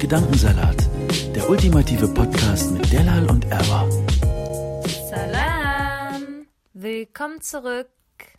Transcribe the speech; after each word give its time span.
Gedankensalat, 0.00 0.88
der 1.34 1.50
ultimative 1.50 2.08
Podcast 2.08 2.70
mit 2.72 2.90
Delal 2.90 3.30
und 3.30 3.44
Erwa. 3.50 3.86
Salam! 5.10 6.46
Willkommen 6.72 7.42
zurück. 7.42 7.90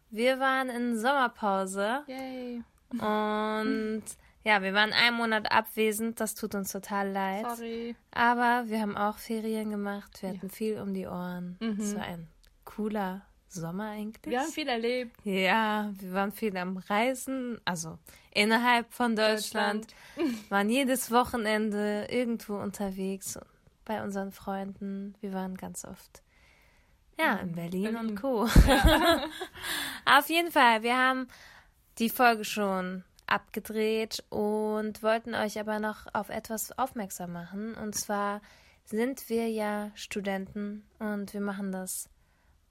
Wir 0.10 0.40
waren 0.40 0.72
in 0.72 0.98
Sommerpause. 0.98 2.00
Yay. 2.08 2.64
Und 2.94 4.04
ja, 4.44 4.64
wir 4.64 4.74
waren 4.74 4.92
einen 4.92 5.16
Monat 5.18 5.52
abwesend. 5.52 6.20
Das 6.20 6.34
tut 6.34 6.56
uns 6.56 6.72
total 6.72 7.12
leid. 7.12 7.46
Sorry. 7.56 7.96
Aber 8.10 8.64
wir 8.66 8.82
haben 8.82 8.98
auch 8.98 9.20
Ferien 9.20 9.70
gemacht. 9.70 10.24
Wir 10.24 10.30
hatten 10.30 10.50
viel 10.50 10.80
um 10.80 10.96
die 10.96 11.06
Ohren. 11.06 11.60
Es 11.80 11.96
war 11.96 12.06
ein 12.06 12.28
cooler 12.66 13.22
Sommer 13.54 13.90
eigentlich. 13.92 14.32
Wir 14.32 14.42
haben 14.42 14.52
viel 14.52 14.68
erlebt. 14.68 15.16
Ja, 15.24 15.92
wir 16.00 16.14
waren 16.14 16.32
viel 16.32 16.56
am 16.58 16.78
Reisen, 16.78 17.60
also 17.66 17.98
innerhalb 18.34 18.92
von 18.94 19.16
Deutschland, 19.16 19.88
waren 20.50 20.70
jedes 20.70 21.12
Wochenende 21.12 22.08
irgendwo 22.10 22.56
unterwegs 22.56 23.38
bei 23.86 24.04
unseren 24.04 24.32
Freunden. 24.32 25.16
Wir 25.22 25.34
waren 25.34 25.58
ganz 25.58 25.86
oft 25.86 26.24
ja 27.18 27.36
in 27.36 27.54
Berlin, 27.54 27.96
und 27.96 28.16
Co. 28.16 28.44
Auf 30.06 30.30
jeden 30.30 30.52
Fall, 30.52 30.84
wir 30.84 30.98
haben 30.98 31.28
die 32.00 32.10
Folge 32.10 32.46
schon 32.46 33.04
abgedreht 33.28 34.24
und 34.30 35.04
wollten 35.04 35.36
euch 35.36 35.60
aber 35.60 35.80
noch 35.80 36.08
auf 36.14 36.30
etwas 36.30 36.78
aufmerksam 36.78 37.32
machen. 37.32 37.76
Und 37.76 37.96
zwar 37.96 38.42
sind 38.86 39.30
wir 39.30 39.50
ja 39.50 39.92
Studenten 39.96 40.84
und 41.00 41.34
wir 41.34 41.42
machen 41.42 41.72
das 41.72 42.10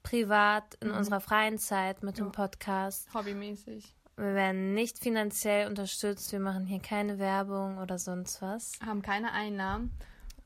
privat 0.03 0.75
in 0.81 0.91
unserer 0.91 1.19
freien 1.19 1.57
Zeit 1.57 2.03
mit 2.03 2.17
dem 2.17 2.31
Podcast. 2.31 3.13
Hobbymäßig. 3.13 3.93
Wir 4.17 4.35
werden 4.35 4.73
nicht 4.73 4.99
finanziell 4.99 5.67
unterstützt, 5.67 6.31
wir 6.31 6.39
machen 6.39 6.65
hier 6.65 6.79
keine 6.79 7.17
Werbung 7.17 7.77
oder 7.77 7.97
sonst 7.97 8.41
was. 8.41 8.73
Haben 8.85 9.01
keine 9.01 9.31
Einnahmen. 9.31 9.91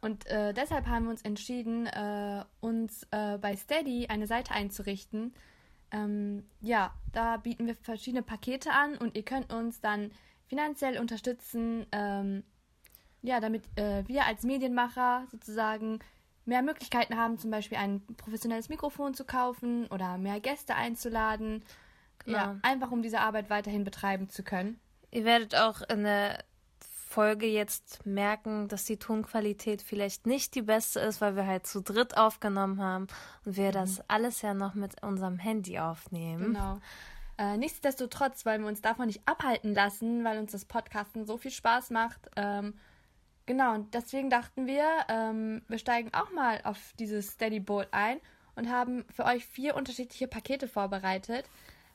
Und 0.01 0.27
äh, 0.27 0.53
deshalb 0.53 0.85
haben 0.85 1.05
wir 1.05 1.11
uns 1.11 1.23
entschieden, 1.23 1.87
äh, 1.87 2.43
uns 2.59 3.07
äh, 3.11 3.37
bei 3.39 3.55
Steady 3.55 4.07
eine 4.07 4.27
Seite 4.27 4.53
einzurichten. 4.53 5.33
Ähm, 5.91 6.45
ja, 6.61 6.93
da 7.11 7.37
bieten 7.37 7.65
wir 7.65 7.75
verschiedene 7.75 8.21
Pakete 8.21 8.71
an 8.71 8.97
und 8.97 9.15
ihr 9.15 9.23
könnt 9.23 9.51
uns 9.51 9.81
dann 9.81 10.11
finanziell 10.47 10.99
unterstützen, 10.99 11.85
ähm, 11.91 12.43
ja, 13.23 13.39
damit 13.39 13.63
äh, 13.77 14.07
wir 14.07 14.25
als 14.25 14.43
Medienmacher 14.43 15.25
sozusagen 15.31 15.99
mehr 16.45 16.61
Möglichkeiten 16.61 17.17
haben, 17.17 17.37
zum 17.37 17.51
Beispiel 17.51 17.77
ein 17.77 18.01
professionelles 18.17 18.69
Mikrofon 18.69 19.13
zu 19.13 19.25
kaufen 19.25 19.87
oder 19.87 20.17
mehr 20.17 20.39
Gäste 20.39 20.75
einzuladen. 20.75 21.63
Ja, 22.25 22.47
Genau. 22.47 22.59
einfach 22.63 22.91
um 22.91 23.01
diese 23.01 23.19
Arbeit 23.19 23.49
weiterhin 23.49 23.83
betreiben 23.83 24.29
zu 24.29 24.43
können. 24.43 24.79
Ihr 25.11 25.25
werdet 25.25 25.55
auch 25.55 25.81
in 25.81 26.03
der 26.03 26.43
Folge 27.07 27.45
jetzt 27.45 28.05
merken, 28.05 28.67
dass 28.67 28.83
die 28.83 28.97
Tonqualität 28.97 29.81
vielleicht 29.81 30.25
nicht 30.25 30.53
die 30.55 30.61
beste 30.63 30.99
ist, 30.99 31.21
weil 31.21 31.35
wir 31.35 31.45
halt 31.47 31.65
zu 31.67 31.81
dritt 31.81 32.17
aufgenommen 32.17 32.81
haben 32.81 33.07
und 33.45 33.55
wir 33.55 33.71
das 33.71 34.01
alles 34.09 34.41
ja 34.41 34.53
noch 34.53 34.73
mit 34.73 35.01
unserem 35.03 35.37
Handy 35.39 35.79
aufnehmen. 35.79 36.53
Genau. 36.53 36.79
Äh, 37.37 37.57
nichtsdestotrotz 37.57 38.45
wollen 38.45 38.61
wir 38.61 38.67
uns 38.69 38.81
davon 38.81 39.05
nicht 39.07 39.21
abhalten 39.25 39.73
lassen, 39.73 40.23
weil 40.23 40.39
uns 40.39 40.51
das 40.51 40.65
Podcasten 40.65 41.25
so 41.25 41.37
viel 41.37 41.51
Spaß 41.51 41.89
macht. 41.91 42.29
Ähm, 42.35 42.73
genau, 43.45 43.73
und 43.75 43.93
deswegen 43.93 44.29
dachten 44.29 44.67
wir, 44.67 44.85
ähm, 45.09 45.61
wir 45.67 45.77
steigen 45.77 46.13
auch 46.13 46.31
mal 46.31 46.59
auf 46.63 46.77
dieses 46.99 47.31
Steady 47.31 47.59
Boat 47.59 47.87
ein 47.91 48.19
und 48.55 48.69
haben 48.69 49.05
für 49.13 49.25
euch 49.25 49.45
vier 49.45 49.75
unterschiedliche 49.75 50.27
Pakete 50.27 50.67
vorbereitet. 50.67 51.45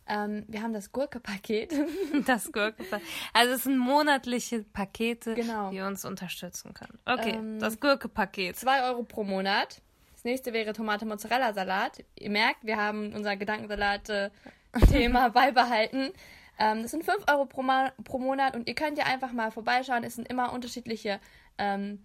Ähm, 0.06 0.44
wir 0.48 0.62
haben 0.62 0.72
das 0.72 0.90
Gurke-Paket. 0.92 1.72
Das 2.26 2.50
Gurke. 2.52 2.84
Also 3.32 3.54
es 3.54 3.62
sind 3.64 3.78
monatliche 3.78 4.64
Pakete, 4.64 5.34
Genau. 5.34 5.70
die 5.70 5.80
uns 5.80 6.04
unterstützen 6.04 6.74
können. 6.74 6.98
Okay, 7.06 7.34
Ähm, 7.36 7.60
das 7.60 7.78
Gurke-Paket. 7.78 8.56
2 8.56 8.84
Euro 8.90 9.04
pro 9.04 9.22
Monat. 9.24 9.80
Das 10.14 10.24
nächste 10.24 10.52
wäre 10.52 10.72
Tomate-Mozzarella-Salat. 10.72 12.04
Ihr 12.16 12.30
merkt, 12.30 12.64
wir 12.66 12.76
haben 12.76 13.14
unser 13.14 13.36
Gedankensalat-Thema 13.36 15.28
beibehalten. 15.30 16.10
Ähm, 16.60 16.82
das 16.82 16.90
sind 16.92 17.04
5 17.04 17.24
Euro 17.30 17.46
pro, 17.46 17.62
Ma 17.62 17.90
pro 18.04 18.18
Monat 18.18 18.54
und 18.54 18.68
ihr 18.68 18.74
könnt 18.74 18.98
ja 18.98 19.06
einfach 19.06 19.32
mal 19.32 19.50
vorbeischauen. 19.50 20.04
Es 20.04 20.14
sind 20.14 20.28
immer 20.28 20.52
unterschiedliche 20.52 21.18
ähm, 21.58 22.04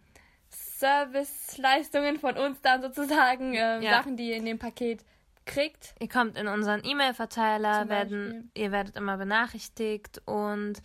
Serviceleistungen 0.49 2.19
von 2.19 2.37
uns 2.37 2.61
dann 2.61 2.81
sozusagen. 2.81 3.53
Ähm, 3.53 3.81
Ja. 3.81 3.91
Sachen, 3.91 4.17
die 4.17 4.29
ihr 4.29 4.37
in 4.37 4.45
dem 4.45 4.57
Paket 4.59 5.03
kriegt. 5.45 5.93
Ihr 5.99 6.09
kommt 6.09 6.37
in 6.37 6.47
unseren 6.47 6.83
E-Mail-Verteiler, 6.83 7.87
werden, 7.89 8.49
ihr 8.55 8.71
werdet 8.71 8.95
immer 8.95 9.17
benachrichtigt 9.17 10.21
und 10.25 10.81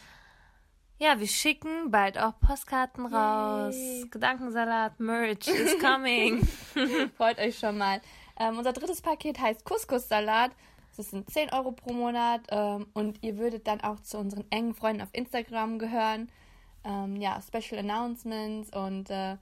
ja, 0.98 1.19
wir 1.19 1.28
schicken 1.28 1.91
bald 1.91 2.19
auch 2.19 2.38
Postkarten 2.41 3.06
raus. 3.06 3.75
Yay. 3.75 4.09
Gedankensalat, 4.10 5.00
Merch 5.00 5.48
is 5.48 5.78
coming. 5.80 6.47
Freut 7.16 7.38
euch 7.38 7.59
schon 7.59 7.78
mal. 7.78 8.03
Ähm, 8.38 8.59
unser 8.59 8.75
drittes 8.75 9.00
Paket 9.00 9.38
heißt 9.41 9.64
Couscous-Salat. 9.64 10.50
Das 11.00 11.09
sind 11.09 11.31
10 11.31 11.50
Euro 11.55 11.72
pro 11.72 11.94
Monat 11.94 12.43
ähm, 12.50 12.87
und 12.93 13.22
ihr 13.22 13.38
würdet 13.38 13.66
dann 13.66 13.81
auch 13.81 14.00
zu 14.00 14.19
unseren 14.19 14.44
engen 14.50 14.75
Freunden 14.75 15.00
auf 15.00 15.09
Instagram 15.12 15.78
gehören. 15.78 16.31
Ähm, 16.84 17.16
ja, 17.16 17.41
Special 17.41 17.81
Announcements 17.81 18.71
und 18.77 19.09
äh, 19.09 19.39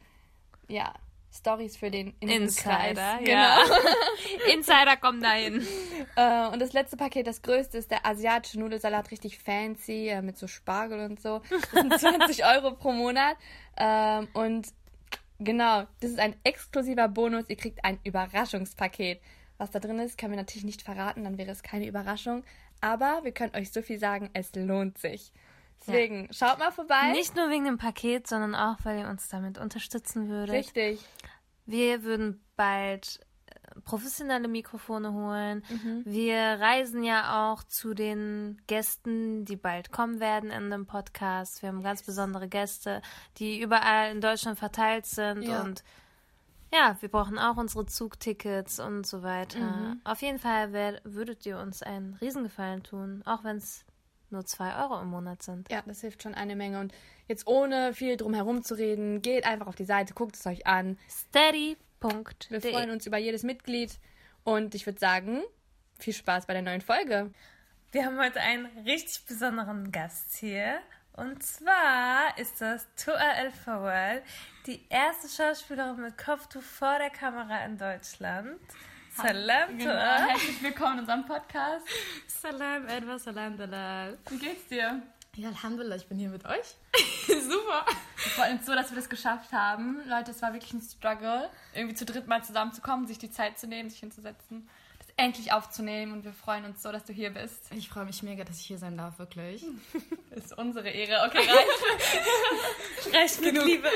ja, 0.69 0.95
Stories 1.35 1.77
für 1.77 1.91
den 1.91 2.15
Insider, 2.21 2.91
Insider. 2.91 3.29
ja. 3.29 3.59
Insider 4.55 4.97
kommen 4.99 5.21
dahin. 5.21 5.67
Äh, 6.17 6.49
und 6.49 6.61
das 6.61 6.73
letzte 6.73 6.97
Paket, 6.97 7.29
das 7.29 7.43
größte, 7.43 7.79
ist 7.79 7.93
der 7.93 8.05
asiatische 8.05 8.59
Nudelsalat, 8.59 9.13
richtig 9.13 9.39
fancy, 9.39 10.09
äh, 10.09 10.21
mit 10.21 10.37
so 10.37 10.49
Spargel 10.49 10.99
und 11.01 11.21
so. 11.21 11.43
Das 11.73 12.01
sind 12.01 12.01
20 12.21 12.45
Euro 12.45 12.73
pro 12.73 12.91
Monat. 12.91 13.37
Ähm, 13.77 14.27
und 14.33 14.67
genau, 15.39 15.85
das 16.01 16.11
ist 16.11 16.19
ein 16.19 16.35
exklusiver 16.43 17.07
Bonus. 17.09 17.45
Ihr 17.49 17.57
kriegt 17.57 17.85
ein 17.85 18.01
Überraschungspaket. 18.03 19.21
Was 19.59 19.71
da 19.71 19.81
drin 19.81 19.99
ist, 19.99 20.17
können 20.19 20.33
wir 20.33 20.39
natürlich 20.39 20.65
nicht 20.65 20.83
verraten, 20.83 21.25
dann 21.25 21.37
wäre 21.37 21.51
es 21.51 21.63
keine 21.63 21.87
Überraschung. 21.87 22.45
Aber 22.81 23.21
wir 23.25 23.33
können 23.33 23.55
euch 23.57 23.73
so 23.73 23.83
viel 23.83 23.99
sagen, 23.99 24.31
es 24.33 24.55
lohnt 24.55 24.99
sich. 24.99 25.33
Deswegen, 25.81 26.29
schaut 26.33 26.59
mal 26.59 26.71
vorbei. 26.73 27.13
Nicht 27.13 27.37
nur 27.37 27.51
wegen 27.51 27.65
dem 27.65 27.79
Paket, 27.79 28.27
sondern 28.27 28.55
auch, 28.55 28.77
weil 28.85 29.01
ihr 29.01 29.09
uns 29.09 29.29
damit 29.29 29.59
unterstützen 29.59 30.29
würdet. 30.29 30.55
Richtig. 30.55 31.05
Wir 31.67 32.03
würden 32.03 32.41
bald 32.57 33.21
äh, 33.47 33.81
professionelle 33.83 34.49
Mikrofone 34.49 35.13
holen. 35.13 35.65
Mhm. 35.69 36.03
Wir 36.05 36.39
reisen 36.39 37.03
ja 37.05 37.53
auch 37.53 37.63
zu 37.65 37.95
den 37.95 38.61
Gästen, 38.67 39.45
die 39.45 39.57
bald 39.57 39.93
kommen 39.93 40.19
werden 40.21 40.51
in 40.51 40.71
dem 40.71 40.87
Podcast. 40.87 41.63
Wir 41.63 41.69
haben 41.69 41.83
ganz 41.83 42.03
besondere 42.03 42.49
Gäste, 42.49 43.03
die 43.39 43.61
überall 43.61 44.11
in 44.13 44.21
Deutschland 44.21 44.59
verteilt 44.59 45.07
sind 45.07 45.43
Ja. 45.43 45.63
und 45.63 45.85
ja, 46.73 46.97
wir 47.01 47.09
brauchen 47.09 47.39
auch 47.39 47.57
unsere 47.57 47.87
Zugtickets 47.87 48.81
und 48.81 49.07
so 49.07 49.23
weiter. 49.23 49.59
Mhm. 49.59 50.01
Auf 50.05 50.23
jeden 50.23 50.39
Fall 50.39 50.73
wär, 50.73 51.01
würdet 51.05 51.47
ihr 51.47 51.59
uns 51.59 51.83
einen 51.83 52.15
Riesengefallen 52.15 52.83
tun, 52.83 53.23
auch 53.25 53.45
wenn 53.45 53.57
es 53.57 53.85
nur 54.31 54.45
zwei 54.45 54.77
Euro 54.83 55.01
im 55.01 55.09
Monat 55.09 55.43
sind. 55.43 55.71
Ja, 55.71 55.83
das 55.87 56.01
hilft 56.01 56.23
schon 56.23 56.35
eine 56.35 56.57
Menge. 56.57 56.81
Und 56.81 56.93
jetzt 57.27 57.47
ohne 57.47 57.95
viel 57.95 58.17
drum 58.17 58.35
herum 58.35 58.63
zu 58.63 58.75
reden, 58.75 59.23
geht 59.23 59.47
einfach 59.47 59.67
auf 59.67 59.77
die 59.77 59.85
Seite, 59.85 60.15
guckt 60.15 60.37
es 60.37 60.47
euch 60.47 60.67
an. 60.67 60.99
Wir 61.31 61.51
freuen 62.01 62.25
Steady.de 62.51 62.91
uns 62.93 63.07
über 63.07 63.19
jedes 63.19 63.43
Mitglied. 63.43 63.99
Und 64.45 64.75
ich 64.75 64.87
würde 64.87 64.99
sagen, 64.99 65.43
viel 65.99 66.13
Spaß 66.13 66.47
bei 66.47 66.53
der 66.53 66.63
neuen 66.63 66.81
Folge. 66.81 67.31
Wir 67.91 68.05
haben 68.05 68.19
heute 68.19 68.41
einen 68.41 68.67
richtig 68.85 69.25
besonderen 69.25 69.91
Gast 69.91 70.37
hier. 70.37 70.81
Und 71.19 71.43
zwar 71.43 72.39
ist 72.39 72.61
das 72.61 72.87
Toa 72.95 73.33
El 73.39 73.51
Fawal, 73.51 74.23
die 74.67 74.87
erste 74.89 75.29
Schauspielerin 75.29 76.01
mit 76.01 76.17
Kopftuch 76.17 76.63
vor 76.63 76.97
der 76.99 77.11
Kamera 77.11 77.65
in 77.65 77.77
Deutschland. 77.77 78.61
Salam, 79.17 79.77
Genau. 79.77 79.95
Toa. 79.95 80.17
Herzlich 80.29 80.63
willkommen 80.63 80.93
in 80.93 81.01
unserem 81.01 81.27
Podcast. 81.27 81.85
Salam, 82.29 82.87
Edwa, 82.87 83.19
Salam, 83.19 83.57
Dalal. 83.57 84.17
Wie 84.31 84.39
geht's 84.39 84.69
dir? 84.69 85.03
Ja, 85.35 85.49
Alhamdulillah, 85.49 85.97
ich 85.97 86.07
bin 86.07 86.19
hier 86.19 86.29
mit 86.29 86.45
euch. 86.45 86.77
Super. 87.27 87.85
Freuen 88.15 88.59
uns 88.59 88.67
so, 88.67 88.77
dass 88.77 88.91
wir 88.91 88.97
das 88.97 89.09
geschafft 89.09 89.51
haben. 89.53 90.01
Leute, 90.09 90.31
es 90.31 90.41
war 90.41 90.53
wirklich 90.53 90.73
ein 90.73 90.83
Struggle, 90.83 91.51
irgendwie 91.75 91.97
zu 91.97 92.05
dritt 92.05 92.29
mal 92.29 92.45
zusammenzukommen, 92.45 93.09
sich 93.09 93.19
die 93.19 93.31
Zeit 93.33 93.59
zu 93.59 93.67
nehmen, 93.67 93.91
sich 93.91 93.99
hinzusetzen, 93.99 94.69
endlich 95.19 95.53
aufzunehmen. 95.53 96.13
Und 96.13 96.25
wir 96.25 96.33
freuen 96.33 96.65
uns 96.65 96.83
so, 96.83 96.91
dass 96.91 97.05
du 97.05 97.13
hier 97.13 97.31
bist. 97.31 97.71
Ich 97.73 97.89
freue 97.89 98.05
mich 98.05 98.23
mega, 98.23 98.45
dass 98.45 98.59
ich 98.61 98.67
hier 98.67 98.79
sein 98.79 98.97
darf, 98.97 99.19
wirklich. 99.19 99.65
Das 100.31 100.45
ist 100.47 100.59
unsere 100.59 100.89
Ehre. 100.89 101.27
Okay, 101.27 101.39
reicht. 101.39 103.15
Reicht 103.15 103.41
mit 103.41 103.65
Liebe. 103.65 103.89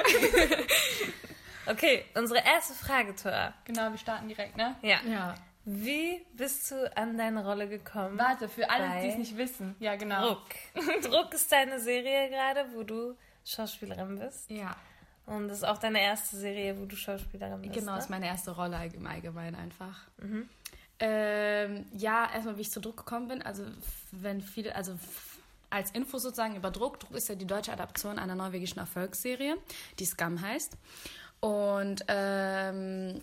okay, 1.67 2.05
unsere 2.15 2.45
erste 2.45 2.75
Frage, 2.75 3.15
Toa. 3.15 3.55
genau, 3.65 3.91
wir 3.91 3.99
starten 3.99 4.29
direkt, 4.29 4.57
ne? 4.57 4.77
Ja. 4.83 5.01
Ja. 5.07 5.35
Wie 5.65 6.27
bist 6.35 6.71
du 6.73 6.97
an 6.97 7.17
deine 7.17 7.45
Rolle 7.45 7.69
gekommen? 7.69 8.19
Warte, 8.19 8.49
für 8.49 8.69
alle, 8.69 9.01
die 9.01 9.09
es 9.09 9.17
nicht 9.17 9.37
wissen. 9.37 9.77
Ja, 9.79 9.95
genau. 9.95 10.27
Druck. 10.27 11.03
Druck 11.03 11.35
ist 11.35 11.53
deine 11.53 11.79
Serie 11.79 12.29
gerade, 12.31 12.67
wo 12.75 12.83
du 12.83 13.17
Schauspielerin 13.45 14.19
bist. 14.19 14.51
Ja. 14.51 14.77
Und 15.25 15.47
das 15.47 15.59
ist 15.59 15.65
auch 15.65 15.79
deine 15.79 16.01
erste 16.01 16.37
Serie, 16.37 16.77
wo 16.81 16.85
du 16.85 16.97
Schauspielerin 16.97 17.63
bist. 17.63 17.75
Genau, 17.75 17.93
ne? 17.93 17.99
ist 17.99 18.11
meine 18.11 18.27
erste 18.27 18.51
Rolle 18.51 18.85
im 18.93 19.07
Allgemeinen 19.07 19.55
einfach. 19.55 20.01
Ähm, 21.05 21.85
ja, 21.95 22.31
erstmal, 22.33 22.57
wie 22.59 22.61
ich 22.61 22.71
zu 22.71 22.81
Druck 22.81 22.99
gekommen 22.99 23.27
bin. 23.27 23.43
Also, 23.43 23.65
wenn 24.13 24.41
viele, 24.41 24.77
also 24.77 24.97
als 25.69 25.91
Info 25.91 26.19
sozusagen 26.19 26.55
über 26.55 26.71
Druck. 26.71 27.01
Druck 27.01 27.17
ist 27.17 27.29
ja 27.29 27.35
die 27.35 27.47
deutsche 27.47 27.73
Adaption 27.73 28.21
einer 28.21 28.37
norwegischen 28.37 28.79
Erfolgsserie, 28.79 29.57
die 29.99 30.05
Scum 30.05 30.41
heißt. 30.41 30.77
Und 31.41 32.05
ähm, 32.07 33.21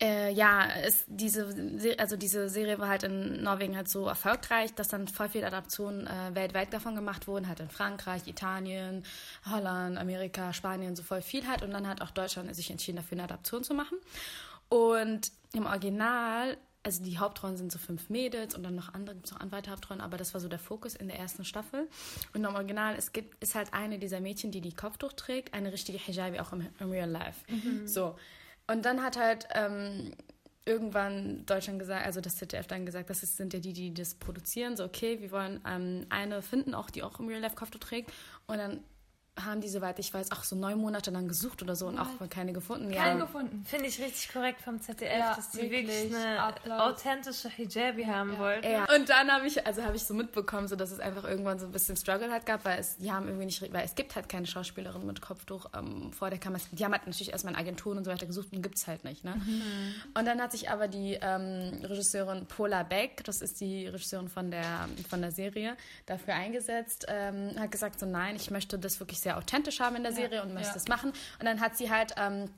äh, 0.00 0.32
ja, 0.32 0.66
es, 0.84 1.04
diese, 1.06 1.52
Se- 1.78 1.98
also 1.98 2.16
diese 2.16 2.48
Serie 2.48 2.78
war 2.78 2.88
halt 2.88 3.02
in 3.02 3.42
Norwegen 3.42 3.76
halt 3.76 3.88
so 3.90 4.06
erfolgreich, 4.06 4.72
dass 4.74 4.88
dann 4.88 5.06
voll 5.06 5.28
viele 5.28 5.46
Adaptionen 5.46 6.06
äh, 6.06 6.34
weltweit 6.34 6.72
davon 6.72 6.94
gemacht 6.94 7.26
wurden, 7.26 7.46
halt 7.46 7.60
in 7.60 7.68
Frankreich, 7.68 8.26
Italien, 8.26 9.04
Holland, 9.50 9.98
Amerika, 9.98 10.54
Spanien, 10.54 10.96
so 10.96 11.02
voll 11.02 11.20
viel 11.20 11.46
halt. 11.46 11.62
Und 11.62 11.72
dann 11.72 11.86
hat 11.86 12.00
auch 12.00 12.10
Deutschland 12.10 12.54
sich 12.56 12.70
entschieden, 12.70 12.96
dafür 12.96 13.16
eine 13.16 13.24
Adaption 13.24 13.64
zu 13.64 13.74
machen. 13.74 13.98
Und 14.74 15.30
im 15.52 15.66
Original, 15.66 16.56
also 16.82 17.04
die 17.04 17.20
Hauptrollen 17.20 17.56
sind 17.56 17.70
so 17.70 17.78
fünf 17.78 18.10
Mädels 18.10 18.56
und 18.56 18.64
dann 18.64 18.74
noch 18.74 18.92
andere, 18.92 19.14
gibt 19.14 19.26
es 19.26 19.32
noch 19.32 19.38
andere 19.38 19.62
Hauptrollen, 19.70 20.00
aber 20.00 20.16
das 20.16 20.34
war 20.34 20.40
so 20.40 20.48
der 20.48 20.58
Fokus 20.58 20.96
in 20.96 21.06
der 21.06 21.16
ersten 21.16 21.44
Staffel. 21.44 21.88
Und 22.34 22.42
im 22.42 22.52
Original, 22.56 22.96
es 22.96 23.12
gibt, 23.12 23.40
ist 23.40 23.54
halt 23.54 23.72
eine 23.72 24.00
dieser 24.00 24.18
Mädchen, 24.18 24.50
die 24.50 24.60
die 24.60 24.72
Kopftuch 24.72 25.12
trägt, 25.12 25.54
eine 25.54 25.72
richtige 25.72 25.96
Hijabi 25.96 26.40
auch 26.40 26.52
im, 26.52 26.66
im 26.80 26.90
Real 26.90 27.08
Life. 27.08 27.44
So. 27.86 28.16
Und 28.66 28.84
dann 28.84 29.00
hat 29.04 29.16
halt 29.16 29.46
ähm, 29.54 30.10
irgendwann 30.64 31.46
Deutschland 31.46 31.78
gesagt, 31.78 32.04
also 32.04 32.20
das 32.20 32.34
ZDF 32.34 32.66
dann 32.66 32.84
gesagt, 32.84 33.10
das 33.10 33.20
sind 33.20 33.54
ja 33.54 33.60
die, 33.60 33.74
die 33.74 33.94
das 33.94 34.16
produzieren, 34.16 34.76
so 34.76 34.82
okay, 34.82 35.20
wir 35.20 35.30
wollen 35.30 35.60
ähm, 35.68 36.06
eine 36.08 36.42
finden, 36.42 36.74
auch 36.74 36.90
die 36.90 37.04
auch 37.04 37.20
im 37.20 37.28
Real 37.28 37.40
Life 37.40 37.54
Kopftuch 37.54 37.78
trägt. 37.78 38.12
Und 38.48 38.58
dann 38.58 38.80
haben 39.42 39.60
die, 39.60 39.68
soweit 39.68 39.98
ich 39.98 40.14
weiß, 40.14 40.30
auch 40.30 40.44
so 40.44 40.54
neun 40.54 40.78
Monate 40.78 41.10
lang 41.10 41.26
gesucht 41.26 41.60
oder 41.62 41.74
so 41.74 41.88
und 41.88 41.98
auch 41.98 42.06
keine 42.30 42.52
gefunden. 42.52 42.92
Keinen 42.92 43.18
ja. 43.18 43.24
gefunden. 43.24 43.64
Finde 43.66 43.86
ich 43.86 44.00
richtig 44.00 44.32
korrekt 44.32 44.60
vom 44.62 44.80
ZDF, 44.80 45.18
Ja, 45.18 45.34
dass 45.34 45.50
die 45.50 45.62
wirklich, 45.62 45.88
wirklich. 45.88 46.14
eine 46.14 46.40
Applaus. 46.40 46.80
authentische 46.80 47.48
Hijabi 47.48 48.04
haben 48.04 48.38
wollten. 48.38 48.70
Ja. 48.70 48.86
Und 48.94 49.08
dann 49.08 49.32
habe 49.32 49.46
ich, 49.46 49.66
also 49.66 49.82
habe 49.82 49.96
ich 49.96 50.04
so 50.04 50.14
mitbekommen, 50.14 50.68
so 50.68 50.76
dass 50.76 50.92
es 50.92 51.00
einfach 51.00 51.24
irgendwann 51.24 51.58
so 51.58 51.66
ein 51.66 51.72
bisschen 51.72 51.96
Struggle 51.96 52.30
hat 52.30 52.46
gab, 52.46 52.64
weil 52.64 52.78
es, 52.78 52.96
die 52.98 53.10
haben 53.10 53.26
irgendwie 53.26 53.46
nicht, 53.46 53.60
weil 53.72 53.84
es 53.84 53.96
gibt 53.96 54.14
halt 54.14 54.28
keine 54.28 54.46
Schauspielerin 54.46 55.04
mit 55.04 55.20
Kopftuch 55.20 55.66
ähm, 55.76 56.12
vor 56.12 56.30
der 56.30 56.38
Kamera. 56.38 56.62
Die 56.70 56.84
haben 56.84 56.92
halt 56.92 57.06
natürlich 57.06 57.32
erstmal 57.32 57.54
in 57.54 57.58
Agenturen 57.58 57.98
und 57.98 58.04
so 58.04 58.12
weiter 58.12 58.26
gesucht 58.26 58.52
und 58.52 58.62
gibt 58.62 58.76
es 58.76 58.86
halt 58.86 59.02
nicht. 59.02 59.24
Ne? 59.24 59.34
Und 60.16 60.26
dann 60.26 60.40
hat 60.40 60.52
sich 60.52 60.70
aber 60.70 60.86
die 60.86 61.18
ähm, 61.20 61.80
Regisseurin 61.82 62.46
Paula 62.46 62.84
Beck, 62.84 63.24
das 63.24 63.42
ist 63.42 63.60
die 63.60 63.88
Regisseurin 63.88 64.28
von 64.28 64.52
der, 64.52 64.88
von 65.08 65.20
der 65.20 65.32
Serie, 65.32 65.76
dafür 66.06 66.34
eingesetzt, 66.34 67.06
ähm, 67.08 67.58
hat 67.58 67.72
gesagt 67.72 67.98
so, 67.98 68.06
nein, 68.06 68.36
ich 68.36 68.52
möchte 68.52 68.78
das 68.78 69.00
wirklich 69.00 69.23
sehr 69.24 69.36
authentisch 69.36 69.80
haben 69.80 69.96
in 69.96 70.04
der 70.04 70.12
Serie 70.12 70.42
und 70.42 70.54
möchte 70.54 70.68
ja. 70.68 70.74
das 70.74 70.86
machen. 70.88 71.12
Und 71.38 71.44
dann 71.44 71.60
hat 71.60 71.76
sie 71.76 71.90
halt 71.90 72.14
ähm, 72.16 72.48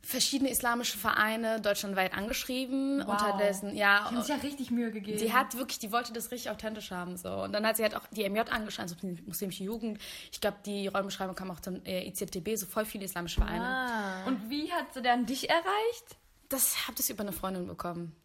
verschiedene 0.00 0.50
islamische 0.50 0.96
Vereine 0.96 1.60
deutschlandweit 1.60 2.14
angeschrieben, 2.14 3.00
Wow. 3.04 3.08
unterdessen, 3.08 3.76
ja, 3.76 3.98
Die 3.98 4.04
haben 4.16 4.20
sich 4.22 4.28
ja 4.30 4.36
richtig 4.36 4.70
Mühe 4.70 4.90
gegeben. 4.90 5.18
Sie 5.18 5.32
hat 5.32 5.56
wirklich, 5.56 5.78
die 5.78 5.92
wollte 5.92 6.12
das 6.12 6.30
richtig 6.30 6.50
authentisch 6.50 6.90
haben. 6.90 7.16
So. 7.16 7.42
Und 7.42 7.52
dann 7.52 7.66
hat 7.66 7.76
sie 7.76 7.82
halt 7.82 7.94
auch 7.94 8.06
die 8.10 8.28
MJ 8.28 8.40
angeschrieben, 8.40 8.90
also 8.90 8.94
die 8.94 9.22
muslimische 9.26 9.64
Jugend. 9.64 9.98
Ich 10.32 10.40
glaube, 10.40 10.56
die 10.64 10.88
Rollenbeschreibung 10.88 11.34
kam 11.34 11.50
auch 11.50 11.60
zum 11.60 11.84
äh, 11.84 12.08
IZTB, 12.08 12.56
so 12.56 12.64
voll 12.66 12.86
viele 12.86 13.04
islamische 13.04 13.40
Vereine. 13.40 13.66
Ah. 13.66 14.24
Und 14.26 14.48
wie 14.48 14.72
hat 14.72 14.94
sie 14.94 15.02
dann 15.02 15.26
dich 15.26 15.50
erreicht? 15.50 16.16
Das 16.48 16.88
habe 16.88 16.96
ich 17.00 17.10
über 17.10 17.20
eine 17.22 17.32
Freundin 17.32 17.66
bekommen. 17.66 18.16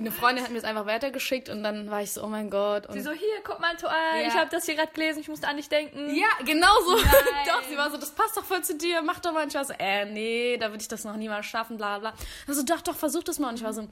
Eine 0.00 0.10
Freundin 0.12 0.42
hat 0.44 0.50
mir 0.50 0.60
das 0.60 0.64
einfach 0.68 0.86
weitergeschickt 0.86 1.48
und 1.48 1.62
dann 1.62 1.90
war 1.90 2.02
ich 2.02 2.12
so, 2.12 2.22
oh 2.22 2.26
mein 2.26 2.50
Gott. 2.50 2.86
Und 2.86 2.94
Sie 2.94 3.00
so, 3.02 3.10
hier, 3.12 3.40
guck 3.44 3.60
mal, 3.60 3.76
Toal, 3.76 3.92
Ja. 4.20 4.26
ich 4.28 4.34
habe 4.34 4.50
das 4.50 4.64
hier 4.64 4.74
gerade 4.74 4.92
gelesen, 4.92 5.20
ich 5.20 5.28
musste 5.28 5.46
an 5.48 5.56
dich 5.56 5.68
denken. 5.68 6.14
ja, 6.14 6.28
genau 6.44 6.72
so. 6.86 6.96
Doch, 7.46 7.62
sie 7.68 7.76
war 7.76 7.90
so, 7.90 7.96
das 7.96 8.10
passt 8.10 8.36
doch 8.36 8.44
voll 8.44 8.62
zu 8.62 8.74
dir, 8.76 9.02
mach 9.02 9.20
doch 9.20 9.32
mal. 9.32 9.42
Und 9.42 9.48
ich 9.48 9.54
war 9.54 9.64
so, 9.64 9.74
äh, 9.78 10.04
nee, 10.06 10.56
da 10.58 10.70
würde 10.70 10.80
ich 10.82 10.88
das 10.88 11.04
noch 11.04 11.16
niemals 11.16 11.46
schaffen, 11.46 11.76
bla 11.76 11.98
bla. 11.98 12.12
Also 12.48 12.62
doch, 12.62 12.80
doch, 12.80 12.94
versuch 12.96 13.22
das 13.22 13.38
mal. 13.38 13.48
Und 13.50 13.56
ich 13.56 13.64
war 13.64 13.72
so, 13.72 13.86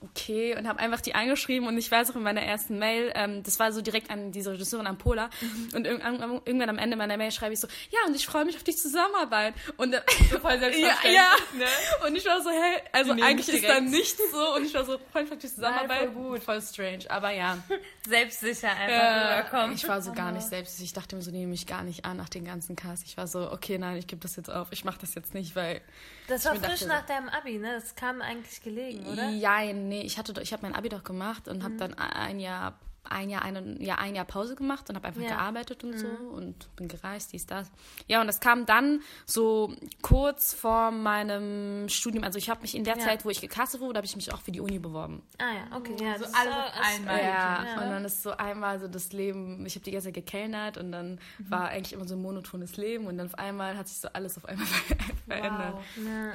okay. 0.00 0.56
Und 0.56 0.68
habe 0.68 0.78
einfach 0.80 1.00
die 1.00 1.14
angeschrieben 1.14 1.66
und 1.68 1.76
ich 1.78 1.90
weiß 1.90 2.10
auch 2.10 2.16
in 2.16 2.22
meiner 2.22 2.42
ersten 2.42 2.78
Mail, 2.78 3.12
ähm, 3.14 3.42
das 3.42 3.58
war 3.58 3.72
so 3.72 3.80
direkt 3.80 4.10
an 4.10 4.32
diese 4.32 4.52
Regisseurin 4.52 4.86
an 4.86 4.98
Pola. 4.98 5.30
Und 5.74 5.86
irgendwann, 5.86 6.40
irgendwann 6.44 6.68
am 6.68 6.78
Ende 6.78 6.96
meiner 6.96 7.16
Mail 7.16 7.32
schreibe 7.32 7.54
ich 7.54 7.60
so, 7.60 7.68
ja, 7.90 8.00
und 8.06 8.14
ich 8.14 8.26
freue 8.26 8.44
mich 8.44 8.56
auf 8.56 8.62
die 8.64 8.74
Zusammenarbeit. 8.76 9.54
Und 9.76 9.94
äh, 9.94 10.02
Voll 10.40 10.52
ja, 10.52 10.58
selbstverständlich, 10.58 11.14
ja. 11.14 11.30
ne? 11.58 11.66
Und 12.06 12.16
ich 12.16 12.26
war 12.26 12.42
so, 12.42 12.50
hey, 12.50 12.80
also 12.92 13.12
eigentlich 13.12 13.48
ist 13.48 13.68
da 13.68 13.80
nichts 13.80 14.20
so. 14.30 14.54
Und 14.56 14.64
ich 14.66 14.74
war 14.74 14.84
so, 14.84 14.98
freue 15.12 15.22
mich 15.24 15.32
auf 15.32 15.38
die 15.38 15.48
Zusammenarbeit. 15.48 15.88
Nein, 16.06 16.12
voll 16.12 16.22
gut. 16.32 16.42
Voll 16.42 16.60
strange, 16.62 17.04
aber 17.10 17.30
ja. 17.30 17.58
Selbstsicher 18.08 18.70
einfach 18.70 18.88
Äh, 18.88 19.38
rüberkommen. 19.38 19.74
ich 19.76 19.88
war 19.88 20.02
so 20.02 20.12
gar 20.12 20.32
nicht 20.32 20.46
selbst. 20.46 20.78
Ich 20.80 20.92
dachte 20.92 21.16
mir 21.16 21.22
so, 21.22 21.30
nehme 21.30 21.46
mich 21.48 21.66
gar 21.66 21.82
nicht 21.82 22.04
an 22.04 22.16
nach 22.18 22.28
den 22.28 22.44
ganzen 22.44 22.76
Cast. 22.76 23.04
Ich 23.06 23.16
war 23.16 23.26
so, 23.26 23.50
okay, 23.50 23.78
nein, 23.78 23.96
ich 23.96 24.06
gebe 24.06 24.20
das 24.20 24.36
jetzt 24.36 24.50
auf. 24.50 24.68
Ich 24.72 24.84
mache 24.84 24.98
das 25.00 25.14
jetzt 25.14 25.34
nicht, 25.34 25.56
weil. 25.56 25.80
Das 26.28 26.44
war 26.46 26.54
frisch 26.56 26.80
dachte- 26.80 26.86
nach 26.88 27.06
deinem 27.06 27.28
Abi, 27.28 27.58
ne? 27.58 27.74
Das 27.74 27.94
kam 27.94 28.22
eigentlich 28.22 28.62
gelegen, 28.62 29.06
oder? 29.06 29.28
Ja, 29.30 29.60
nee, 29.72 30.02
ich 30.02 30.16
hatte, 30.18 30.40
ich 30.40 30.52
habe 30.52 30.62
mein 30.62 30.74
Abi 30.74 30.88
doch 30.88 31.04
gemacht 31.04 31.48
und 31.48 31.62
habe 31.62 31.76
dann 31.76 31.94
ein 31.94 32.40
Jahr, 32.40 32.78
ein 33.08 33.30
Jahr, 33.30 33.42
eine, 33.42 33.82
ja, 33.82 33.96
ein 33.96 34.14
Jahr 34.14 34.24
Pause 34.24 34.56
gemacht 34.56 34.88
und 34.88 34.96
habe 34.96 35.06
einfach 35.08 35.20
Ja. 35.22 35.28
gearbeitet 35.28 35.84
und 35.84 35.98
so 35.98 36.06
und 36.06 36.74
bin 36.76 36.88
gereist, 36.88 37.32
dies, 37.32 37.46
das. 37.46 37.70
Ja, 38.08 38.20
und 38.20 38.26
das 38.26 38.40
kam 38.40 38.66
dann 38.66 39.00
so 39.26 39.74
kurz 40.02 40.54
vor 40.54 40.90
meinem 40.90 41.88
Studium. 41.88 42.24
Also 42.24 42.38
ich 42.38 42.48
habe 42.50 42.62
mich 42.62 42.74
in 42.74 42.84
der 42.84 42.96
Ja. 42.98 43.04
Zeit, 43.04 43.24
wo 43.24 43.30
ich 43.30 43.40
gecastet 43.40 43.80
wurde, 43.80 43.98
habe 43.98 44.06
ich 44.06 44.16
mich 44.16 44.32
auch 44.32 44.40
für 44.40 44.52
die 44.52 44.60
Uni 44.60 44.78
beworben. 44.78 45.22
Ah 45.38 45.44
ja, 45.70 45.76
okay. 45.76 45.94
Ja, 46.00 46.14
So 46.14 46.20
das 46.24 46.28
ist 46.30 46.34
alles 46.38 46.54
so- 46.54 46.94
einmal. 46.96 47.18
Ja, 47.18 47.64
Ja. 47.64 47.74
und 47.82 47.90
dann 47.90 48.04
ist 48.04 48.22
so 48.22 48.30
einmal 48.32 48.78
so 48.80 48.88
das 48.88 49.12
Leben, 49.12 49.64
ich 49.66 49.74
habe 49.74 49.84
die 49.84 49.90
ganze 49.92 50.06
Zeit 50.08 50.14
gekellnert 50.14 50.76
und 50.78 50.92
dann 50.92 51.20
war 51.38 51.68
eigentlich 51.68 51.92
immer 51.92 52.06
so 52.08 52.14
ein 52.14 52.22
monotones 52.22 52.76
Leben 52.76 53.06
und 53.06 53.18
dann 53.18 53.26
auf 53.26 53.38
einmal 53.38 53.76
hat 53.76 53.88
sich 53.88 53.98
so 53.98 54.08
alles 54.12 54.36
auf 54.36 54.44
einmal 54.46 54.66
verändert. 55.28 55.74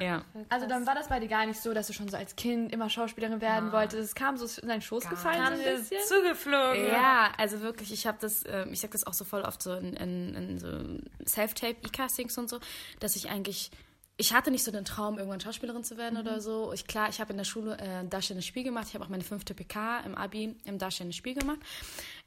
Ja. 0.00 0.22
Also 0.48 0.66
dann 0.66 0.86
war 0.86 0.94
das 0.94 1.08
bei 1.08 1.20
dir 1.20 1.28
gar 1.28 1.46
nicht 1.46 1.60
so, 1.60 1.72
dass 1.74 1.86
du 1.86 1.92
schon 1.92 2.08
so 2.08 2.16
als 2.16 2.36
Kind 2.36 2.72
immer 2.72 2.88
Schauspielerin 2.90 3.40
werden 3.40 3.72
wolltest. 3.72 4.02
Es 4.02 4.14
kam 4.14 4.36
so 4.36 4.46
in 4.60 4.68
deinen 4.68 4.82
Schoß 4.82 5.08
gefallen 5.08 5.42
Kam 5.42 5.56
so 5.56 5.62
ein 5.62 5.76
bisschen. 5.76 5.98
zugeflogen. 6.06 6.59
Ja, 6.88 7.32
also 7.36 7.60
wirklich, 7.60 7.92
ich 7.92 8.06
habe 8.06 8.18
das, 8.20 8.44
ähm, 8.46 8.72
ich 8.72 8.80
sag 8.80 8.90
das 8.92 9.06
auch 9.06 9.14
so 9.14 9.24
voll 9.24 9.42
oft 9.42 9.62
so 9.62 9.74
in, 9.74 9.94
in, 9.94 10.34
in 10.34 10.58
so 10.58 10.68
Self-Tape-E-Castings 11.26 12.36
und 12.38 12.48
so, 12.48 12.60
dass 13.00 13.16
ich 13.16 13.30
eigentlich, 13.30 13.70
ich 14.16 14.34
hatte 14.34 14.50
nicht 14.50 14.64
so 14.64 14.70
den 14.70 14.84
Traum, 14.84 15.18
irgendwann 15.18 15.40
Schauspielerin 15.40 15.84
zu 15.84 15.96
werden 15.96 16.18
oder 16.18 16.40
so. 16.40 16.72
Ich, 16.72 16.86
klar, 16.86 17.08
ich 17.08 17.20
habe 17.20 17.30
in 17.32 17.38
der 17.38 17.44
Schule 17.44 17.78
äh, 17.78 18.06
darstellendes 18.06 18.46
Spiel 18.46 18.64
gemacht, 18.64 18.86
ich 18.88 18.94
habe 18.94 19.04
auch 19.04 19.08
meine 19.08 19.24
fünfte 19.24 19.54
PK 19.54 20.00
im 20.00 20.14
Abi 20.14 20.56
im 20.64 20.78
darstellendes 20.78 21.16
Spiel 21.16 21.34
gemacht 21.34 21.58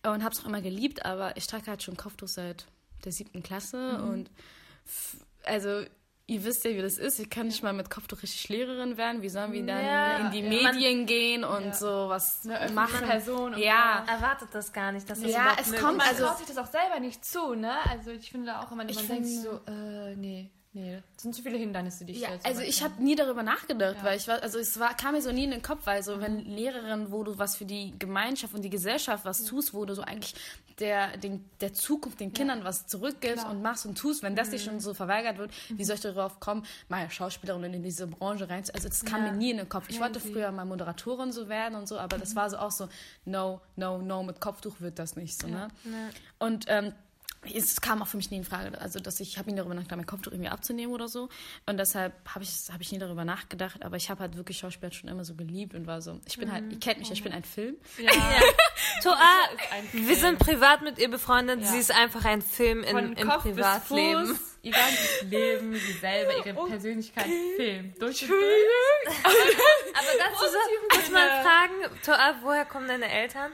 und 0.03 0.23
habe 0.23 0.33
es 0.33 0.41
auch 0.41 0.45
immer 0.45 0.61
geliebt, 0.61 1.05
aber 1.05 1.37
ich 1.37 1.47
trage 1.47 1.67
halt 1.67 1.83
schon 1.83 1.95
Kopftuch 1.97 2.27
seit 2.27 2.65
der 3.05 3.11
siebten 3.11 3.43
Klasse 3.43 4.01
und 4.01 4.31
f- 4.85 5.17
also 5.43 5.83
Ihr 6.25 6.43
wisst 6.45 6.63
ja, 6.63 6.71
wie 6.71 6.81
das 6.81 6.97
ist. 6.97 7.19
Ich 7.19 7.29
kann 7.29 7.47
nicht 7.47 7.61
mal 7.63 7.73
mit 7.73 7.89
Kopftuch 7.89 8.23
richtig 8.23 8.47
Lehrerin 8.47 8.95
werden. 8.95 9.21
Wie 9.21 9.27
sollen 9.27 9.51
wir 9.51 9.65
dann 9.65 9.85
Ja, 9.85 10.17
in 10.19 10.31
die 10.31 10.39
ja. 10.39 10.71
Medien 10.71 11.05
gehen 11.05 11.43
und 11.43 11.65
Ja. 11.65 11.73
so 11.73 12.05
was 12.07 12.45
machen? 12.73 13.05
Person 13.05 13.57
ja, 13.57 14.05
Erwartet 14.07 14.47
das 14.53 14.71
gar 14.71 14.93
nicht, 14.93 15.09
dass 15.09 15.19
das 15.21 15.29
Ja, 15.29 15.51
es 15.59 15.65
möglich 15.67 15.81
kommt 15.81 15.97
Man 15.97 16.07
ist. 16.07 16.13
also- 16.13 16.25
traut 16.27 16.37
sich 16.37 16.47
das 16.47 16.57
auch 16.57 16.71
selber 16.71 16.99
nicht 17.01 17.25
zu, 17.25 17.55
ne? 17.55 17.73
Also 17.89 18.11
ich 18.11 18.31
finde 18.31 18.57
auch 18.57 18.67
immer, 18.71 18.77
man 18.83 18.89
Ich 18.89 18.95
denkt 18.95 19.11
finde- 19.27 19.29
so, 19.41 19.59
äh, 19.69 20.15
nee, 20.15 20.49
nee, 20.73 21.01
das 21.13 21.23
sind 21.23 21.35
zu 21.35 21.41
viele 21.41 21.57
Hindernisse, 21.57 22.05
die 22.05 22.13
ich 22.13 22.21
Ja, 22.21 22.31
jetzt 22.31 22.45
also 22.45 22.61
ich 22.61 22.83
habe 22.83 23.01
nie 23.01 23.15
darüber 23.15 23.43
nachgedacht, 23.43 23.97
weil 24.03 24.17
ich 24.17 24.27
war, 24.27 24.41
also 24.41 24.59
es 24.59 24.79
war, 24.79 24.95
kam 24.95 25.13
mir 25.13 25.21
so 25.21 25.31
nie 25.31 25.45
in 25.45 25.51
den 25.51 25.61
Kopf, 25.61 25.85
weil 25.85 26.03
so 26.03 26.19
wenn 26.19 26.39
Lehrerin, 26.39 27.11
wo 27.11 27.23
du 27.23 27.37
was 27.37 27.55
für 27.55 27.65
die 27.65 27.93
Gemeinschaft 27.97 28.53
und 28.53 28.61
die 28.63 28.69
Gesellschaft 28.69 29.25
was 29.25 29.45
tust, 29.45 29.73
wo 29.73 29.85
du 29.85 29.95
so 29.95 30.01
eigentlich 30.01 30.35
der, 30.79 31.17
den, 31.17 31.45
der 31.61 31.73
Zukunft, 31.73 32.19
den 32.19 32.33
Kindern 32.33 32.63
was 32.63 32.87
zurückgibst 32.87 33.45
und 33.45 33.61
machst 33.61 33.85
und 33.85 33.97
tust, 33.97 34.23
wenn 34.23 34.35
das 34.35 34.49
dir 34.49 34.59
schon 34.59 34.79
so 34.79 34.93
verweigert 34.93 35.37
wird, 35.37 35.51
wie 35.69 35.83
soll 35.83 35.95
ich 35.95 36.01
darauf 36.01 36.39
kommen, 36.39 36.65
mal 36.89 37.09
Schauspielerin 37.09 37.73
in 37.73 37.83
diese 37.83 38.07
Branche 38.07 38.49
rein? 38.49 38.63
Also 38.73 38.89
das 38.89 39.05
kam 39.05 39.23
mir 39.23 39.33
nie 39.33 39.51
in 39.51 39.57
den 39.57 39.69
Kopf. 39.69 39.85
Ich 39.89 39.99
wollte 39.99 40.19
früher 40.19 40.51
mal 40.51 40.65
Moderatorin 40.65 41.31
so 41.31 41.49
werden 41.49 41.75
und 41.75 41.87
so, 41.87 41.97
aber 41.99 42.17
das 42.17 42.35
war 42.35 42.49
so 42.49 42.57
auch 42.57 42.71
so, 42.71 42.89
no, 43.25 43.61
no, 43.75 43.99
no, 43.99 44.23
mit 44.23 44.39
Kopftuch 44.39 44.79
wird 44.79 44.99
das 44.99 45.15
nicht 45.15 45.39
so, 45.39 45.47
ne? 45.47 45.67
Und 46.39 46.65
ähm, 46.67 46.93
es 47.51 47.81
kam 47.81 48.01
auch 48.01 48.07
für 48.07 48.17
mich 48.17 48.31
nie 48.31 48.37
in 48.37 48.43
Frage, 48.43 48.79
also 48.79 48.99
dass 48.99 49.19
ich 49.19 49.37
habe 49.37 49.49
nie 49.49 49.57
darüber 49.57 49.73
nachgedacht, 49.73 49.97
mein 49.97 50.05
Kopftuch 50.05 50.31
irgendwie 50.31 50.49
abzunehmen 50.49 50.93
oder 50.93 51.07
so. 51.07 51.29
Und 51.65 51.77
deshalb 51.77 52.13
habe 52.33 52.43
ich, 52.43 52.51
hab 52.71 52.81
ich 52.81 52.91
nie 52.91 52.99
darüber 52.99 53.25
nachgedacht. 53.25 53.83
Aber 53.83 53.97
ich 53.97 54.09
habe 54.09 54.21
halt 54.21 54.37
wirklich 54.37 54.57
Schauspiel 54.57 54.91
schon 54.93 55.09
immer 55.09 55.23
so 55.23 55.35
geliebt 55.35 55.73
und 55.73 55.87
war 55.87 56.01
so, 56.01 56.19
ich 56.25 56.37
bin 56.37 56.51
halt, 56.51 56.71
ihr 56.71 56.79
kennt 56.79 56.99
mich, 56.99 57.09
ja, 57.09 57.13
ich 57.13 57.23
bin 57.23 57.33
ein 57.33 57.43
Film. 57.43 57.75
Ja. 57.97 58.11
Toa, 59.01 59.15
ein 59.71 59.87
wir 59.91 60.15
sind 60.15 60.39
privat 60.39 60.81
mit 60.81 60.99
ihr 60.99 61.09
befreundet. 61.09 61.61
Ja. 61.61 61.67
Sie 61.67 61.77
ist 61.77 61.91
einfach 61.91 62.25
ein 62.25 62.41
Film 62.41 62.83
in, 62.83 62.91
Von 62.91 63.13
im 63.13 63.27
Kopf 63.27 63.43
Privatleben. 63.43 64.27
bis 64.27 64.37
Fuß, 64.37 64.57
ihr 64.63 64.71
ganzes 64.71 65.21
Leben, 65.23 65.73
sie 65.73 65.93
selber, 65.93 66.45
ihre 66.45 66.67
Persönlichkeit, 66.67 67.25
Film. 67.55 67.93
Durch 67.99 68.19
durch. 68.19 68.31
Aber 69.23 69.33
dazu 70.19 70.45
so, 70.45 70.97
muss 70.97 71.11
man 71.11 71.27
fragen, 71.43 72.01
Toa, 72.03 72.35
woher 72.43 72.65
kommen 72.65 72.87
deine 72.87 73.09
Eltern? 73.11 73.51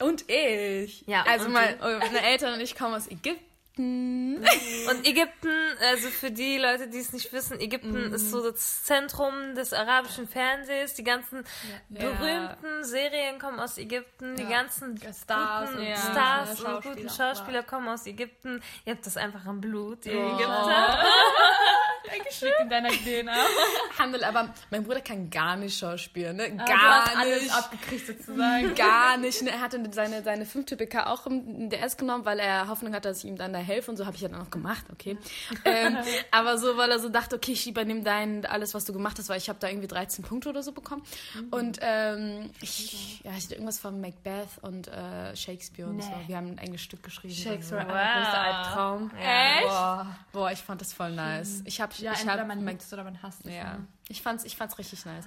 Und 0.00 0.28
ich. 0.28 1.04
Ja, 1.06 1.24
Also 1.28 1.46
und 1.46 1.52
mein, 1.52 1.78
meine 1.78 2.22
Eltern 2.22 2.54
und 2.54 2.60
ich 2.60 2.76
kommen 2.76 2.94
aus 2.94 3.06
Ägypten. 3.08 3.49
Und 4.90 5.06
Ägypten, 5.06 5.48
also 5.90 6.08
für 6.08 6.30
die 6.30 6.58
Leute, 6.58 6.88
die 6.88 6.98
es 6.98 7.12
nicht 7.12 7.32
wissen, 7.32 7.60
Ägypten 7.60 8.12
ist 8.12 8.30
so 8.30 8.50
das 8.50 8.84
Zentrum 8.84 9.54
des 9.54 9.72
arabischen 9.72 10.26
Fernsehs. 10.28 10.94
Die 10.94 11.04
ganzen 11.04 11.44
berühmten 11.88 12.82
Serien 12.84 13.38
kommen 13.38 13.60
aus 13.60 13.78
Ägypten. 13.78 14.36
Die 14.36 14.42
Ja. 14.44 14.48
ganzen 14.48 14.96
Stars 14.98 15.70
guten 15.70 15.86
und- 15.86 15.98
Stars 15.98 16.62
ja, 16.62 16.74
und 16.76 16.82
guten 16.84 17.08
Schauspieler. 17.10 17.62
Kommen 17.62 17.88
aus 17.88 18.06
Ägypten. 18.06 18.62
Ihr 18.84 18.94
habt 18.94 19.06
das 19.06 19.16
einfach 19.16 19.44
im 19.46 19.60
Blut, 19.60 20.06
ihr 20.06 20.18
Oh. 20.18 20.34
Ägypter. 20.36 20.98
Dankeschön. 22.10 22.50
in 22.62 22.68
deiner 22.70 22.88
DNA. 22.88 23.32
Handel, 23.98 24.24
aber 24.24 24.52
mein 24.70 24.82
Bruder 24.84 25.00
kann 25.00 25.28
gar 25.30 25.56
nicht 25.56 25.78
schauspielen, 25.78 26.36
ne? 26.36 26.44
Ah, 26.58 26.64
Gar 26.64 26.76
du 26.76 26.82
hast 27.10 27.16
alles 27.16 27.42
nicht. 27.42 27.54
abgekriegt 27.54 28.06
sozusagen. 28.06 28.74
Gar 28.74 29.16
nicht. 29.18 29.42
ne? 29.42 29.50
Er 29.50 29.60
hatte 29.60 29.80
seine, 29.92 30.22
seine 30.22 30.46
fünfte 30.46 30.76
PK 30.76 31.06
auch 31.06 31.26
im 31.26 31.68
DS 31.68 31.96
genommen, 31.96 32.24
weil 32.24 32.38
er 32.40 32.68
Hoffnung 32.68 32.94
hatte, 32.94 33.08
dass 33.10 33.18
ich 33.18 33.26
ihm 33.26 33.36
dann 33.36 33.52
da 33.52 33.58
helfe 33.70 33.90
und 33.90 33.96
so 33.96 34.04
habe 34.06 34.16
ich 34.16 34.22
ja 34.22 34.28
dann 34.28 34.42
auch 34.42 34.50
gemacht, 34.50 34.84
okay. 34.92 35.16
ähm, 35.64 35.96
aber 36.30 36.58
so, 36.58 36.76
weil 36.76 36.90
er 36.90 36.98
so 36.98 37.08
dachte, 37.08 37.36
okay, 37.36 37.52
ich 37.52 37.66
übernehme 37.66 38.02
dein, 38.02 38.44
alles, 38.44 38.74
was 38.74 38.84
du 38.84 38.92
gemacht 38.92 39.18
hast, 39.18 39.28
weil 39.30 39.38
ich 39.38 39.48
habe 39.48 39.58
da 39.58 39.68
irgendwie 39.68 39.88
13 39.88 40.24
Punkte 40.24 40.48
oder 40.50 40.62
so 40.62 40.72
bekommen. 40.72 41.02
Und 41.50 41.78
ähm, 41.80 42.50
ich, 42.60 43.20
ja, 43.24 43.30
ich 43.36 43.44
hatte 43.44 43.54
irgendwas 43.54 43.78
von 43.78 44.00
Macbeth 44.00 44.48
und 44.62 44.88
äh, 44.88 45.34
Shakespeare 45.36 45.88
und 45.88 46.02
so. 46.02 46.10
Wir 46.26 46.36
haben 46.36 46.48
ein 46.52 46.58
eigenes 46.58 46.82
Stück 46.82 47.02
geschrieben. 47.02 47.34
Shakespeare, 47.34 47.86
Wow. 47.86 47.94
wow. 47.94 48.14
größter 48.14 48.40
Albtraum. 48.40 49.10
Ja. 49.22 49.60
Boah. 49.62 50.16
Boah, 50.32 50.50
ich 50.52 50.58
fand 50.58 50.80
das 50.80 50.92
voll 50.92 51.12
nice. 51.12 51.62
Ich 51.64 51.80
habe 51.80 51.92
Ja, 51.98 52.12
ich 52.12 52.20
entweder 52.20 52.40
hab 52.40 52.48
man 52.48 52.66
liebt 52.66 52.82
es 52.82 52.92
oder 52.92 53.04
man 53.04 53.22
hasst 53.22 53.46
es. 53.46 53.52
ja, 53.54 53.74
ne? 53.78 53.86
ich 54.08 54.22
fand's, 54.22 54.44
ich 54.44 54.56
fand's 54.56 54.76
richtig 54.78 55.04
nice. 55.04 55.24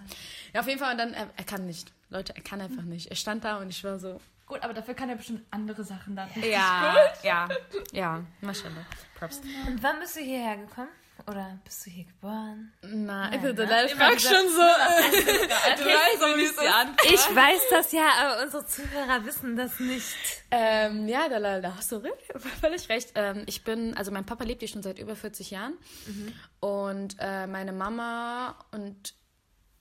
Ja, 0.54 0.60
auf 0.60 0.68
jeden 0.68 0.80
Fall, 0.80 0.92
und 0.92 0.98
dann, 0.98 1.14
er, 1.14 1.30
er 1.38 1.44
kann 1.46 1.66
nicht. 1.66 1.92
Leute, 2.10 2.36
er 2.36 2.42
kann 2.44 2.60
einfach 2.62 2.84
nicht. 2.84 3.08
Er 3.08 3.16
stand 3.16 3.44
da 3.46 3.58
und 3.58 3.70
ich 3.70 3.84
war 3.84 3.98
so, 4.00 4.20
Gut, 4.54 4.62
aber 4.62 4.76
dafür 4.76 4.94
kann 4.94 5.10
er 5.10 5.16
bestimmt 5.16 5.42
andere 5.50 5.84
Sachen 5.84 6.16
dann. 6.16 6.30
ja, 6.36 6.96
ja, 7.24 7.50
ja, 7.92 8.24
Maschallah. 8.42 8.86
Props. 9.18 9.42
Und 9.66 9.82
wann 9.82 10.00
bist 10.00 10.16
du 10.16 10.20
hierher 10.20 10.58
gekommen? 10.58 10.90
Oder 11.26 11.58
bist 11.64 11.84
du 11.88 11.90
hier 11.90 12.06
geboren? 12.06 12.72
Na, 12.84 13.32
Nein, 13.32 13.42
bitte, 13.42 13.66
ne? 13.66 13.68
da 13.68 13.88
frag 13.88 14.22
schon 14.22 14.48
so. 14.50 14.62
Du 15.78 15.86
weißt, 15.86 16.20
so 16.20 16.38
wie 16.38 16.46
es 16.46 16.56
dir 16.56 16.76
an. 16.76 16.96
Ich 17.06 17.36
weiß 17.36 17.62
das 17.72 17.92
ja, 17.94 18.10
aber 18.20 18.44
unsere 18.44 18.64
Zuhörer 18.68 19.26
wissen 19.26 19.56
das 19.56 19.80
nicht. 19.80 20.44
Ähm, 20.52 21.08
ja, 21.08 21.30
da, 21.30 21.60
da 21.60 21.76
hast 21.76 21.92
du 21.92 22.04
völlig 22.62 22.90
recht. 22.90 23.14
Ähm, 23.16 23.44
ich 23.48 23.64
bin, 23.64 23.98
also 23.98 24.12
mein 24.12 24.26
Papa 24.26 24.44
lebt 24.44 24.62
hier 24.62 24.70
schon 24.70 24.84
seit 24.84 25.00
über 25.00 25.16
40 25.16 25.50
Jahren. 25.50 25.80
Und 26.60 27.16
äh, 27.20 27.48
meine 27.48 27.72
Mama 27.72 28.56
und 28.72 29.16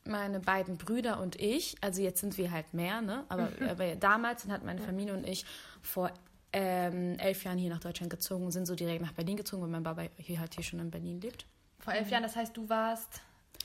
meine 0.04 0.40
beiden 0.40 0.76
Brüder 0.78 1.21
und 1.21 1.37
ich, 1.40 1.76
also 1.80 2.02
jetzt 2.02 2.21
sind 2.21 2.37
wir 2.37 2.50
halt 2.50 2.75
mehr, 2.75 3.00
ne? 3.02 3.25
Aber, 3.28 3.50
aber 3.68 3.94
damals 3.97 4.47
hat 4.47 4.64
meine 4.64 4.80
Familie 4.80 5.14
und 5.14 5.26
ich 5.26 5.44
vor 5.80 6.11
ähm, 6.52 7.18
elf 7.18 7.44
Jahren 7.44 7.59
hier 7.59 7.71
nach 7.71 7.80
Deutschland 7.80 8.11
gezogen, 8.11 8.50
sind 8.50 8.66
so 8.66 8.75
direkt 8.75 9.02
nach 9.02 9.12
Berlin 9.12 9.37
gezogen, 9.37 9.62
weil 9.62 9.71
mein 9.71 9.85
Papa 9.85 10.02
hier 10.18 10.40
halt 10.40 10.54
hier 10.54 10.64
schon 10.64 10.80
in 10.80 10.90
Berlin 10.90 11.21
lebt. 11.21 11.47
Vor 11.78 11.92
elf 11.92 12.11
Jahren, 12.11 12.23
das 12.23 12.37
heißt, 12.37 12.56
du 12.56 12.68
warst. 12.68 13.23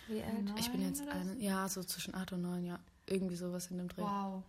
Wie 0.08 0.22
alt? 0.22 0.54
Ich 0.58 0.72
bin 0.72 0.82
jetzt, 0.82 1.08
ein, 1.08 1.40
ja, 1.40 1.68
so 1.68 1.84
zwischen 1.84 2.16
acht 2.16 2.32
und 2.32 2.42
neun, 2.42 2.64
ja. 2.64 2.80
Irgendwie 3.08 3.36
sowas 3.36 3.70
in 3.72 3.78
dem 3.78 3.88
Dreh. 3.88 4.02
Wow. 4.02 4.44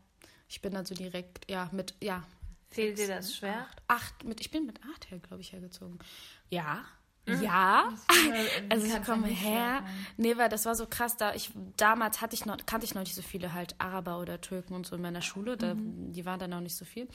Ich 0.49 0.61
bin 0.63 0.77
also 0.77 0.95
direkt, 0.95 1.51
ja, 1.51 1.69
mit, 1.73 1.95
ja, 2.01 2.25
Fehlt 2.71 2.99
dir 2.99 3.09
das 3.09 3.35
schwer? 3.35 3.67
acht, 3.87 4.25
mit, 4.25 4.41
ich 4.41 4.51
bin 4.51 4.67
mit 4.67 4.79
acht 4.93 5.11
her, 5.11 5.19
glaube 5.19 5.41
ich, 5.41 5.53
hergezogen. 5.53 5.99
Ja. 6.51 6.85
Ja. 7.43 7.91
Also 8.69 8.87
ich 8.87 9.03
komme 9.05 9.29
her. 9.29 9.85
Nee, 10.17 10.37
weil 10.37 10.49
das 10.49 10.67
war 10.67 10.75
so 10.75 10.87
krass, 10.87 11.17
da 11.17 11.35
ich 11.35 11.51
damals 11.77 12.21
hatte 12.21 12.35
ich 12.35 12.47
noch, 12.47 12.57
kannte 12.67 12.85
ich 12.85 12.95
noch 12.95 13.03
nicht 13.03 13.15
so 13.15 13.23
viele 13.23 13.53
halt 13.53 13.75
Araber 13.79 14.19
oder 14.21 14.41
Türken 14.41 14.75
und 14.75 14.87
so 14.87 14.97
in 14.97 15.03
meiner 15.03 15.23
Schule. 15.23 15.57
Da, 15.57 15.75
Die 15.77 16.25
waren 16.25 16.39
dann 16.39 16.53
auch 16.53 16.61
nicht 16.61 16.77
so 16.77 16.85
viel. 16.85 17.09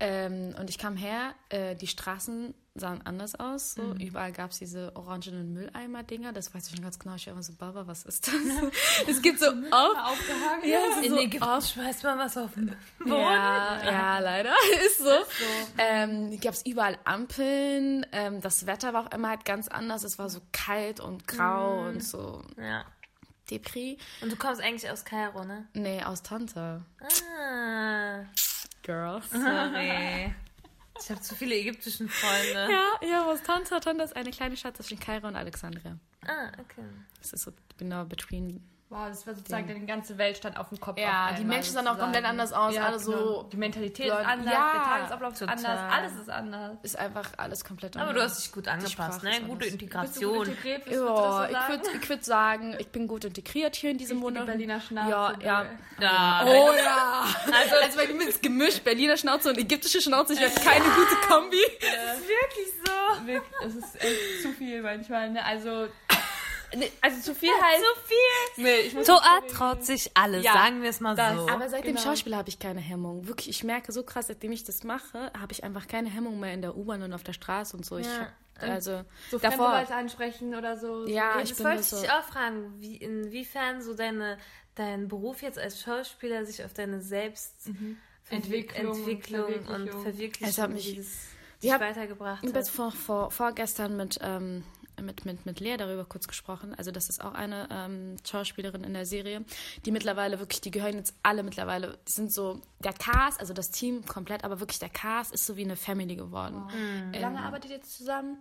Ähm, 0.00 0.54
und 0.58 0.70
ich 0.70 0.78
kam 0.78 0.96
her, 0.96 1.34
äh, 1.50 1.76
die 1.76 1.86
Straßen 1.86 2.54
sahen 2.76 3.00
anders 3.06 3.36
aus. 3.36 3.74
So. 3.74 3.94
Überall 4.00 4.32
gab 4.32 4.50
es 4.50 4.58
diese 4.58 4.94
orangenen 4.96 5.52
Mülleimer-Dinger. 5.52 6.32
Das 6.32 6.52
weiß 6.52 6.66
ich 6.68 6.74
schon 6.74 6.82
ganz 6.82 6.98
genau. 6.98 7.14
Ich 7.14 7.26
war 7.26 7.34
immer 7.34 7.42
so, 7.42 7.52
Baba, 7.54 7.86
was 7.86 8.04
ist 8.04 8.26
das? 8.26 8.34
es 9.08 9.22
gibt 9.22 9.38
so 9.38 9.46
oft. 9.46 9.72
Aufgehangen? 9.72 10.68
Ja, 10.68 10.78
ist 10.98 11.04
In 11.06 11.10
so 11.12 11.18
Ägypten 11.20 11.44
oft 11.48 11.70
schmeißt 11.72 12.02
man 12.02 12.18
was 12.18 12.36
auf 12.36 12.52
den 12.54 12.74
Boden. 12.98 13.10
ja, 13.12 13.80
ja, 13.84 14.18
leider. 14.18 14.52
Ist 14.86 14.98
so. 14.98 15.10
Ähm, 15.78 16.38
Gab 16.40 16.54
es 16.54 16.66
überall 16.66 16.98
Ampeln. 17.04 18.04
Ähm, 18.10 18.40
das 18.40 18.66
Wetter 18.66 18.92
war 18.92 19.06
auch 19.06 19.12
immer 19.12 19.28
halt 19.28 19.44
ganz 19.44 19.68
anders. 19.68 20.02
Es 20.02 20.18
war 20.18 20.28
so 20.28 20.40
kalt 20.50 20.98
und 20.98 21.28
grau 21.28 21.86
und 21.88 22.02
so 22.02 22.42
Ja. 22.58 22.84
Depri. 23.50 23.98
Und 24.20 24.32
du 24.32 24.36
kommst 24.36 24.60
eigentlich 24.60 24.90
aus 24.90 25.04
Kairo, 25.04 25.44
ne? 25.44 25.68
Nee, 25.74 26.02
aus 26.02 26.22
Tante. 26.22 26.82
Ah, 27.00 28.24
Girl. 28.82 29.22
sorry. 29.30 30.34
Ich 31.00 31.10
habe 31.10 31.20
zu 31.20 31.34
viele 31.34 31.56
ägyptischen 31.56 32.08
Freunde. 32.08 32.72
Ja, 32.72 33.08
ja, 33.08 33.26
aus 33.26 33.42
Tante. 33.42 33.80
Tante 33.80 34.04
ist 34.04 34.16
eine 34.16 34.30
kleine 34.30 34.56
Stadt 34.56 34.76
zwischen 34.76 34.98
Kairo 34.98 35.26
und 35.26 35.36
Alexandria. 35.36 35.98
Ah, 36.26 36.48
okay. 36.60 36.84
Das 37.20 37.32
ist 37.32 37.42
so 37.42 37.52
genau 37.76 38.04
between. 38.04 38.62
Wow, 38.94 39.08
das 39.08 39.26
war 39.26 39.34
sozusagen 39.34 39.66
deine 39.66 39.84
ganze 39.86 40.16
Welt 40.18 40.36
stand 40.36 40.56
auf 40.56 40.68
dem 40.68 40.78
Kopf. 40.78 40.98
Ja, 41.00 41.32
die 41.32 41.44
Menschen 41.44 41.72
sahen 41.72 41.88
auch 41.88 41.98
komplett 41.98 42.24
anders 42.24 42.52
aus, 42.52 42.76
alle 42.76 42.98
so- 43.00 43.10
genau. 43.12 43.42
Die 43.50 43.56
Mentalität 43.56 44.06
Leute- 44.08 44.20
ist 44.22 44.28
anders, 44.28 44.54
Ja, 44.54 44.72
der 44.72 44.82
Tagesablauf 44.84 45.32
ist 45.34 45.42
anders, 45.42 45.80
alles 45.92 46.12
ist 46.16 46.30
anders. 46.30 46.76
Ist 46.84 46.98
einfach 46.98 47.30
alles 47.36 47.64
komplett 47.64 47.96
Aber 47.96 48.12
du 48.12 48.22
hast 48.22 48.38
dich 48.44 48.52
gut 48.52 48.66
Die 48.66 48.70
angepasst, 48.70 49.22
ne? 49.24 49.30
ist 49.30 49.46
Gute 49.48 49.50
anders. 49.50 50.10
Bist 50.10 50.22
du 50.22 50.32
gut 50.32 50.46
Integration. 50.46 50.46
Ja, 50.46 51.48
das 51.48 51.48
so 51.48 51.58
ich 51.58 51.68
würde 51.68 51.98
ich 52.00 52.08
würd 52.08 52.24
sagen, 52.24 52.76
ich 52.78 52.88
bin 52.88 53.08
gut 53.08 53.24
integriert 53.24 53.74
hier 53.74 53.90
in 53.90 53.98
diesem 53.98 54.18
Monat. 54.18 54.46
Berliner 54.46 54.80
Schnauze. 54.80 55.10
Ja, 55.10 55.32
ja. 55.40 55.66
Ja. 55.98 56.42
Oh 56.46 56.70
ja! 56.76 57.24
Also, 57.52 57.74
also 57.82 57.98
bei 57.98 58.12
mir 58.12 58.28
ist 58.28 58.42
gemischt 58.42 58.84
Berliner 58.84 59.16
Schnauze 59.16 59.48
und 59.50 59.58
ägyptische 59.58 60.00
Schnauze. 60.00 60.34
Ich 60.34 60.40
wäre 60.40 60.52
keine 60.52 60.84
gute 60.84 61.16
Kombi. 61.28 61.56
Wirklich 61.56 62.72
so. 62.84 63.26
Wirklich, 63.26 63.52
Es 63.66 63.74
ist 63.76 64.02
echt 64.02 64.42
zu 64.42 64.52
viel 64.52 64.82
manchmal, 64.82 65.30
ne? 65.30 65.44
Also, 65.44 65.86
ne, 66.76 66.90
also 67.00 67.20
zu 67.20 67.34
viel 67.34 67.50
heißt... 67.50 67.82
So 67.82 68.00
viel. 68.06 68.64
Nee, 68.64 68.80
ich 68.86 68.94
muss 68.94 69.06
Toa 69.06 69.40
traut 69.50 69.84
sich 69.84 70.10
alles, 70.14 70.44
Ja, 70.44 70.52
sagen 70.52 70.82
wir 70.82 70.90
es 70.90 71.00
mal 71.00 71.14
das. 71.14 71.34
so. 71.36 71.48
Aber 71.48 71.68
seit 71.68 71.84
dem 71.84 71.94
Genau. 71.94 72.00
Schauspieler 72.08 72.36
habe 72.38 72.48
ich 72.48 72.58
keine 72.58 72.80
Hemmung. 72.80 73.26
Wirklich, 73.28 73.48
ich 73.48 73.64
merke 73.64 73.92
so 73.92 74.02
krass, 74.02 74.26
seitdem 74.28 74.52
ich 74.52 74.64
das 74.64 74.84
mache, 74.84 75.30
habe 75.38 75.52
ich 75.52 75.64
einfach 75.64 75.86
keine 75.88 76.08
Hemmung 76.10 76.38
mehr 76.40 76.52
in 76.54 76.62
der 76.62 76.76
U-Bahn 76.76 77.02
und 77.02 77.12
auf 77.12 77.22
der 77.22 77.32
Straße 77.32 77.76
und 77.76 77.84
so. 77.86 77.98
Ich, 77.98 78.06
Ja. 78.06 78.28
also 78.60 79.02
so 79.30 79.38
davor. 79.38 79.72
Leute 79.78 79.94
ansprechen 79.94 80.54
oder 80.54 80.76
so. 80.78 81.06
Ja, 81.06 81.40
ich 81.40 81.48
das 81.50 81.58
bin 81.58 81.66
wollte 81.66 81.82
so. 81.82 82.00
dich 82.00 82.10
auch 82.10 82.22
fragen, 82.24 82.74
wie, 82.78 82.96
inwiefern 82.96 83.82
so 83.82 83.94
deine, 83.94 84.38
dein 84.74 85.08
Beruf 85.08 85.42
jetzt 85.42 85.58
als 85.58 85.80
Schauspieler 85.80 86.44
sich 86.44 86.64
auf 86.64 86.72
deine 86.72 87.00
Selbstentwicklung 87.00 87.98
Entwicklung 88.30 88.86
und 88.92 88.98
Entwicklung 88.98 89.44
und 89.44 89.64
Verwirklichung. 89.66 90.02
Verwirklichung 90.02 90.62
hat 90.64 90.70
mich- 90.72 90.94
dieses, 90.94 91.14
Ich 91.56 91.60
dich 91.62 91.72
hab- 91.72 91.80
weitergebracht 91.80 92.38
Ich 92.42 92.48
habe 92.48 92.58
hat. 92.58 92.66
jetzt 92.66 92.74
vor, 92.74 92.90
vor, 92.90 93.30
vorgestern 93.30 93.96
mit, 93.96 94.18
ähm, 94.22 94.64
mit, 95.02 95.24
mit, 95.24 95.46
mit 95.46 95.60
Lea 95.60 95.76
darüber 95.76 96.04
kurz 96.04 96.28
gesprochen. 96.28 96.74
Also 96.74 96.90
das 96.90 97.08
ist 97.08 97.22
auch 97.22 97.34
eine 97.34 97.68
ähm, 97.70 98.16
Schauspielerin 98.26 98.84
in 98.84 98.94
der 98.94 99.06
Serie, 99.06 99.44
die 99.84 99.90
mittlerweile 99.90 100.38
wirklich, 100.38 100.60
die 100.60 100.70
gehören 100.70 100.94
jetzt 100.96 101.14
alle 101.22 101.42
mittlerweile, 101.42 101.98
die 102.08 102.12
sind 102.12 102.32
so, 102.32 102.60
der 102.80 102.92
Cast, 102.92 103.40
also 103.40 103.52
das 103.54 103.70
Team 103.70 104.04
komplett, 104.06 104.44
aber 104.44 104.60
wirklich 104.60 104.78
der 104.78 104.88
Cast 104.90 105.32
ist 105.32 105.46
so 105.46 105.56
wie 105.56 105.64
eine 105.64 105.76
Family 105.76 106.16
geworden. 106.16 106.62
Wie 107.12 107.18
lange 107.18 107.40
arbeitet 107.40 107.70
ihr 107.70 107.76
jetzt 107.76 107.96
zusammen? 107.96 108.38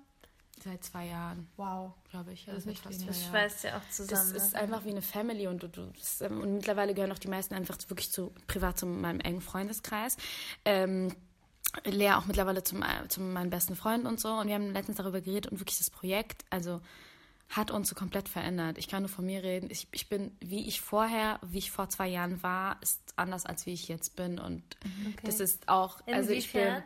Seit 0.63 0.83
zwei 0.83 1.07
Jahren, 1.07 1.49
Wow. 1.57 1.91
glaube 2.09 2.31
ich. 2.31 2.45
Das 2.45 2.53
ist 2.55 2.67
Also 2.67 2.69
nicht 2.69 2.83
fast 2.83 3.09
Das 3.09 3.25
schweißt 3.25 3.63
ja 3.65 3.77
auch 3.77 3.81
Das 3.85 3.95
zusammen. 3.97 4.35
ist 4.35 4.53
ne? 4.53 4.59
einfach 4.59 4.85
wie 4.85 4.91
eine 4.91 5.01
Family 5.01 5.47
und 5.47 5.61
du, 5.63 5.67
du 5.67 5.87
das, 5.87 6.21
ähm, 6.21 6.39
und 6.41 6.53
mittlerweile 6.53 6.93
gehören 6.93 7.11
auch 7.11 7.19
die 7.19 7.27
meisten 7.27 7.53
einfach 7.53 7.77
wirklich 7.89 8.11
zu 8.11 8.31
privat 8.47 8.77
zu 8.79 8.85
meinem 8.85 9.19
engen 9.19 9.41
Freundeskreis. 9.41 10.15
Ähm, 10.63 11.13
Lea 11.85 12.11
auch 12.13 12.25
mittlerweile 12.25 12.63
zum, 12.63 12.83
äh, 12.83 13.07
zu 13.07 13.21
meinen 13.21 13.49
besten 13.49 13.75
Freunden 13.75 14.05
und 14.07 14.19
so. 14.19 14.29
Und 14.29 14.47
wir 14.47 14.55
haben 14.55 14.71
letztens 14.73 14.97
darüber 14.97 15.21
geredet 15.21 15.51
und 15.51 15.59
wirklich 15.59 15.77
das 15.79 15.89
Projekt, 15.89 16.45
also 16.49 16.81
hat 17.49 17.71
uns 17.71 17.89
so 17.89 17.95
komplett 17.95 18.29
verändert. 18.29 18.77
Ich 18.77 18.87
kann 18.87 19.03
nur 19.03 19.09
von 19.09 19.25
mir 19.25 19.43
reden. 19.43 19.69
Ich, 19.69 19.87
ich 19.91 20.07
bin, 20.09 20.35
wie 20.39 20.67
ich 20.67 20.81
vorher, 20.81 21.39
wie 21.43 21.57
ich 21.59 21.71
vor 21.71 21.89
zwei 21.89 22.07
Jahren 22.07 22.41
war, 22.41 22.77
ist 22.81 22.99
anders 23.15 23.45
als 23.45 23.65
wie 23.65 23.73
ich 23.73 23.87
jetzt 23.87 24.15
bin. 24.15 24.39
Und 24.39 24.63
das 25.23 25.39
ist 25.39 25.67
auch, 25.69 25.99
also 26.07 26.31
ich 26.31 26.51
bin, 26.51 26.61
Inwiefern? 26.61 26.83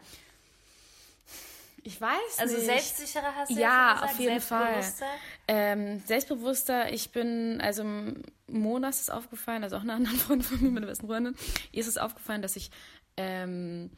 ich 1.84 2.01
weiß 2.01 2.39
Also 2.39 2.55
nicht. 2.57 2.65
selbstsicherer 2.65 3.34
hast 3.36 3.50
du 3.51 3.55
Ja, 3.60 3.93
gesagt, 3.93 4.12
auf 4.13 4.19
jeden 4.19 4.41
Fall. 4.41 4.74
selbstbewusster? 4.84 5.05
Ähm, 5.48 6.01
selbstbewusster, 6.05 6.91
ich 6.93 7.12
bin, 7.12 7.62
also 7.62 7.86
Mona 8.48 8.89
ist 8.89 9.01
es 9.01 9.10
aufgefallen, 9.10 9.63
also 9.63 9.77
auch 9.77 9.81
eine 9.81 9.93
andere 9.93 10.15
Freundin 10.17 10.48
von 10.48 10.62
mir, 10.62 10.72
meine 10.72 10.88
besten 10.88 11.07
Freundin, 11.07 11.36
ihr 11.72 11.79
ist 11.79 11.88
es 11.88 11.98
aufgefallen, 11.98 12.41
dass 12.41 12.55
ich 12.57 12.72
ähm, 13.15 13.89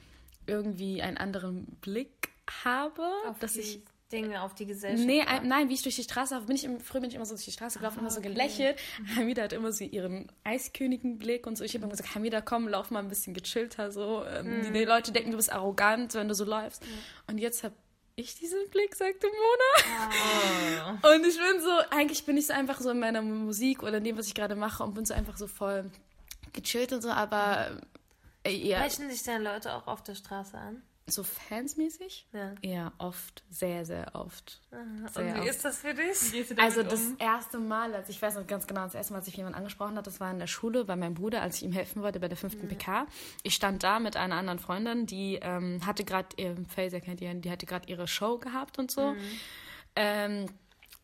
irgendwie 0.49 1.01
einen 1.01 1.17
anderen 1.17 1.65
Blick 1.81 2.29
habe, 2.63 3.07
Auf 3.27 3.39
dass 3.39 3.55
ich 3.55 3.81
Dinge, 4.11 4.41
auf 4.41 4.55
die 4.55 4.65
Gesellschaft. 4.65 5.05
Nee, 5.05 5.21
ein, 5.21 5.47
nein, 5.47 5.69
wie 5.69 5.75
ich 5.75 5.83
durch 5.83 5.95
die 5.95 6.03
Straße 6.03 6.33
laufe, 6.33 6.47
bin 6.47 6.55
ich 6.55 6.63
im, 6.63 6.79
früher 6.79 7.01
bin 7.01 7.09
ich 7.09 7.15
immer 7.15 7.25
so 7.25 7.35
durch 7.35 7.45
die 7.45 7.51
Straße 7.51 7.77
gelaufen, 7.77 7.99
immer 7.99 8.09
so 8.09 8.21
gelächelt. 8.21 8.77
Hamida 9.15 9.43
hat 9.43 9.53
immer 9.53 9.71
so 9.71 9.83
ihren 9.83 10.31
Eiskönigen-Blick 10.43 11.45
und 11.45 11.57
so. 11.57 11.63
Ich 11.63 11.73
habe 11.75 11.83
immer 11.83 11.91
gesagt, 11.91 12.15
Hamida, 12.15 12.41
komm, 12.41 12.67
lauf 12.67 12.89
mal 12.89 12.99
ein 12.99 13.07
bisschen 13.07 13.33
gechillter 13.33 13.91
so. 13.91 14.25
Ähm, 14.25 14.63
die, 14.63 14.71
die 14.71 14.85
Leute 14.85 15.11
denken, 15.11 15.31
du 15.31 15.37
bist 15.37 15.51
arrogant, 15.51 16.15
wenn 16.15 16.27
du 16.27 16.33
so 16.33 16.43
läufst. 16.43 16.83
Und 17.27 17.37
jetzt 17.37 17.63
habe 17.63 17.75
ich 18.15 18.35
diesen 18.35 18.67
Blick, 18.71 18.95
sagte 18.95 19.27
Mona. 19.27 20.99
Und 21.15 21.25
ich 21.25 21.37
bin 21.37 21.61
so, 21.61 21.69
eigentlich 21.91 22.25
bin 22.25 22.35
ich 22.37 22.47
so 22.47 22.53
einfach 22.53 22.81
so 22.81 22.89
in 22.89 22.99
meiner 22.99 23.21
Musik 23.21 23.83
oder 23.83 23.97
in 23.97 24.03
dem, 24.03 24.17
was 24.17 24.27
ich 24.27 24.33
gerade 24.33 24.55
mache 24.55 24.83
und 24.83 24.93
bin 24.93 25.05
so 25.05 25.13
einfach 25.13 25.37
so 25.37 25.47
voll 25.47 25.89
gechillt 26.51 26.91
und 26.93 27.01
so, 27.01 27.09
aber 27.09 27.79
ja, 28.49 28.79
Sprechen 28.79 29.09
dich 29.09 29.23
dann 29.23 29.43
Leute 29.43 29.73
auch 29.73 29.87
auf 29.87 30.03
der 30.03 30.15
Straße 30.15 30.57
an? 30.57 30.81
so 31.11 31.23
fansmäßig? 31.23 32.27
Ja. 32.33 32.55
Ja, 32.61 32.91
oft, 32.97 33.43
sehr, 33.49 33.85
sehr 33.85 34.15
oft. 34.15 34.61
Und 34.71 35.09
Sehr 35.13 35.35
wie 35.35 35.39
oft. 35.39 35.49
ist 35.49 35.65
das 35.65 35.79
für 35.79 35.93
dich? 35.93 36.59
Also 36.59 36.83
das 36.83 37.01
erste 37.17 37.59
Mal, 37.59 37.93
als 37.95 38.09
ich 38.09 38.21
weiß 38.21 38.35
noch 38.35 38.47
ganz 38.47 38.67
genau, 38.67 38.83
das 38.83 38.95
erste 38.95 39.13
Mal, 39.13 39.19
als 39.19 39.27
ich 39.27 39.35
jemanden 39.35 39.57
angesprochen 39.57 39.95
hat, 39.95 40.07
das 40.07 40.19
war 40.19 40.31
in 40.31 40.39
der 40.39 40.47
Schule 40.47 40.85
bei 40.85 40.95
meinem 40.95 41.15
Bruder, 41.15 41.41
als 41.41 41.57
ich 41.57 41.63
ihm 41.63 41.71
helfen 41.71 42.01
wollte 42.01 42.19
bei 42.19 42.27
der 42.27 42.37
fünften 42.37 42.67
PK. 42.67 43.07
Ich 43.43 43.55
stand 43.55 43.83
da 43.83 43.99
mit 43.99 44.17
einer 44.17 44.35
anderen 44.35 44.59
Freundin, 44.59 45.05
die 45.05 45.39
ähm, 45.41 45.85
hatte 45.85 46.03
gerade, 46.03 46.29
Faser 46.67 47.01
kennt 47.01 47.21
ihr, 47.21 47.33
die 47.33 47.51
hatte 47.51 47.65
gerade 47.65 47.87
ihre 47.89 48.07
Show 48.07 48.37
gehabt 48.37 48.79
und 48.79 48.91
so. 48.91 49.15
Ähm, 49.95 50.47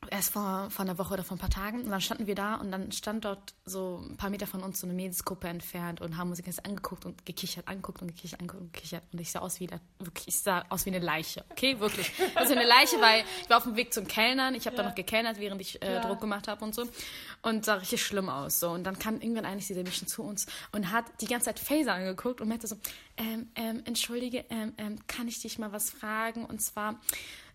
erst 0.10 0.32
vor, 0.32 0.70
vor 0.70 0.86
einer 0.86 0.98
Woche 0.98 1.14
oder 1.14 1.24
vor 1.24 1.38
ein 1.38 1.40
paar 1.40 1.50
Tagen. 1.50 1.82
Und 1.84 1.90
dann 1.90 2.02
standen 2.02 2.28
wir 2.28 2.36
da 2.36 2.56
und 2.56 2.72
dann 2.72 2.92
stand 2.92 3.26
dort 3.26 3.54
so 3.66 4.04
ein 4.08 4.18
paar 4.18 4.30
Meter 4.30 4.48
von 4.48 4.62
uns 4.62 4.80
so 4.80 4.88
eine 4.88 4.94
Mädelsgruppe 4.94 5.48
entfernt 5.48 6.02
und 6.02 6.18
haben 6.18 6.30
uns 6.30 6.42
ganz 6.44 6.60
angeguckt 6.60 7.06
und 7.06 7.26
gekichert, 7.26 7.68
angeguckt 7.68 8.02
und 8.02 8.10
gekichert, 8.10 8.40
angeguckt 8.40 8.64
und 8.64 8.74
gekichert. 8.74 9.04
Und 9.12 9.20
ich 9.20 9.32
sah 9.32 9.40
aus 9.40 9.60
wie, 9.60 9.70
wirklich, 10.00 10.28
ich 10.28 10.40
sah 10.40 10.66
aus 10.70 10.86
wie 10.86 10.92
eine 10.92 11.04
Leiche. 11.04 11.44
Okay, 11.50 11.80
wirklich. 11.80 12.12
Also 12.36 12.54
eine 12.54 12.66
Leiche, 12.66 13.00
weil 13.02 13.24
ich 13.42 13.50
war 13.50 13.58
auf 13.58 13.64
dem 13.64 13.76
Weg 13.76 13.94
zum 13.94 14.08
Kellnern. 14.08 14.56
Ich 14.56 14.66
habe 14.66 14.76
ja. 14.76 14.84
da 14.84 14.90
noch 14.90 14.96
gekellnert, 14.96 15.40
während 15.40 15.62
ich 15.62 15.82
äh, 15.82 16.02
Druck 16.02 16.22
gemacht 16.22 16.48
habe 16.48 16.64
und 16.64 16.76
so. 16.76 16.84
Und 17.42 17.66
sah 17.66 17.76
richtig 17.76 18.04
schlimm 18.04 18.30
aus. 18.30 18.60
So. 18.60 18.70
Und 18.70 18.84
dann 18.84 19.00
kam 19.00 19.20
irgendwann 19.22 19.46
eigentlich 19.46 19.68
dieser 19.68 19.84
Mädchen 19.84 20.08
zu 20.08 20.24
uns 20.24 20.46
und 20.72 20.92
hat 20.92 21.06
die 21.22 21.28
ganze 21.28 21.46
Zeit 21.46 21.60
Phaser 21.60 21.94
angeguckt 21.94 22.42
und 22.42 22.50
meinte 22.50 22.68
so, 22.68 22.76
ähm, 23.18 23.50
ähm, 23.56 23.82
entschuldige, 23.86 24.46
ähm, 24.50 24.74
ähm, 24.78 25.00
kann 25.08 25.28
ich 25.28 25.42
dich 25.42 25.58
mal 25.58 25.72
was 25.72 25.90
fragen? 25.90 26.46
Und 26.46 26.62
zwar, 26.62 27.00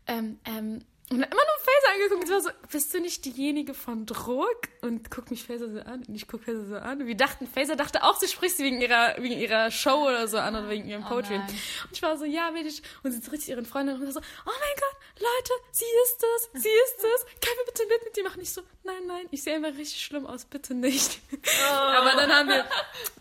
ähm, 0.07 0.39
ähm, 0.45 0.81
und 1.13 1.17
immer 1.17 1.27
nur 1.27 1.59
Faser 1.59 1.93
angeguckt 1.93 2.25
und 2.25 2.31
war 2.31 2.41
so, 2.41 2.51
bist 2.71 2.95
du 2.95 3.01
nicht 3.01 3.25
diejenige 3.25 3.75
von 3.75 4.07
Druck? 4.07 4.69
Und 4.81 5.11
guckt 5.11 5.33
mich 5.33 5.43
Faser 5.43 5.69
so 5.69 5.81
an 5.81 6.05
und 6.07 6.15
ich 6.15 6.29
guck 6.29 6.45
Faser 6.45 6.65
so 6.67 6.77
an. 6.77 7.01
Und 7.01 7.09
wir 7.09 7.17
dachten, 7.17 7.49
Faser 7.49 7.75
dachte 7.75 8.05
auch, 8.05 8.15
sie 8.15 8.29
spricht 8.29 8.57
sie 8.57 8.63
wegen 8.63 8.81
ihrer, 8.81 9.17
wegen 9.19 9.37
ihrer 9.37 9.73
Show 9.73 10.07
oder 10.07 10.29
so 10.29 10.39
an 10.39 10.55
oder 10.55 10.69
wegen 10.69 10.89
ihrem 10.89 11.03
oh 11.05 11.09
Poetry. 11.09 11.35
Oh 11.35 11.41
und 11.41 11.93
ich 11.93 12.01
war 12.01 12.17
so, 12.17 12.25
ja, 12.25 12.53
ich. 12.55 12.83
Und 13.03 13.11
sie 13.11 13.29
richtig 13.29 13.49
ihren 13.49 13.67
Freundin 13.67 13.97
und 13.97 14.05
war 14.05 14.13
so, 14.13 14.21
oh 14.21 14.23
mein 14.47 14.77
Gott, 14.77 14.97
Leute, 15.19 15.53
sie 15.73 15.85
ist 16.05 16.25
es, 16.37 16.63
sie 16.63 16.69
ist 16.69 16.99
es. 16.99 17.25
Können 17.25 17.59
wir 17.59 17.73
bitte 17.73 17.87
Bild 17.89 18.05
mit 18.05 18.17
dir 18.17 18.23
machen? 18.23 18.41
Ich 18.41 18.53
so, 18.53 18.63
nein, 18.85 19.03
nein, 19.09 19.27
ich 19.33 19.43
sehe 19.43 19.57
immer 19.57 19.69
richtig 19.69 20.05
schlimm 20.05 20.27
aus, 20.27 20.45
bitte 20.45 20.75
nicht. 20.75 21.19
Oh. 21.33 21.75
Aber 21.75 22.13
dann 22.13 22.31
haben 22.31 22.49
wir, 22.49 22.65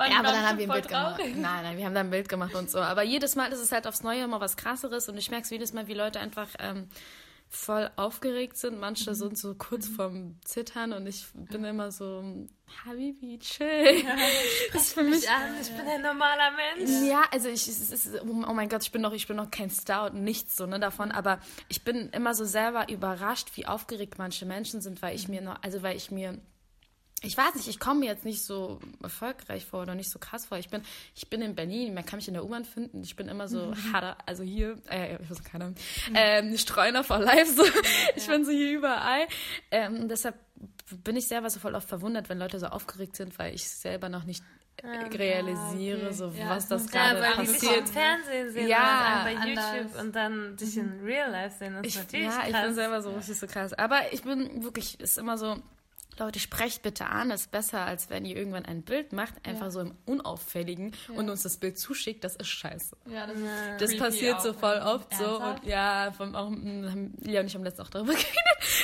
ja, 0.07 0.19
aber 0.19 0.31
dann 0.31 0.47
haben 0.47 0.59
wir 0.59 0.65
ein 0.65 0.71
Bild 0.71 0.87
gemacht. 0.87 1.19
Nein, 1.19 1.63
nein, 1.63 1.77
wir 1.77 1.85
haben 1.85 1.95
dann 1.95 2.07
ein 2.07 2.11
Bild 2.11 2.29
gemacht 2.29 2.53
und 2.53 2.69
so. 2.69 2.79
Aber 2.79 3.01
jedes 3.01 3.35
Mal 3.35 3.51
ist 3.51 3.59
es 3.59 3.71
halt 3.71 3.87
aufs 3.87 4.03
Neue 4.03 4.23
immer 4.23 4.39
was 4.39 4.57
krasseres 4.57 5.09
und 5.09 5.17
ich 5.17 5.31
merke 5.31 5.45
es 5.45 5.49
jedes 5.49 5.73
Mal, 5.73 5.87
wie 5.87 5.95
Leute 5.95 6.19
einfach, 6.19 6.49
ähm, 6.59 6.87
voll 7.49 7.89
aufgeregt 7.95 8.57
sind. 8.57 8.79
Manche 8.79 9.09
mhm. 9.11 9.15
sind 9.15 9.37
so 9.37 9.55
kurz 9.55 9.89
mhm. 9.89 9.95
vorm 9.95 10.35
Zittern 10.45 10.93
und 10.93 11.07
ich 11.07 11.25
bin 11.33 11.63
immer 11.65 11.91
so, 11.91 12.47
Habibi, 12.85 13.39
chill. 13.39 14.03
Das 14.73 14.83
ist 14.83 14.93
für 14.93 15.03
mich. 15.03 15.27
An, 15.29 15.55
ich 15.59 15.69
bin 15.69 15.87
ein 15.87 16.01
normaler 16.01 16.51
Mensch. 16.51 17.09
Ja, 17.09 17.23
also 17.31 17.49
ich, 17.49 17.67
ist, 17.67 18.21
oh 18.23 18.53
mein 18.53 18.69
Gott, 18.69 18.83
ich 18.83 18.91
bin 18.91 19.01
noch, 19.01 19.13
ich 19.13 19.27
bin 19.27 19.35
noch 19.35 19.49
kein 19.49 19.71
Star 19.71 20.11
und 20.11 20.23
nichts 20.23 20.55
so, 20.55 20.67
ne, 20.67 20.79
davon. 20.79 21.11
Aber 21.11 21.39
ich 21.67 21.83
bin 21.83 22.09
immer 22.09 22.35
so 22.35 22.45
selber 22.45 22.87
überrascht, 22.89 23.49
wie 23.55 23.65
aufgeregt 23.65 24.19
manche 24.19 24.45
Menschen 24.45 24.81
sind, 24.81 25.01
weil 25.01 25.15
ich 25.15 25.27
mir 25.27 25.41
noch, 25.41 25.61
also 25.63 25.81
weil 25.81 25.97
ich 25.97 26.11
mir 26.11 26.39
ich 27.21 27.37
weiß 27.37 27.55
nicht, 27.55 27.67
ich 27.67 27.79
komme 27.79 28.01
mir 28.01 28.05
jetzt 28.07 28.25
nicht 28.25 28.43
so 28.43 28.79
erfolgreich 29.01 29.65
vor 29.65 29.81
oder 29.81 29.95
nicht 29.95 30.09
so 30.09 30.19
krass 30.19 30.45
vor. 30.45 30.57
Ich 30.57 30.69
bin, 30.69 30.81
ich 31.15 31.29
bin 31.29 31.41
in 31.41 31.55
Berlin, 31.55 31.93
man 31.93 32.05
kann 32.05 32.17
mich 32.17 32.27
in 32.27 32.33
der 32.33 32.45
U-Bahn 32.45 32.65
finden. 32.65 33.01
Ich 33.03 33.15
bin 33.15 33.27
immer 33.27 33.47
so 33.47 33.67
mhm. 33.67 33.93
harder, 33.93 34.17
also 34.25 34.43
hier, 34.43 34.77
äh, 34.89 35.17
ich 35.21 35.29
weiß 35.29 35.43
keine 35.43 35.65
Ahnung, 35.65 35.75
mhm. 36.09 36.15
ähm, 36.15 36.57
Streuner 36.57 37.03
for 37.03 37.19
life, 37.19 37.53
so. 37.53 37.65
Ja. 37.65 37.71
Ich 38.15 38.27
bin 38.27 38.45
so 38.45 38.51
hier 38.51 38.77
überall. 38.77 39.27
Ähm, 39.71 40.07
deshalb 40.07 40.35
bin 41.03 41.15
ich 41.15 41.27
selber 41.27 41.49
so 41.49 41.59
voll 41.59 41.75
oft 41.75 41.87
verwundert, 41.87 42.29
wenn 42.29 42.39
Leute 42.39 42.59
so 42.59 42.67
aufgeregt 42.67 43.15
sind, 43.15 43.37
weil 43.39 43.53
ich 43.53 43.69
selber 43.69 44.09
noch 44.09 44.23
nicht 44.23 44.43
ja, 44.83 45.07
realisiere, 45.07 46.05
okay. 46.07 46.13
so 46.13 46.29
ja, 46.29 46.49
was 46.49 46.67
das 46.67 46.89
gerade 46.89 47.21
ja, 47.21 47.31
passiert. 47.33 47.79
im 47.79 47.87
Fernsehen 47.87 48.51
sehen 48.51 48.67
ja, 48.67 49.21
bei 49.25 49.33
YouTube 49.33 49.57
anders. 49.57 50.01
und 50.01 50.15
dann 50.15 50.57
dich 50.57 50.77
in 50.77 51.01
Real 51.03 51.31
Life 51.31 51.57
sehen. 51.57 51.73
Das 51.73 51.85
ich, 51.85 51.95
ist 51.95 52.01
natürlich 52.01 52.25
ja, 52.27 52.31
krass. 52.31 52.49
ich 52.49 52.61
bin 52.61 52.75
selber 52.75 53.01
so 53.01 53.11
richtig 53.11 53.39
so 53.39 53.47
krass. 53.47 53.73
Aber 53.73 54.13
ich 54.13 54.23
bin 54.23 54.63
wirklich, 54.63 54.99
ist 54.99 55.17
immer 55.17 55.37
so, 55.37 55.57
Leute, 56.19 56.39
sprecht 56.39 56.81
bitte 56.81 57.07
an. 57.07 57.31
Es 57.31 57.41
ist 57.41 57.51
besser, 57.51 57.85
als 57.85 58.09
wenn 58.09 58.25
ihr 58.25 58.35
irgendwann 58.35 58.65
ein 58.65 58.83
Bild 58.83 59.13
macht, 59.13 59.33
einfach 59.45 59.65
ja. 59.65 59.71
so 59.71 59.79
im 59.81 59.93
Unauffälligen 60.05 60.93
ja. 61.07 61.15
und 61.15 61.29
uns 61.29 61.43
das 61.43 61.57
Bild 61.57 61.77
zuschickt. 61.79 62.23
Das 62.23 62.35
ist 62.35 62.47
scheiße. 62.47 62.97
Ja, 63.11 63.27
das, 63.27 63.37
das 63.79 63.97
passiert 63.97 64.41
so 64.41 64.53
voll 64.53 64.77
oft 64.77 65.13
so. 65.15 65.41
Und 65.41 65.63
ja, 65.65 66.11
vom, 66.15 66.35
auch, 66.35 66.49
hm, 66.49 66.89
haben 66.89 67.13
Lia 67.21 67.41
und 67.41 67.47
ich 67.47 67.55
haben 67.55 67.63
letztens 67.63 67.87
auch 67.87 67.91
darüber 67.91 68.13
geredet. 68.13 68.35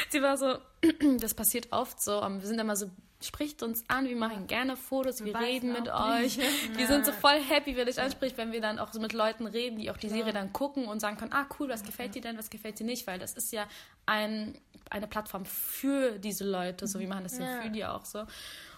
Sie 0.09 0.21
war 0.21 0.37
so, 0.37 0.57
das 1.19 1.33
passiert 1.33 1.67
oft 1.71 2.01
so. 2.01 2.21
Wir 2.21 2.47
sind 2.47 2.59
immer 2.59 2.75
so 2.75 2.89
spricht 3.25 3.63
uns 3.63 3.83
an, 3.87 4.07
wir 4.07 4.15
machen 4.15 4.47
gerne 4.47 4.77
Fotos, 4.77 5.23
wir, 5.23 5.33
wir 5.33 5.39
reden 5.39 5.73
mit 5.73 5.87
euch. 5.87 6.37
Wir 6.75 6.87
sind 6.87 7.05
so 7.05 7.11
voll 7.11 7.39
happy, 7.41 7.75
wenn 7.75 7.87
euch 7.87 7.99
anspricht, 7.99 8.37
wenn 8.37 8.51
wir 8.51 8.61
dann 8.61 8.79
auch 8.79 8.91
so 8.91 8.99
mit 8.99 9.13
Leuten 9.13 9.47
reden, 9.47 9.77
die 9.77 9.89
auch 9.89 9.97
die 9.97 10.09
Serie 10.09 10.33
dann 10.33 10.51
gucken 10.53 10.85
und 10.85 10.99
sagen 10.99 11.17
können, 11.17 11.33
ah 11.33 11.45
cool, 11.59 11.69
was 11.69 11.83
gefällt 11.83 12.15
dir 12.15 12.21
denn, 12.21 12.37
was 12.37 12.49
gefällt 12.49 12.79
dir 12.79 12.85
nicht, 12.85 13.07
weil 13.07 13.19
das 13.19 13.33
ist 13.33 13.51
ja 13.51 13.65
ein 14.05 14.55
eine 14.89 15.07
Plattform 15.07 15.45
für 15.45 16.19
diese 16.19 16.49
Leute, 16.49 16.87
so 16.87 16.99
wie 16.99 17.07
man 17.07 17.23
das 17.23 17.37
ja, 17.37 17.45
ja. 17.45 17.61
für 17.61 17.69
die 17.69 17.85
auch 17.85 18.05
so. 18.05 18.25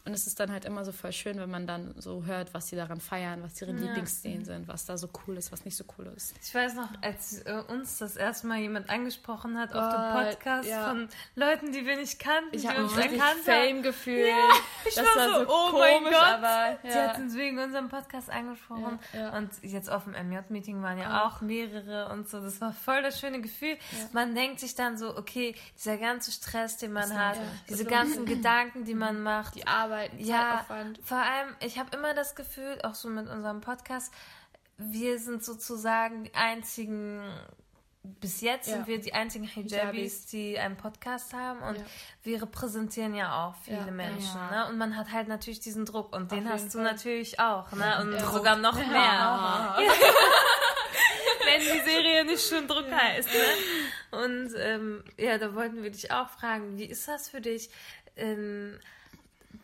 Und 0.07 0.13
es 0.13 0.25
ist 0.25 0.39
dann 0.39 0.53
halt 0.53 0.63
immer 0.63 0.85
so 0.85 0.93
voll 0.93 1.11
schön, 1.11 1.37
wenn 1.37 1.51
man 1.51 1.67
dann 1.67 1.93
so 1.97 2.23
hört, 2.23 2.53
was 2.53 2.69
sie 2.69 2.77
daran 2.77 3.01
feiern, 3.01 3.43
was 3.43 3.61
ihre 3.61 3.73
ja. 3.73 3.77
Lieblingsszenen 3.77 4.45
sind, 4.45 4.69
was 4.69 4.85
da 4.85 4.97
so 4.97 5.09
cool 5.27 5.35
ist, 5.35 5.51
was 5.51 5.65
nicht 5.65 5.75
so 5.75 5.83
cool 5.97 6.09
ist. 6.15 6.33
Ich 6.41 6.55
weiß 6.55 6.75
noch, 6.75 6.87
als 7.01 7.41
äh, 7.41 7.61
uns 7.67 7.97
das 7.97 8.15
erste 8.15 8.47
Mal 8.47 8.59
jemand 8.59 8.89
angesprochen 8.89 9.59
hat 9.59 9.73
auf 9.73 9.93
dem 9.93 10.29
Podcast 10.29 10.69
ja. 10.69 10.87
von 10.87 11.09
Leuten, 11.35 11.73
die 11.73 11.85
wir 11.85 11.97
nicht 11.97 12.19
kannten, 12.19 12.55
ich 12.55 12.65
habe 12.65 12.85
uns 12.85 12.95
erkannt 12.95 13.41
Fame 13.43 13.83
gefühlt. 13.83 14.29
Ja, 14.29 14.49
ich 14.87 14.95
das 14.95 15.05
war, 15.05 15.27
so, 15.27 15.39
so 15.39 15.45
oh 15.49 15.71
komisch, 15.71 16.03
mein 16.03 16.13
Gott. 16.13 16.23
Aber, 16.23 16.79
ja. 16.83 16.91
Sie 16.91 16.99
hat 16.99 17.17
uns 17.17 17.35
wegen 17.35 17.59
unserem 17.59 17.89
Podcast 17.89 18.29
angesprochen. 18.29 18.99
Und 19.35 19.49
jetzt 19.61 19.91
auf 19.91 20.05
dem 20.05 20.13
MJ-Meeting 20.13 20.81
waren 20.83 20.99
ja 20.99 21.25
auch 21.25 21.41
mehrere 21.41 22.13
und 22.13 22.29
so. 22.29 22.39
Das 22.39 22.61
war 22.61 22.71
voll 22.71 23.01
das 23.01 23.19
schöne 23.19 23.41
Gefühl. 23.41 23.77
Man 24.13 24.35
denkt 24.35 24.61
sich 24.61 24.73
dann 24.73 24.97
so, 24.97 25.17
okay, 25.17 25.53
dieser 25.77 25.97
ganze 25.97 26.31
Stress, 26.31 26.77
den 26.77 26.93
man 26.93 27.13
hat, 27.13 27.37
diese 27.67 27.83
ganzen 27.83 28.25
Gedanken, 28.37 28.85
die 28.85 28.95
man 28.95 29.21
macht. 29.21 29.55
Die 29.55 29.67
Arbeit 29.67 29.96
Arbeiten, 29.97 30.19
ja, 30.19 30.63
Zeitaufwand. 30.67 30.99
Vor 31.03 31.17
allem, 31.17 31.55
ich 31.59 31.79
habe 31.79 31.95
immer 31.95 32.13
das 32.13 32.35
Gefühl, 32.35 32.79
auch 32.83 32.95
so 32.95 33.09
mit 33.09 33.27
unserem 33.27 33.61
Podcast, 33.61 34.13
wir 34.77 35.17
sind 35.19 35.43
sozusagen 35.43 36.25
die 36.25 36.35
einzigen, 36.35 37.21
bis 38.03 38.41
jetzt 38.41 38.67
ja. 38.67 38.75
sind 38.75 38.87
wir 38.87 38.99
die 38.99 39.13
einzigen 39.13 39.45
Hijabis, 39.45 40.27
die 40.27 40.57
einen 40.59 40.77
Podcast 40.77 41.33
haben 41.33 41.61
und 41.63 41.77
ja. 41.77 41.83
wir 42.23 42.41
repräsentieren 42.43 43.15
ja 43.15 43.47
auch 43.47 43.55
viele 43.63 43.85
ja. 43.85 43.91
Menschen. 43.91 44.39
Ne? 44.51 44.67
Und 44.69 44.77
man 44.77 44.95
hat 44.95 45.11
halt 45.11 45.27
natürlich 45.27 45.59
diesen 45.59 45.85
Druck 45.85 46.15
und 46.15 46.31
Auf 46.31 46.37
den 46.37 46.47
hast 46.47 46.73
du 46.73 46.77
Fall. 46.77 46.83
natürlich 46.83 47.39
auch. 47.39 47.71
Ne? 47.71 48.01
Und 48.01 48.19
sogar 48.33 48.55
noch 48.55 48.75
mehr. 48.75 49.77
Wenn 51.45 51.61
die 51.61 51.89
Serie 51.89 52.25
nicht 52.25 52.45
schon 52.47 52.67
Druck 52.67 52.91
heißt. 52.91 53.29
Ne? 53.29 54.19
Und 54.19 54.51
ähm, 54.57 55.03
ja, 55.17 55.37
da 55.37 55.55
wollten 55.55 55.81
wir 55.81 55.89
dich 55.89 56.11
auch 56.11 56.29
fragen, 56.29 56.77
wie 56.77 56.85
ist 56.85 57.07
das 57.07 57.29
für 57.29 57.39
dich? 57.41 57.69
Ähm, 58.17 58.77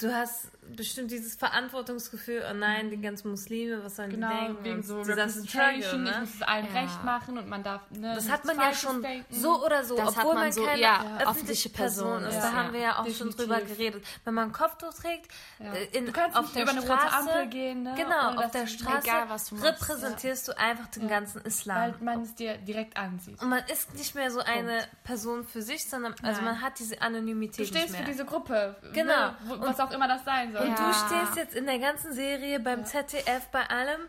du 0.03 0.13
hast 0.13 0.47
bestimmt 0.75 1.11
dieses 1.11 1.35
Verantwortungsgefühl, 1.35 2.43
oh 2.49 2.53
nein, 2.53 2.89
die 2.89 2.99
ganzen 2.99 3.31
Muslime, 3.31 3.83
was 3.83 3.95
sollen 3.95 4.11
genau, 4.11 4.29
die 4.29 4.45
denken? 4.45 4.63
Wegen 4.63 4.83
so 4.83 5.01
Representation, 5.01 6.03
ne? 6.03 6.11
ich 6.11 6.19
muss 6.19 6.35
es 6.35 6.41
allen 6.41 6.67
ja. 6.73 6.81
recht 6.81 7.03
machen 7.03 7.37
und 7.37 7.47
man 7.47 7.63
darf, 7.63 7.81
ne, 7.91 8.15
Das 8.15 8.29
hat 8.29 8.45
man 8.45 8.57
ja 8.57 8.73
schon 8.73 9.01
denken. 9.01 9.33
so 9.33 9.63
oder 9.63 9.83
so, 9.83 9.95
das 9.95 10.09
obwohl 10.09 10.33
man, 10.35 10.43
man 10.43 10.51
so, 10.51 10.65
keine 10.65 10.81
ja, 10.81 11.17
öffentliche 11.25 11.69
Person, 11.69 12.21
Person 12.21 12.29
ist. 12.29 12.35
Ja. 12.35 12.41
Da 12.41 12.53
haben 12.53 12.73
wir 12.73 12.79
ja 12.79 12.99
auch 12.99 13.05
Definitiv. 13.05 13.17
schon 13.17 13.47
drüber 13.47 13.61
geredet. 13.61 14.05
Wenn 14.23 14.33
man 14.33 14.49
ein 14.49 14.51
Kopftuch 14.51 14.93
trägt, 14.93 15.31
äh, 15.59 15.97
in, 15.97 16.05
du 16.05 16.11
kannst 16.11 16.37
auf 16.37 16.51
der 16.51 16.63
über 16.63 16.71
Straße, 16.71 16.91
eine 16.91 17.01
rote 17.01 17.13
Ampel 17.13 17.47
gehen, 17.47 17.83
ne? 17.83 17.93
Genau, 17.95 18.43
auf 18.43 18.51
der 18.51 18.67
Straße 18.67 19.07
egal, 19.07 19.27
repräsentierst 19.61 20.47
du 20.47 20.57
einfach 20.57 20.87
den 20.87 21.07
ganzen 21.07 21.41
Islam. 21.41 21.93
Weil 21.93 21.95
man 22.01 22.21
es 22.23 22.35
dir 22.35 22.57
direkt 22.57 22.97
ansieht. 22.97 23.41
Und 23.41 23.49
man 23.49 23.63
ist 23.71 23.93
nicht 23.95 24.15
mehr 24.15 24.31
so 24.31 24.39
eine 24.39 24.87
Person 25.03 25.45
für 25.45 25.61
sich, 25.61 25.87
sondern 25.89 26.15
also 26.23 26.41
man 26.41 26.61
hat 26.61 26.79
diese 26.79 27.01
Anonymität 27.01 27.59
Du 27.59 27.65
stehst 27.65 27.95
für 27.95 28.03
diese 28.03 28.25
Gruppe. 28.25 28.75
Genau. 28.93 29.27
Ne? 29.27 29.35
Was 29.59 29.79
auch 29.79 29.91
immer 29.91 30.07
das 30.07 30.23
sein 30.23 30.52
soll. 30.53 30.61
Und 30.61 30.77
ja. 30.77 30.87
du 30.87 30.93
stehst 30.93 31.37
jetzt 31.37 31.55
in 31.55 31.65
der 31.65 31.79
ganzen 31.79 32.13
Serie 32.13 32.59
beim 32.59 32.79
ja. 32.79 32.85
ZDF 32.85 33.47
bei 33.51 33.65
allem 33.69 34.01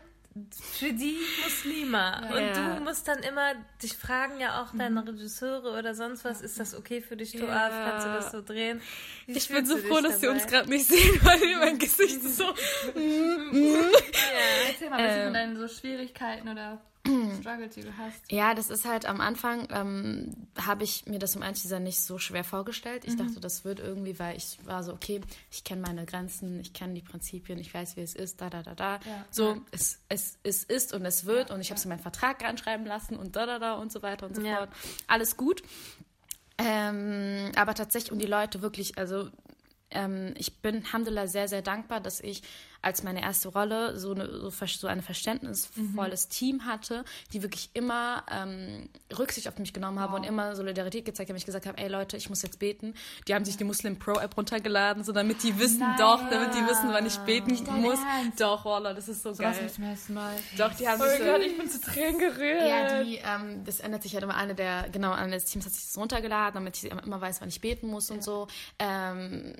für 0.73 0.91
die 0.91 1.17
Muslima. 1.43 2.21
Ja. 2.23 2.35
Und 2.35 2.77
du 2.77 2.83
musst 2.83 3.07
dann 3.07 3.19
immer 3.19 3.53
dich 3.81 3.95
fragen, 3.95 4.39
ja 4.41 4.61
auch 4.61 4.77
deine 4.77 5.01
mhm. 5.01 5.07
Regisseure 5.07 5.77
oder 5.77 5.95
sonst 5.95 6.25
was, 6.25 6.41
ist 6.41 6.59
das 6.59 6.75
okay 6.75 6.99
für 7.01 7.15
dich, 7.15 7.31
Toaf? 7.31 7.49
Ja. 7.49 7.89
Kannst 7.89 8.07
du 8.07 8.11
das 8.11 8.31
so 8.31 8.41
drehen? 8.41 8.81
Wie 9.27 9.37
ich 9.37 9.47
bin 9.47 9.65
so 9.65 9.77
froh, 9.77 10.01
dass 10.01 10.19
sie 10.19 10.27
uns 10.27 10.45
gerade 10.45 10.69
nicht 10.69 10.87
sehen, 10.87 11.19
weil 11.23 11.39
mein 11.59 11.79
Gesicht 11.79 12.21
ist 12.21 12.37
so. 12.37 12.43
ja. 12.43 12.53
Erzähl 14.67 14.89
mal 14.89 14.97
ein 14.97 15.05
bisschen 15.05 15.19
ähm. 15.19 15.23
von 15.23 15.33
deinen 15.33 15.57
so 15.57 15.67
Schwierigkeiten 15.69 16.49
oder 16.49 16.81
Struggles, 17.39 17.75
die 17.75 17.81
du 17.81 17.97
hast? 17.97 18.31
Ja, 18.31 18.53
das 18.53 18.69
ist 18.69 18.85
halt 18.85 19.05
am 19.05 19.21
Anfang, 19.21 19.67
ähm, 19.71 20.47
habe 20.59 20.83
ich 20.83 21.05
mir 21.05 21.19
das 21.19 21.35
im 21.35 21.43
Einzelnen 21.43 21.83
nicht 21.83 21.99
so 21.99 22.17
schwer 22.17 22.43
vorgestellt. 22.43 23.03
Ich 23.05 23.13
mhm. 23.13 23.27
dachte, 23.27 23.39
das 23.39 23.65
wird 23.65 23.79
irgendwie, 23.79 24.17
weil 24.19 24.37
ich 24.37 24.57
war 24.65 24.83
so, 24.83 24.93
okay, 24.93 25.21
ich 25.51 25.63
kenne 25.63 25.81
meine 25.81 26.05
Grenzen, 26.05 26.59
ich 26.59 26.73
kenne 26.73 26.93
die 26.93 27.01
Prinzipien, 27.01 27.59
ich 27.59 27.73
weiß, 27.73 27.97
wie 27.97 28.01
es 28.01 28.15
ist, 28.15 28.41
da, 28.41 28.49
da, 28.49 28.63
da, 28.63 28.75
da. 28.75 28.93
Ja. 28.95 29.25
So, 29.29 29.53
ja. 29.53 29.61
Es, 29.71 29.99
es, 30.09 30.37
es 30.43 30.63
ist 30.63 30.93
und 30.93 31.05
es 31.05 31.25
wird 31.25 31.49
ja. 31.49 31.55
und 31.55 31.61
ich 31.61 31.69
habe 31.69 31.77
es 31.77 31.85
in 31.85 31.89
meinen 31.89 31.99
Vertrag 31.99 32.43
anschreiben 32.43 32.85
lassen 32.85 33.15
und 33.15 33.35
da, 33.35 33.45
da, 33.45 33.59
da 33.59 33.73
und 33.73 33.91
so 33.91 34.01
weiter 34.01 34.25
und 34.25 34.35
so 34.35 34.41
fort. 34.41 34.69
Alles 35.07 35.37
gut. 35.37 35.63
Ähm, 36.57 37.51
aber 37.55 37.73
tatsächlich, 37.73 38.11
und 38.11 38.19
die 38.19 38.27
Leute 38.27 38.61
wirklich, 38.61 38.97
also 38.97 39.29
ähm, 39.91 40.33
ich 40.37 40.61
bin, 40.61 40.83
Alhamdulillah, 40.85 41.27
sehr, 41.27 41.47
sehr 41.47 41.61
dankbar, 41.61 41.99
dass 41.99 42.21
ich 42.21 42.43
als 42.85 43.03
meine 43.03 43.21
erste 43.21 43.49
Rolle 43.49 43.99
so 43.99 44.11
eine, 44.11 44.27
so, 44.31 44.49
so 44.49 44.87
ein 44.87 45.01
verständnisvolles 45.01 46.27
Team 46.29 46.65
hatte, 46.65 47.03
die 47.33 47.41
wirklich 47.41 47.69
immer 47.73 48.23
ähm, 48.31 48.89
Rücksicht 49.17 49.47
auf 49.47 49.57
mich 49.57 49.73
genommen 49.73 49.99
haben 49.99 50.13
und 50.13 50.23
immer 50.23 50.55
Solidarität 50.55 51.03
gezeigt 51.05 51.29
haben. 51.29 51.37
Ich 51.37 51.45
gesagt 51.45 51.65
habe, 51.65 51.77
ey 51.77 51.87
Leute, 51.87 52.15
ich 52.15 52.29
muss 52.29 52.41
jetzt 52.43 52.59
beten. 52.59 52.93
Die 53.27 53.33
haben 53.33 53.43
sich 53.43 53.57
die 53.57 53.63
Muslim 53.63 53.97
Pro 53.97 54.19
App 54.19 54.37
runtergeladen, 54.37 55.03
so 55.03 55.11
damit 55.11 55.41
die 55.43 55.57
wissen, 55.59 55.83
doch, 55.97 56.21
damit 56.29 56.53
die 56.53 56.65
wissen, 56.65 56.89
wann 56.91 57.05
ich 57.05 57.17
beten 57.19 57.63
dein 57.65 57.81
muss. 57.81 57.99
Ernst? 57.99 58.39
Doch, 58.39 58.65
Wallah, 58.65 58.93
das 58.93 59.07
ist 59.09 59.23
so 59.23 59.29
Das 59.29 59.39
geil. 59.39 59.65
ist 59.65 59.79
mir 59.79 59.89
erst 59.89 60.09
mal. 60.11 60.33
Doch, 60.57 60.73
die 60.73 60.87
haben 60.87 61.01
Oh 61.01 61.05
sich 61.09 61.17
so, 61.19 61.25
Gott, 61.25 61.41
ich 61.41 61.57
bin 61.57 61.69
zu 61.69 61.81
Tränen 61.81 62.19
gerührt. 62.19 62.67
ja, 62.69 63.03
die, 63.03 63.15
ähm, 63.15 63.63
das 63.65 63.79
ändert 63.79 64.03
sich 64.03 64.13
halt 64.13 64.23
immer. 64.23 64.35
Eine 64.35 64.53
der, 64.55 64.89
genau, 64.91 65.11
eine 65.11 65.31
des 65.31 65.45
Teams 65.45 65.65
hat 65.65 65.73
sich 65.73 65.85
das 65.85 65.97
runtergeladen, 65.97 66.53
damit 66.53 66.77
ich 66.77 66.91
immer 66.91 67.19
weiß, 67.21 67.41
wann 67.41 67.49
ich 67.49 67.61
beten 67.61 67.87
muss 67.87 68.11
und 68.11 68.23
so. 68.23 68.47
Ähm, 68.79 69.53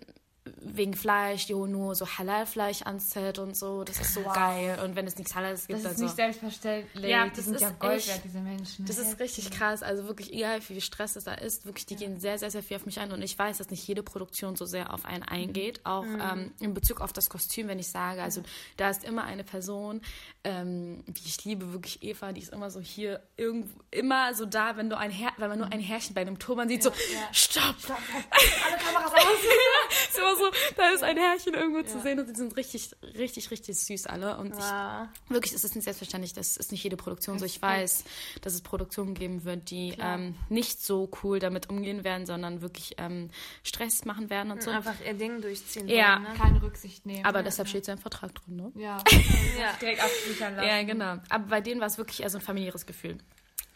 wegen 0.61 0.93
Fleisch, 0.93 1.47
die 1.47 1.55
holen 1.55 1.71
nur 1.71 1.95
so 1.95 2.05
Halal-Fleisch 2.07 2.83
ans 2.83 3.09
Zelt 3.09 3.39
und 3.39 3.57
so. 3.57 3.83
Das 3.83 3.99
ist 3.99 4.13
so 4.13 4.21
geil. 4.21 4.79
Und 4.83 4.95
wenn 4.95 5.07
es 5.07 5.17
nichts 5.17 5.33
Halales 5.33 5.65
gibt, 5.65 5.79
Das 5.79 5.83
ist 5.85 5.89
also. 5.91 6.03
nicht 6.03 6.15
selbstverständlich. 6.15 7.09
Ja, 7.09 7.25
die 7.25 7.35
das 7.35 7.45
sind 7.45 7.59
ja 7.59 7.69
ist 7.69 7.79
Gold 7.79 7.93
echt- 7.97 8.07
wert, 8.09 8.21
diese 8.25 8.39
Menschen. 8.39 8.85
Das 8.85 8.97
ist 8.99 9.19
richtig 9.19 9.49
krass. 9.49 9.81
Also 9.81 10.07
wirklich, 10.07 10.31
egal 10.31 10.57
wie 10.59 10.61
viel 10.63 10.81
Stress 10.81 11.15
es 11.15 11.23
da 11.23 11.33
ist, 11.33 11.65
wirklich, 11.65 11.87
die 11.87 11.95
gehen 11.95 12.19
sehr, 12.19 12.37
sehr, 12.37 12.51
sehr 12.51 12.61
viel 12.61 12.77
auf 12.77 12.85
mich 12.85 12.99
ein. 12.99 13.11
Und 13.11 13.23
ich 13.23 13.37
weiß, 13.39 13.57
dass 13.57 13.71
nicht 13.71 13.87
jede 13.87 14.03
Produktion 14.03 14.55
so 14.55 14.65
sehr 14.65 14.93
auf 14.93 15.05
einen 15.05 15.23
eingeht. 15.23 15.81
Auch 15.83 16.03
ähm, 16.05 16.53
in 16.59 16.75
Bezug 16.75 17.01
auf 17.01 17.11
das 17.11 17.29
Kostüm, 17.29 17.67
wenn 17.67 17.79
ich 17.79 17.87
sage, 17.87 18.21
also 18.21 18.43
da 18.77 18.89
ist 18.91 19.03
immer 19.03 19.23
eine 19.23 19.43
Person, 19.43 20.01
ähm, 20.43 21.03
die 21.07 21.25
ich 21.25 21.43
liebe, 21.43 21.73
wirklich 21.73 22.03
Eva, 22.03 22.31
die 22.33 22.41
ist 22.41 22.53
immer 22.53 22.69
so 22.69 22.79
hier 22.79 23.23
irgendwo, 23.35 23.79
immer 23.89 24.33
so 24.35 24.45
da, 24.45 24.77
wenn 24.77 24.89
du 24.91 24.97
ein 24.97 25.09
Her 25.09 25.31
wenn 25.37 25.49
man 25.49 25.57
nur 25.57 25.71
ein 25.71 25.79
Härchen 25.79 26.13
bei 26.13 26.21
einem 26.21 26.37
Turban 26.37 26.67
sieht, 26.69 26.83
so, 26.83 26.91
stopp! 27.31 27.75
Alle 27.89 28.77
Kameras 28.77 29.11
aus. 29.11 29.19
so, 30.35 30.51
da 30.77 30.89
ist 30.89 31.03
ein 31.03 31.17
Härchen 31.17 31.53
irgendwo 31.53 31.81
zu 31.83 31.99
sehen 32.01 32.19
und 32.19 32.29
die 32.29 32.35
sind 32.35 32.55
richtig, 32.55 32.91
richtig, 33.17 33.51
richtig 33.51 33.77
süß 33.77 34.07
alle. 34.07 34.37
Und 34.37 34.53
ich 34.53 34.65
Wow. 34.65 35.07
Wirklich, 35.29 35.53
es 35.53 35.63
ist 35.63 35.75
nicht 35.75 35.83
selbstverständlich, 35.83 36.33
das 36.33 36.57
ist 36.57 36.71
nicht 36.71 36.83
jede 36.83 36.97
Produktion 36.97 37.39
so. 37.39 37.45
Ich 37.45 37.61
weiß, 37.61 38.03
dass 38.41 38.53
es 38.53 38.61
Produktionen 38.61 39.13
geben 39.13 39.43
wird, 39.43 39.69
die 39.69 39.95
ähm, 39.99 40.35
nicht 40.49 40.81
so 40.81 41.09
cool 41.23 41.39
damit 41.39 41.69
umgehen 41.69 42.03
werden, 42.03 42.25
sondern 42.25 42.61
wirklich 42.61 42.95
ähm, 42.97 43.29
Stress 43.63 44.05
machen 44.05 44.29
werden 44.29 44.51
und 44.51 44.61
so. 44.61 44.71
Einfach 44.71 44.95
ihr 45.05 45.13
Ding 45.13 45.41
durchziehen. 45.41 45.87
Ja. 45.87 46.13
wollen, 46.13 46.23
ne? 46.23 46.37
Keine 46.37 46.61
Rücksicht 46.61 47.05
nehmen. 47.05 47.25
Aber 47.25 47.43
deshalb 47.43 47.67
steht 47.67 47.81
es 47.81 47.87
ja 47.87 47.93
im 47.93 47.99
Vertrag 47.99 48.33
drin, 48.35 48.55
ne? 48.55 48.71
Ja. 48.75 48.97
Ja. 49.59 49.73
Direkt 49.81 50.01
absichern 50.01 50.55
lassen. 50.55 50.67
Ja, 50.67 50.83
genau. 50.83 51.17
Aber 51.29 51.45
bei 51.47 51.61
denen 51.61 51.79
war 51.79 51.87
es 51.87 51.97
wirklich 51.97 52.21
eher 52.21 52.29
so 52.29 52.37
ein 52.37 52.41
familiäres 52.41 52.85
Gefühl. 52.85 53.17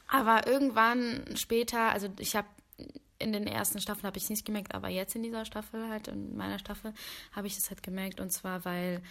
Aber 0.07 0.47
irgendwann 0.47 1.23
später, 1.35 1.91
also 1.91 2.09
ich 2.19 2.35
habe 2.35 2.47
in 3.19 3.33
den 3.33 3.47
ersten 3.47 3.79
Staffeln 3.79 4.05
habe 4.05 4.17
ich 4.17 4.23
es 4.23 4.29
nicht 4.29 4.45
gemerkt, 4.45 4.73
aber 4.73 4.87
jetzt 4.89 5.15
in 5.15 5.23
dieser 5.23 5.45
Staffel, 5.45 5.89
halt 5.89 6.07
in 6.07 6.35
meiner 6.37 6.57
Staffel, 6.59 6.93
habe 7.33 7.47
ich 7.47 7.57
es 7.57 7.69
halt 7.69 7.83
gemerkt. 7.83 8.19
Und 8.19 8.31
zwar, 8.31 8.63
weil 8.65 9.01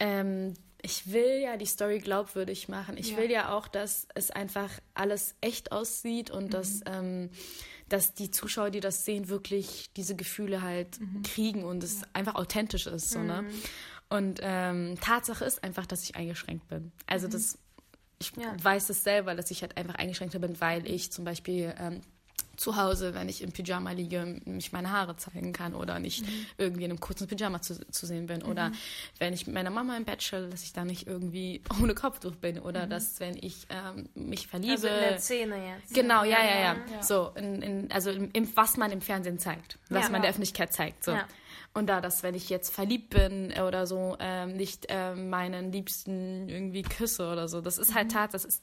ähm, 0.00 0.54
ich 0.82 1.10
will 1.12 1.40
ja 1.40 1.56
die 1.56 1.66
Story 1.66 1.98
glaubwürdig 1.98 2.68
machen. 2.68 2.96
Ich 2.98 3.12
Ja. 3.12 3.16
will 3.16 3.30
ja 3.30 3.56
auch, 3.56 3.68
dass 3.68 4.06
es 4.14 4.30
einfach 4.30 4.68
alles 4.92 5.34
echt 5.40 5.72
aussieht 5.72 6.30
und 6.30 6.52
dass, 6.52 6.80
ähm, 6.86 7.30
dass 7.88 8.12
die 8.12 8.30
Zuschauer, 8.30 8.70
die 8.70 8.80
das 8.80 9.04
sehen, 9.04 9.28
wirklich 9.28 9.90
diese 9.96 10.14
Gefühle 10.14 10.60
halt 10.62 10.98
kriegen 11.22 11.64
und 11.64 11.82
es 11.82 12.02
einfach 12.12 12.34
authentisch 12.34 12.86
ist. 12.86 13.10
So, 13.10 13.20
ne? 13.22 13.46
Und 14.10 14.40
ähm, 14.42 14.96
Tatsache 15.00 15.44
ist 15.46 15.64
einfach, 15.64 15.86
dass 15.86 16.02
ich 16.02 16.16
eingeschränkt 16.16 16.68
bin. 16.68 16.92
Also 17.06 17.28
das, 17.28 17.58
ich 18.18 18.32
Ja. 18.36 18.54
weiß 18.62 18.90
es 18.90 19.02
selber, 19.02 19.34
dass 19.34 19.50
ich 19.50 19.62
halt 19.62 19.76
einfach 19.78 19.94
eingeschränkter 19.94 20.38
bin, 20.38 20.60
weil 20.60 20.86
ich 20.86 21.10
zum 21.12 21.24
Beispiel 21.24 21.74
ähm, 21.78 22.02
zu 22.56 22.76
Hause, 22.76 23.14
wenn 23.14 23.28
ich 23.28 23.42
im 23.42 23.52
Pyjama 23.52 23.92
liege, 23.92 24.40
mich 24.44 24.72
meine 24.72 24.90
Haare 24.90 25.16
zeigen 25.16 25.52
kann 25.52 25.74
oder 25.74 25.98
nicht 25.98 26.24
irgendwie 26.58 26.84
in 26.84 26.90
einem 26.90 27.00
kurzen 27.00 27.26
Pyjama 27.26 27.60
zu, 27.62 27.86
zu 27.90 28.06
sehen 28.06 28.26
bin. 28.26 28.42
Oder 28.42 28.72
wenn 29.18 29.32
ich 29.32 29.46
mit 29.46 29.54
meiner 29.54 29.70
Mama 29.70 29.96
im 29.96 30.04
Bett 30.04 30.18
chill, 30.20 30.48
dass 30.50 30.62
ich 30.62 30.72
da 30.72 30.84
nicht 30.84 31.06
irgendwie 31.06 31.62
ohne 31.82 31.94
Kopftuch 31.94 32.36
bin. 32.36 32.58
Oder 32.58 32.86
dass, 32.86 33.20
wenn 33.20 33.36
ich 33.36 33.66
ähm, 33.70 34.08
mich 34.14 34.46
verliebe. 34.46 34.72
Also 34.72 34.88
in 34.88 34.94
der 34.94 35.18
Szene 35.18 35.56
jetzt. 35.74 35.94
Genau, 35.94 36.24
ja, 36.24 36.38
ja, 36.42 36.58
ja. 36.58 36.76
Ja. 36.92 37.02
So, 37.02 37.30
in, 37.36 37.62
in, 37.62 37.92
also 37.92 38.10
im, 38.10 38.30
im, 38.32 38.56
was 38.56 38.76
man 38.76 38.92
im 38.92 39.00
Fernsehen 39.00 39.38
zeigt, 39.38 39.78
was 39.88 40.04
Ja. 40.04 40.10
man 40.10 40.22
der 40.22 40.30
Öffentlichkeit 40.30 40.72
zeigt. 40.72 41.04
So. 41.04 41.12
Ja. 41.12 41.26
Und 41.76 41.88
da, 41.88 42.00
dass 42.00 42.22
wenn 42.22 42.34
ich 42.34 42.50
jetzt 42.50 42.72
verliebt 42.72 43.10
bin 43.10 43.52
oder 43.52 43.86
so, 43.86 44.16
ähm, 44.20 44.56
nicht 44.56 44.86
ähm, 44.88 45.28
meinen 45.28 45.72
Liebsten 45.72 46.48
irgendwie 46.48 46.82
küsse 46.82 47.26
oder 47.28 47.48
so. 47.48 47.60
Das 47.60 47.78
ist 47.78 47.94
halt 47.94 48.12
tat, 48.12 48.32
das 48.32 48.44
ist 48.44 48.62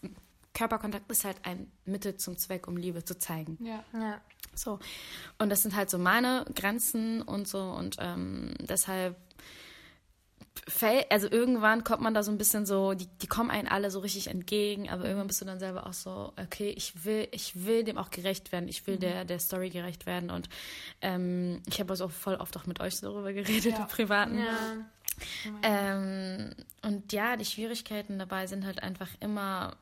Körperkontakt 0.53 1.09
ist 1.11 1.23
halt 1.25 1.37
ein 1.43 1.71
Mittel 1.85 2.15
zum 2.17 2.37
Zweck, 2.37 2.67
um 2.67 2.77
Liebe 2.77 3.03
zu 3.05 3.17
zeigen. 3.17 3.57
Ja. 3.63 3.83
Ja. 3.93 4.19
So. 4.53 4.79
Und 5.39 5.49
das 5.49 5.61
sind 5.61 5.75
halt 5.75 5.89
so 5.89 5.97
meine 5.97 6.45
Grenzen 6.55 7.21
und 7.21 7.47
so. 7.47 7.61
Und 7.61 7.95
ähm, 7.99 8.53
deshalb, 8.59 9.15
also 11.09 11.29
irgendwann 11.31 11.83
kommt 11.83 12.01
man 12.01 12.13
da 12.13 12.21
so 12.23 12.31
ein 12.31 12.37
bisschen 12.37 12.65
so, 12.65 12.93
die, 12.93 13.07
die 13.21 13.27
kommen 13.27 13.49
einen 13.49 13.67
alle 13.67 13.89
so 13.91 13.99
richtig 13.99 14.27
entgegen, 14.27 14.89
aber 14.89 15.05
irgendwann 15.05 15.27
bist 15.27 15.39
du 15.41 15.45
dann 15.45 15.59
selber 15.59 15.87
auch 15.87 15.93
so, 15.93 16.33
okay, 16.41 16.69
ich 16.69 17.05
will, 17.05 17.27
ich 17.31 17.65
will 17.65 17.83
dem 17.83 17.97
auch 17.97 18.09
gerecht 18.09 18.51
werden, 18.51 18.67
ich 18.67 18.85
will 18.87 18.97
der, 18.97 19.23
der 19.25 19.39
Story 19.39 19.69
gerecht 19.69 20.05
werden. 20.05 20.29
Und 20.29 20.49
ähm, 21.01 21.61
ich 21.67 21.79
habe 21.79 21.91
also 21.91 22.05
auch 22.05 22.11
voll 22.11 22.35
oft 22.35 22.55
auch 22.57 22.65
mit 22.65 22.79
euch 22.81 22.99
darüber 22.99 23.31
geredet, 23.33 23.73
Ja. 23.73 23.77
im 23.83 23.87
Privaten. 23.87 24.37
Ja. 24.37 24.77
Ähm, 25.63 26.51
und 26.83 27.11
ja, 27.13 27.37
die 27.37 27.45
Schwierigkeiten 27.45 28.17
dabei 28.19 28.47
sind 28.47 28.65
halt 28.65 28.81
einfach 28.83 29.09
immer, 29.19 29.77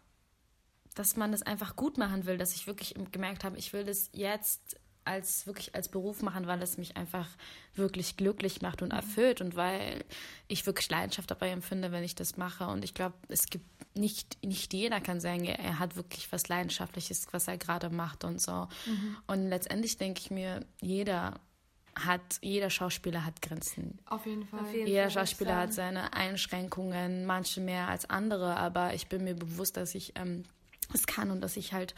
dass 0.99 1.15
man 1.15 1.31
das 1.31 1.43
einfach 1.43 1.77
gut 1.77 1.97
machen 1.97 2.25
will, 2.25 2.37
dass 2.37 2.53
ich 2.53 2.67
wirklich 2.67 2.93
gemerkt 3.13 3.45
habe, 3.45 3.57
ich 3.57 3.71
will 3.71 3.85
das 3.85 4.09
jetzt 4.11 4.77
als 5.05 5.47
wirklich 5.47 5.73
als 5.73 5.87
Beruf 5.87 6.21
machen, 6.21 6.45
weil 6.45 6.61
es 6.61 6.77
mich 6.77 6.97
einfach 6.97 7.25
wirklich 7.73 8.17
glücklich 8.17 8.61
macht 8.61 8.81
und 8.81 8.91
erfüllt 8.91 9.39
und 9.39 9.55
weil 9.55 10.03
ich 10.49 10.65
wirklich 10.65 10.89
Leidenschaft 10.89 11.31
dabei 11.31 11.51
empfinde, 11.51 11.93
wenn 11.93 12.03
ich 12.03 12.15
das 12.15 12.35
mache. 12.35 12.67
Und 12.67 12.83
ich 12.83 12.93
glaube, 12.93 13.15
es 13.29 13.45
gibt 13.45 13.65
nicht, 13.97 14.43
nicht 14.43 14.73
jeder 14.73 14.99
kann 14.99 15.21
sagen, 15.21 15.45
er 15.45 15.79
hat 15.79 15.95
wirklich 15.95 16.29
was 16.33 16.49
Leidenschaftliches, 16.49 17.27
was 17.31 17.47
er 17.47 17.57
gerade 17.57 17.89
macht 17.89 18.25
und 18.25 18.41
so. 18.41 18.67
Und 19.25 19.47
letztendlich 19.47 19.97
denke 19.97 20.19
ich 20.19 20.31
mir, 20.31 20.65
jeder 20.81 21.39
hat, 21.95 22.39
jeder 22.41 22.69
Schauspieler 22.69 23.25
hat 23.25 23.41
Grenzen. 23.41 23.99
Auf 24.05 24.25
jeden 24.25 24.45
Fall. 24.45 24.59
Auf 24.59 24.73
jeden 24.73 24.87
Jeder 24.87 25.03
Fall, 25.03 25.11
Schauspieler 25.11 25.55
hat 25.55 25.73
seine 25.73 26.13
Einschränkungen, 26.13 27.25
manche 27.25 27.61
mehr 27.61 27.87
als 27.87 28.09
andere, 28.09 28.57
aber 28.57 28.93
ich 28.93 29.07
bin 29.07 29.23
mir 29.23 29.35
bewusst, 29.35 29.77
dass 29.77 29.95
ich 29.95 30.11
ähm, 30.15 30.43
es 30.93 31.05
kann 31.07 31.31
und 31.31 31.41
dass 31.41 31.57
ich 31.57 31.73
halt 31.73 31.95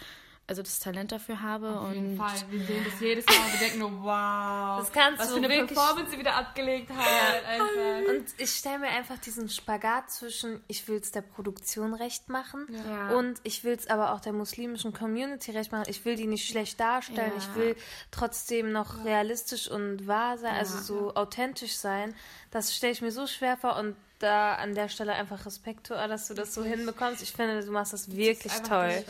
also 0.47 0.63
das 0.63 0.80
Talent 0.80 1.13
dafür 1.13 1.41
habe 1.41 1.80
Auf 1.80 1.88
und 1.89 1.93
jeden 1.93 2.17
Fall. 2.17 2.34
Wir 2.49 2.65
sehen 2.65 2.84
das 2.84 2.99
jedes 2.99 3.25
Mal 3.25 3.36
und 3.38 3.54
wir 3.54 3.60
denken 3.60 3.80
nur, 3.80 4.04
wow. 4.04 4.80
Das 4.80 4.91
kannst 4.91 5.19
was 5.19 5.27
du 5.30 5.34
für 5.36 5.38
eine 5.38 5.47
wirklich- 5.49 5.77
Performance 5.77 6.12
sie 6.12 6.19
wieder 6.19 6.36
abgelegt 6.36 6.89
hat. 6.89 7.45
Einfach. 7.45 8.10
Und 8.10 8.25
ich 8.38 8.49
stelle 8.51 8.80
mir 8.80 8.89
einfach 8.89 9.17
diesen 9.19 9.47
Spagat 9.47 10.12
zwischen, 10.12 10.62
ich 10.67 10.86
will 10.89 10.97
es 10.97 11.12
der 11.12 11.21
Produktion 11.21 11.93
recht 11.93 12.27
machen 12.27 12.67
Ja. 12.86 13.12
und 13.17 13.39
ich 13.43 13.63
will 13.63 13.73
es 13.75 13.88
aber 13.88 14.12
auch 14.13 14.19
der 14.19 14.34
muslimischen 14.34 14.91
Community 14.91 15.51
recht 15.51 15.71
machen. 15.71 15.86
Ich 15.88 16.04
will 16.04 16.17
die 16.17 16.27
nicht 16.27 16.49
schlecht 16.49 16.77
darstellen. 16.82 17.32
Ja. 17.34 17.38
Ich 17.38 17.56
will 17.56 17.75
trotzdem 18.10 18.73
noch 18.73 19.06
realistisch 19.06 19.69
und 19.69 20.06
wahr 20.08 20.38
sein, 20.38 20.56
also 20.56 20.75
Ja. 20.75 20.82
so 20.82 21.15
authentisch 21.15 21.77
sein. 21.77 22.13
Das 22.49 22.75
stelle 22.75 22.91
ich 22.91 23.01
mir 23.01 23.12
so 23.12 23.25
schwer 23.25 23.56
vor 23.56 23.77
und 23.77 23.95
da 24.21 24.55
an 24.55 24.75
der 24.75 24.89
Stelle 24.89 25.13
einfach 25.13 25.45
Respekt, 25.45 25.89
dass 25.89 26.27
du 26.27 26.34
das 26.34 26.53
so 26.53 26.63
hinbekommst. 26.63 27.21
Ich 27.21 27.31
finde, 27.31 27.63
du 27.63 27.71
machst 27.71 27.93
das 27.93 28.15
wirklich 28.15 28.53
einfach 28.53 28.67
toll. 28.67 29.03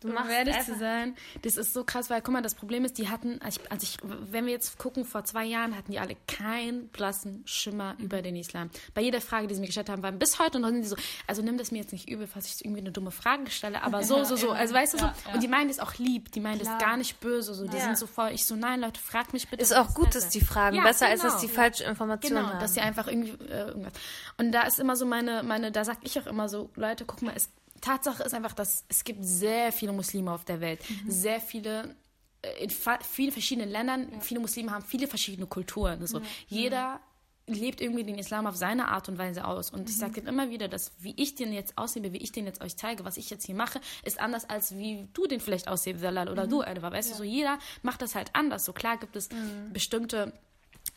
Du 0.00 0.08
machst 0.08 0.26
machst 0.26 0.32
ehrlich 0.32 0.60
zu 0.60 0.74
sein, 0.78 1.16
das 1.42 1.56
ist 1.56 1.72
so 1.72 1.82
krass, 1.82 2.10
weil 2.10 2.20
guck 2.20 2.34
mal, 2.34 2.42
das 2.42 2.54
Problem 2.54 2.84
ist, 2.84 2.98
die 2.98 3.08
hatten, 3.08 3.40
als 3.40 3.56
ich, 3.58 3.72
als 3.72 3.82
ich, 3.82 3.96
wenn 4.02 4.44
wir 4.44 4.52
jetzt 4.52 4.78
gucken, 4.78 5.04
vor 5.06 5.24
zwei 5.24 5.44
Jahren 5.44 5.74
hatten 5.76 5.90
die 5.90 5.98
alle 5.98 6.16
keinen 6.28 6.88
blassen 6.88 7.42
Schimmer 7.46 7.96
über 7.98 8.20
den 8.20 8.36
Islam. 8.36 8.70
Bei 8.94 9.00
jeder 9.00 9.22
Frage, 9.22 9.46
die 9.46 9.54
sie 9.54 9.60
mir 9.60 9.66
gestellt 9.68 9.88
haben, 9.88 10.02
waren 10.02 10.18
bis 10.18 10.38
heute 10.38 10.60
noch 10.60 10.68
sind 10.68 10.82
die 10.82 10.88
so, 10.88 10.96
also 11.26 11.40
nimm 11.40 11.56
das 11.56 11.70
mir 11.70 11.78
jetzt 11.78 11.92
nicht 11.92 12.10
übel, 12.10 12.26
falls 12.26 12.46
ich 12.46 12.62
irgendwie 12.64 12.80
eine 12.82 12.92
dumme 12.92 13.10
Frage 13.10 13.50
stelle, 13.50 13.82
aber 13.82 14.02
so, 14.02 14.22
so, 14.24 14.36
so, 14.36 14.50
also 14.52 14.74
weißt 14.74 14.94
du 14.94 14.98
so, 14.98 15.06
Ja, 15.06 15.14
ja. 15.28 15.34
und 15.34 15.42
die 15.42 15.48
meinen 15.48 15.68
das 15.68 15.78
auch 15.80 15.94
lieb, 15.94 16.30
die 16.32 16.40
meinen 16.40 16.58
das 16.58 16.68
Klar. 16.68 16.78
gar 16.78 16.96
nicht 16.98 17.18
böse, 17.20 17.54
so, 17.54 17.66
die 17.66 17.76
Ja. 17.76 17.84
sind 17.84 17.96
so 17.98 18.06
voll, 18.06 18.30
ich 18.32 18.44
so, 18.44 18.54
nein, 18.54 18.80
Leute, 18.80 19.00
fragt 19.00 19.32
mich 19.32 19.48
bitte. 19.48 19.62
Ist 19.62 19.74
auch 19.74 19.86
das 19.86 19.94
gut, 19.94 20.14
dass 20.14 20.28
die 20.28 20.40
fragen. 20.42 20.76
Ja, 20.76 20.82
Besser 20.82 21.06
als 21.06 21.22
genau. 21.22 21.32
dass 21.32 21.40
die 21.40 21.48
falsche 21.48 21.84
Information 21.84 22.34
Genau, 22.34 22.48
haben. 22.48 22.60
dass 22.60 22.74
sie 22.74 22.80
einfach 22.80 23.06
irgendwie 23.06 23.30
äh, 23.46 23.68
irgendwas. 23.68 23.92
Und 24.36 24.52
da 24.52 24.62
ist 24.62 24.78
immer 24.78 24.94
so 24.94 25.06
meine, 25.06 25.42
meine, 25.42 25.72
da 25.72 25.84
sag 25.84 25.96
ich 26.02 26.18
auch 26.20 26.26
immer 26.26 26.48
so, 26.50 26.70
Leute, 26.76 27.04
guck 27.06 27.22
mal, 27.22 27.32
es, 27.34 27.48
Tatsache 27.80 28.22
ist 28.22 28.34
einfach, 28.34 28.52
dass 28.52 28.84
es 28.88 29.04
gibt 29.04 29.24
sehr 29.24 29.72
viele 29.72 29.92
Muslime 29.92 30.32
auf 30.32 30.44
der 30.44 30.60
Welt. 30.60 30.80
Sehr 31.06 31.40
viele, 31.40 31.96
äh, 32.42 32.64
in 32.64 32.70
vielen 32.70 33.32
verschiedenen 33.32 33.70
Ländern, 33.70 34.20
viele 34.20 34.40
Muslime 34.40 34.70
haben 34.72 34.84
viele 34.84 35.06
verschiedene 35.06 35.46
Kulturen. 35.46 36.06
So. 36.06 36.20
Jeder 36.48 37.00
lebt 37.48 37.80
irgendwie 37.80 38.04
den 38.04 38.18
Islam 38.18 38.46
auf 38.46 38.56
seine 38.56 38.88
Art 38.88 39.08
und 39.08 39.18
Weise 39.18 39.44
aus. 39.44 39.70
Und 39.70 39.88
ich 39.88 39.96
sage 39.96 40.20
immer 40.20 40.50
wieder, 40.50 40.68
dass 40.68 40.92
wie 40.98 41.14
ich 41.16 41.36
den 41.36 41.52
jetzt 41.52 41.78
auslebe, 41.78 42.12
wie 42.12 42.18
ich 42.18 42.32
den 42.32 42.44
jetzt 42.44 42.60
euch 42.60 42.76
zeige, 42.76 43.04
was 43.04 43.16
ich 43.16 43.30
jetzt 43.30 43.46
hier 43.46 43.54
mache, 43.54 43.80
ist 44.04 44.18
anders 44.18 44.50
als 44.50 44.76
wie 44.76 45.08
du 45.12 45.26
den 45.26 45.40
vielleicht 45.40 45.68
auslebst, 45.68 46.02
Salal, 46.02 46.28
oder 46.28 46.46
du, 46.46 46.62
Edwa. 46.62 46.90
Weißt 46.90 47.12
du, 47.12 47.14
so 47.14 47.22
jeder 47.22 47.58
macht 47.82 48.02
das 48.02 48.14
halt 48.14 48.30
anders. 48.32 48.64
So 48.64 48.72
klar 48.72 48.96
gibt 48.98 49.14
es 49.14 49.28
bestimmte 49.72 50.32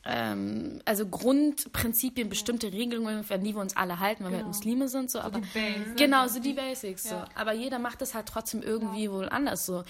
ähm, 0.05 0.81
also 0.85 1.05
Grundprinzipien, 1.07 2.29
bestimmte 2.29 2.71
Regelungen, 2.71 3.25
an 3.29 3.43
die 3.43 3.53
wir 3.53 3.61
uns 3.61 3.75
alle 3.75 3.99
halten, 3.99 4.23
weil 4.23 4.31
wir 4.31 4.37
halt 4.37 4.47
Muslime 4.47 4.87
sind, 4.87 5.11
so, 5.11 5.19
aber 5.19 5.39
die 5.39 5.47
Basics. 5.53 5.95
genau, 5.97 6.27
so 6.27 6.39
die 6.39 6.53
Basics, 6.53 7.03
so. 7.03 7.15
Ja. 7.15 7.25
Aber 7.35 7.53
jeder 7.53 7.79
macht 7.79 8.01
das 8.01 8.13
halt 8.13 8.27
trotzdem 8.27 8.61
irgendwie 8.61 9.11
wohl 9.11 9.29
anders, 9.29 9.65
so. 9.65 9.83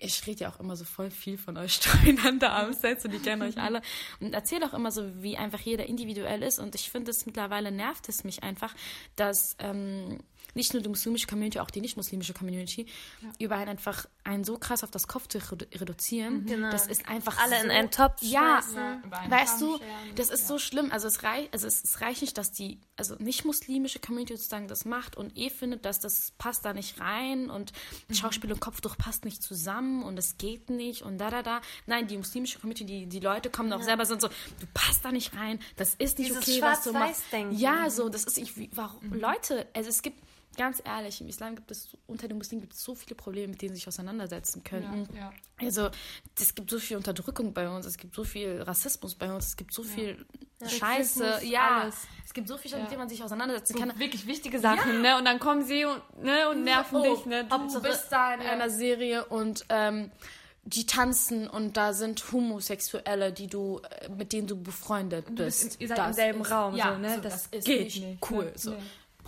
Ich 0.00 0.26
rede 0.26 0.40
ja 0.40 0.50
auch 0.50 0.60
immer 0.60 0.76
so 0.76 0.84
voll 0.84 1.10
viel 1.10 1.38
von 1.38 1.56
euch 1.56 1.80
durcheinander 2.02 2.52
abseits 2.52 3.04
und 3.04 3.14
ich 3.14 3.22
kenne 3.22 3.44
euch 3.44 3.58
alle 3.58 3.82
und 4.20 4.34
erzähle 4.34 4.66
auch 4.66 4.74
immer 4.74 4.90
so, 4.90 5.22
wie 5.22 5.36
einfach 5.36 5.60
jeder 5.60 5.86
individuell 5.86 6.42
ist 6.42 6.58
und 6.58 6.74
ich 6.74 6.90
finde 6.90 7.10
es 7.10 7.26
mittlerweile 7.26 7.70
nervt 7.70 8.08
es 8.08 8.24
mich 8.24 8.42
einfach, 8.42 8.74
dass 9.16 9.56
ähm, 9.58 10.18
nicht 10.54 10.72
nur 10.72 10.82
die 10.82 10.88
muslimische 10.88 11.26
Community, 11.26 11.60
auch 11.60 11.70
die 11.70 11.80
nicht-muslimische 11.80 12.34
Community, 12.34 12.86
ja. 13.22 13.28
über 13.38 13.56
einen 13.56 13.70
einfach 13.70 14.06
einen 14.24 14.44
so 14.44 14.58
krass 14.58 14.84
auf 14.84 14.90
das 14.90 15.06
Kopf 15.06 15.28
zu 15.28 15.38
reduzieren. 15.38 16.44
Genau. 16.46 16.70
Das 16.70 16.86
ist 16.86 17.08
einfach 17.08 17.38
alle 17.38 17.56
so, 17.56 17.64
in 17.64 17.70
einen 17.70 17.90
Topf. 17.90 18.20
Ja, 18.20 18.60
ja 18.74 19.00
weißt 19.28 19.60
du, 19.60 19.78
das 20.16 20.30
ist 20.30 20.42
ja. 20.42 20.46
so 20.46 20.58
schlimm. 20.58 20.90
Also 20.90 21.08
es 21.08 21.22
reicht, 21.22 21.52
also 21.52 21.66
es, 21.66 21.82
es 21.84 22.00
reicht 22.00 22.22
nicht, 22.22 22.36
dass 22.36 22.52
die 22.52 22.80
also 22.96 23.14
nicht-muslimische 23.18 23.98
Community 24.00 24.36
sozusagen 24.36 24.68
das 24.68 24.84
macht 24.84 25.16
und 25.16 25.36
eh 25.36 25.50
findet, 25.50 25.84
dass 25.84 26.00
das 26.00 26.32
passt 26.32 26.64
da 26.64 26.72
nicht 26.72 27.00
rein 27.00 27.48
und 27.48 27.72
mhm. 28.08 28.14
Schauspiel 28.14 28.52
und 28.52 28.60
Kopftuch 28.60 28.96
passt 28.98 29.24
nicht 29.24 29.42
zusammen 29.42 29.89
und 30.02 30.18
es 30.18 30.38
geht 30.38 30.70
nicht 30.70 31.02
und 31.02 31.18
da 31.18 31.30
da 31.30 31.42
da. 31.42 31.60
Nein, 31.86 32.06
die 32.06 32.16
muslimische 32.16 32.58
Community, 32.58 32.84
die, 32.84 33.06
die 33.06 33.20
Leute 33.20 33.50
kommen 33.50 33.72
auch 33.72 33.82
selber 33.82 34.06
sind 34.06 34.20
so, 34.20 34.28
du 34.28 34.66
passt 34.72 35.04
da 35.04 35.12
nicht 35.12 35.36
rein, 35.36 35.58
das 35.76 35.94
ist 35.96 36.18
nicht 36.18 36.30
Dieses 36.30 36.48
okay, 36.48 36.62
was 36.62 36.84
du 36.84 36.92
machst. 36.92 37.22
Denken. 37.32 37.56
Ja, 37.56 37.90
so, 37.90 38.08
das 38.08 38.24
ist 38.24 38.38
ich, 38.38 38.70
warum 38.74 39.08
mhm. 39.08 39.20
Leute, 39.20 39.66
also 39.74 39.88
es 39.88 40.02
gibt 40.02 40.18
ganz 40.56 40.82
ehrlich, 40.84 41.20
im 41.20 41.28
Islam 41.28 41.54
gibt 41.56 41.70
es, 41.70 41.96
unter 42.06 42.28
den 42.28 42.36
Muslimen 42.36 42.60
gibt 42.60 42.74
es 42.74 42.82
so 42.82 42.94
viele 42.94 43.14
Probleme, 43.14 43.48
mit 43.48 43.62
denen 43.62 43.70
sie 43.70 43.80
sich 43.80 43.88
auseinandersetzen 43.88 44.64
könnten. 44.64 45.08
Ja, 45.14 45.20
ja. 45.20 45.32
Also, 45.58 45.90
es 46.38 46.54
gibt 46.54 46.70
so 46.70 46.78
viel 46.78 46.96
Unterdrückung 46.96 47.52
bei 47.52 47.68
uns, 47.68 47.86
es 47.86 47.96
gibt 47.96 48.14
so 48.14 48.24
viel 48.24 48.62
Rassismus 48.62 49.14
bei 49.14 49.32
uns, 49.32 49.48
es 49.48 49.56
gibt 49.56 49.72
so 49.72 49.82
viel 49.82 50.24
ja. 50.60 50.68
Scheiße. 50.68 51.40
Ja, 51.44 51.80
alles. 51.82 51.96
es 52.24 52.34
gibt 52.34 52.48
so 52.48 52.56
viel, 52.56 52.76
mit 52.76 52.90
dem 52.90 52.98
man 52.98 53.08
sich 53.08 53.22
auseinandersetzen 53.22 53.74
so 53.74 53.78
kann. 53.78 53.98
Wirklich 53.98 54.26
wichtige 54.26 54.58
Sachen, 54.58 55.02
ne? 55.02 55.16
Und 55.16 55.24
dann 55.24 55.38
kommen 55.38 55.64
sie 55.64 55.84
und, 55.84 56.22
ne, 56.22 56.48
und 56.48 56.64
nerven 56.64 56.98
oh, 56.98 57.14
dich, 57.14 57.26
ne? 57.26 57.44
Du 57.44 57.82
bist 57.82 58.06
da 58.10 58.34
in 58.34 58.40
einer 58.40 58.70
Serie 58.70 59.24
und, 59.26 59.64
ähm, 59.68 60.10
die 60.64 60.86
tanzen 60.86 61.48
und 61.48 61.76
da 61.76 61.92
sind 61.92 62.32
Homosexuelle, 62.32 63.32
die 63.32 63.46
du, 63.46 63.80
äh, 63.90 64.08
mit 64.10 64.32
denen 64.32 64.46
du 64.46 64.62
befreundet 64.62 65.34
bist. 65.34 65.62
Du 65.62 65.68
bist 65.68 65.80
ihr 65.80 65.88
seid 65.88 65.98
das 65.98 66.08
im 66.08 66.12
selben 66.12 66.40
ist, 66.42 66.50
Raum, 66.50 66.76
ja, 66.76 66.92
so, 66.92 66.98
ne? 66.98 67.14
So, 67.16 67.20
das, 67.22 67.50
das, 67.50 67.64
geht 67.64 67.96
nicht. 67.96 68.30
Cool. 68.30 68.52
So. 68.54 68.72
Nee. 68.72 68.76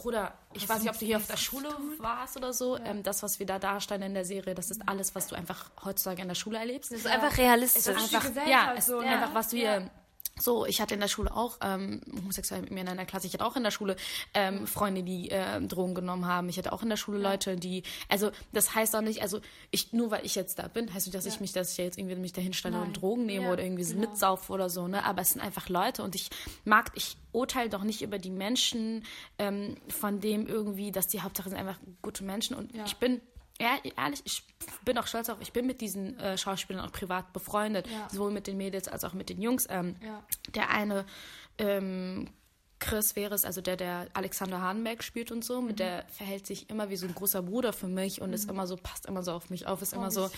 Bruder, 0.03 0.33
ich 0.53 0.69
weiß 0.69 0.81
nicht, 0.81 0.91
ob 0.91 0.99
du 0.99 1.07
hier 1.07 1.17
auf 1.17 1.27
der 1.27 1.37
Schule 1.37 1.69
warst 1.99 2.37
oder 2.37 2.53
so. 2.53 2.77
Ja. 2.77 2.87
Ähm, 2.87 3.03
das, 3.03 3.23
was 3.23 3.39
wir 3.39 3.47
da 3.47 3.59
darstellen 3.59 4.03
in 4.03 4.15
der 4.15 4.25
Serie, 4.25 4.55
das 4.55 4.71
ist 4.71 4.83
alles, 4.87 5.15
was 5.15 5.29
du 5.29 5.37
einfach 5.37 5.71
heutzutage 5.85 6.23
in 6.23 6.29
der 6.29 6.35
Schule 6.35 6.59
erlebst. 6.59 6.91
Das 6.91 6.99
ist 6.99 7.07
ja. 7.07 7.13
einfach 7.13 7.37
realistisch. 7.39 7.87
Es 7.87 8.05
ist 8.05 8.15
einfach, 8.15 8.47
ja, 8.47 8.75
es, 8.77 8.87
so, 8.87 9.01
ja, 9.01 9.13
einfach, 9.13 9.35
was 9.35 9.49
du 9.51 9.57
hier 9.57 9.91
so, 10.39 10.65
ich 10.67 10.81
hatte 10.81 10.95
in 10.95 11.01
der 11.01 11.09
Schule 11.09 11.35
auch 11.35 11.59
ähm, 11.61 12.01
homosexuell 12.11 12.63
mit 12.63 12.71
mir 12.71 12.81
in 12.81 12.89
einer 12.89 13.05
Klasse. 13.05 13.27
Ich 13.27 13.35
hatte 13.35 13.45
auch 13.45 13.57
in 13.57 13.63
der 13.63 13.71
Schule 13.71 13.97
ähm, 14.35 14.67
Freunde, 14.67 15.03
die 15.03 15.31
äh, 15.31 15.61
Drogen 15.61 15.95
genommen 15.95 16.27
haben. 16.27 16.49
Ich 16.49 16.57
hatte 16.57 16.73
auch 16.73 16.83
in 16.83 16.89
der 16.89 16.97
Schule 16.97 17.19
Leute, 17.19 17.57
die, 17.57 17.83
also 18.09 18.31
das 18.53 18.75
heißt 18.75 18.97
auch 18.97 19.03
nicht, 19.03 19.23
also 19.23 19.41
ich 19.71 19.93
nur 19.93 20.11
weil 20.11 20.25
ich 20.25 20.35
jetzt 20.35 20.59
da 20.59 20.69
bin, 20.69 20.93
heißt 20.93 21.07
nicht, 21.07 21.15
dass 21.15 21.27
ja. 21.27 21.33
ich 21.33 21.41
mich, 21.41 21.53
dass 21.53 21.73
ich 21.73 21.79
jetzt 21.79 21.99
irgendwie 21.99 22.17
mich 22.17 22.33
dahin 22.33 22.55
stelle 22.55 22.81
und 22.81 22.95
Drogen 22.95 23.27
nehme 23.27 23.47
ja, 23.47 23.53
oder 23.53 23.63
irgendwie 23.63 23.85
genau. 23.85 24.01
mitsaufe 24.01 24.53
oder 24.53 24.71
so. 24.71 24.89
Ne, 24.89 25.05
aber 25.05 25.23
es 25.23 25.31
sind 25.33 25.43
einfach 25.43 25.69
Leute 25.69 26.03
und 26.03 26.15
ich 26.15 26.31
mag, 26.65 26.91
ich 26.95 27.17
urteile 27.33 27.69
doch 27.69 27.85
nicht 27.85 28.03
über 28.03 28.19
die 28.19 28.31
Menschen, 28.31 29.05
ähm, 29.39 29.77
von 29.89 30.21
dem 30.21 30.47
irgendwie, 30.47 30.93
dass 30.93 31.09
die 31.09 31.21
Hauptsache 31.21 31.51
sind 31.51 31.59
einfach 31.59 31.79
gute 32.01 32.25
Menschen 32.25 32.57
und 32.57 32.75
ja. 32.75 32.85
ich 32.85 32.97
bin 32.97 33.21
ja, 33.61 33.79
ehrlich, 33.97 34.23
ich 34.25 34.43
bin 34.85 34.99
auch 34.99 35.07
stolz 35.07 35.29
auf, 35.29 35.39
ich 35.41 35.53
bin 35.53 35.67
mit 35.67 35.81
diesen 35.81 36.19
äh, 36.19 36.37
Schauspielern 36.37 36.85
auch 36.85 36.93
privat 36.93 37.33
befreundet, 37.33 37.87
ja. 37.87 38.09
sowohl 38.11 38.31
mit 38.31 38.47
den 38.47 38.57
Mädels 38.57 38.89
als 38.89 39.05
auch 39.05 39.13
mit 39.13 39.29
den 39.29 39.41
Jungs. 39.41 39.67
Ähm, 39.71 39.97
ja. 40.05 40.23
Der 40.55 40.71
eine, 40.71 41.05
ähm, 41.59 42.29
Chris 42.83 43.13
Veres, 43.13 43.45
also 43.45 43.61
der, 43.61 43.77
der 43.77 44.09
Alexander 44.13 44.61
Hahnberg 44.61 45.05
spielt 45.05 45.31
und 45.31 45.45
so, 45.45 45.61
mhm. 45.61 45.69
mit 45.69 45.79
der 45.79 46.05
verhält 46.09 46.47
sich 46.47 46.69
immer 46.69 46.91
wie 46.91 46.97
so 46.97 47.07
ein 47.07 47.15
großer 47.15 47.43
Bruder 47.43 47.73
für 47.73 47.87
mich 47.87 48.21
und 48.21 48.29
mhm. 48.29 48.35
ist 48.35 48.51
immer 48.51 48.67
so, 48.67 48.77
passt 48.77 49.07
immer 49.07 49.23
so 49.23 49.33
auf 49.33 49.51
mich 49.51 49.69
auf, 49.69 49.83
ist 49.83 49.95
oh, 49.95 49.99
immer 49.99 50.11
so, 50.11 50.29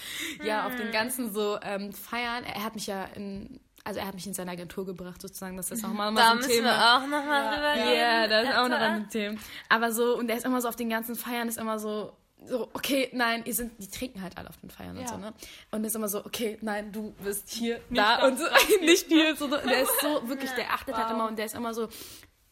ja, 0.44 0.66
auf 0.66 0.76
den 0.76 0.92
ganzen 0.92 1.32
so 1.32 1.58
ähm, 1.62 1.92
Feiern. 1.92 2.44
Er 2.44 2.62
hat 2.62 2.74
mich 2.74 2.86
ja 2.86 3.04
in 3.04 3.60
also 3.86 4.00
er 4.00 4.06
hat 4.06 4.14
mich 4.14 4.26
in 4.26 4.32
seine 4.32 4.50
Agentur 4.50 4.86
gebracht, 4.86 5.20
sozusagen. 5.20 5.58
Das 5.58 5.70
ist 5.70 5.84
auch 5.84 5.92
mal, 5.92 6.10
mal 6.10 6.20
da 6.20 6.26
so 6.26 6.30
ein 6.30 6.36
müssen 6.38 6.50
Thema. 6.50 6.68
wir 6.68 6.96
auch 6.96 7.00
nochmal 7.02 7.44
ja. 7.44 7.54
drüber 7.54 7.72
reden. 7.72 7.98
Ja, 7.98 8.26
da 8.28 8.40
ist 8.40 8.56
auch 8.56 8.68
noch 8.68 8.78
ein 8.78 9.10
Thema. 9.10 9.38
Aber 9.68 9.92
so, 9.92 10.16
und 10.16 10.30
er 10.30 10.38
ist 10.38 10.46
immer 10.46 10.62
so 10.62 10.68
auf 10.68 10.76
den 10.76 10.88
ganzen 10.88 11.14
Feiern, 11.14 11.48
ist 11.48 11.58
immer 11.58 11.78
so, 11.78 12.16
so, 12.46 12.68
okay, 12.72 13.10
nein, 13.12 13.42
ihr 13.44 13.54
sind, 13.54 13.72
die 13.78 13.88
trinken 13.88 14.22
halt 14.22 14.36
alle 14.36 14.48
auf 14.48 14.56
den 14.58 14.70
Feiern 14.70 14.96
ja. 14.96 15.02
und 15.02 15.08
so, 15.08 15.16
ne? 15.16 15.32
Und 15.70 15.84
ist 15.84 15.96
immer 15.96 16.08
so, 16.08 16.24
okay, 16.24 16.58
nein, 16.60 16.92
du 16.92 17.12
bist 17.22 17.48
hier, 17.50 17.80
nicht 17.88 17.98
da 17.98 18.26
und 18.26 18.38
so, 18.38 18.44
nicht 18.80 19.06
hier. 19.08 19.36
So, 19.36 19.48
der 19.48 19.82
ist 19.82 20.00
so, 20.00 20.28
wirklich, 20.28 20.50
der 20.52 20.72
achtet 20.72 20.94
halt 20.94 21.04
wow. 21.04 21.10
halt 21.10 21.14
immer 21.14 21.28
und 21.28 21.38
der 21.38 21.46
ist 21.46 21.54
immer 21.54 21.74
so, 21.74 21.88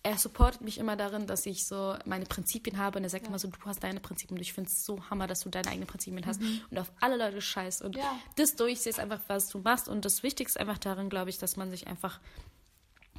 er 0.04 0.18
supportet 0.18 0.62
mich 0.62 0.78
immer 0.78 0.96
darin, 0.96 1.26
dass 1.26 1.46
ich 1.46 1.64
so 1.64 1.94
meine 2.04 2.24
Prinzipien 2.24 2.78
habe 2.78 2.98
und 2.98 3.04
er 3.04 3.10
sagt 3.10 3.24
ja. 3.24 3.28
immer 3.28 3.38
so, 3.38 3.48
du 3.48 3.56
hast 3.64 3.84
deine 3.84 4.00
Prinzipien 4.00 4.36
und 4.36 4.42
ich 4.42 4.52
finde 4.52 4.68
es 4.68 4.84
so 4.84 4.98
hammer, 5.10 5.26
dass 5.26 5.40
du 5.40 5.48
deine 5.48 5.68
eigenen 5.68 5.86
Prinzipien 5.86 6.26
hast 6.26 6.40
mhm. 6.40 6.60
und 6.70 6.78
auf 6.78 6.90
alle 7.00 7.16
Leute 7.16 7.40
scheißt 7.40 7.82
und 7.82 7.96
ja. 7.96 8.18
das 8.36 8.56
durchsiehst 8.56 8.98
einfach, 8.98 9.20
was 9.28 9.48
du 9.48 9.60
machst 9.60 9.88
und 9.88 10.04
das 10.04 10.22
Wichtigste 10.22 10.58
einfach 10.58 10.78
darin, 10.78 11.08
glaube 11.08 11.30
ich, 11.30 11.38
dass 11.38 11.56
man 11.56 11.70
sich 11.70 11.86
einfach 11.86 12.20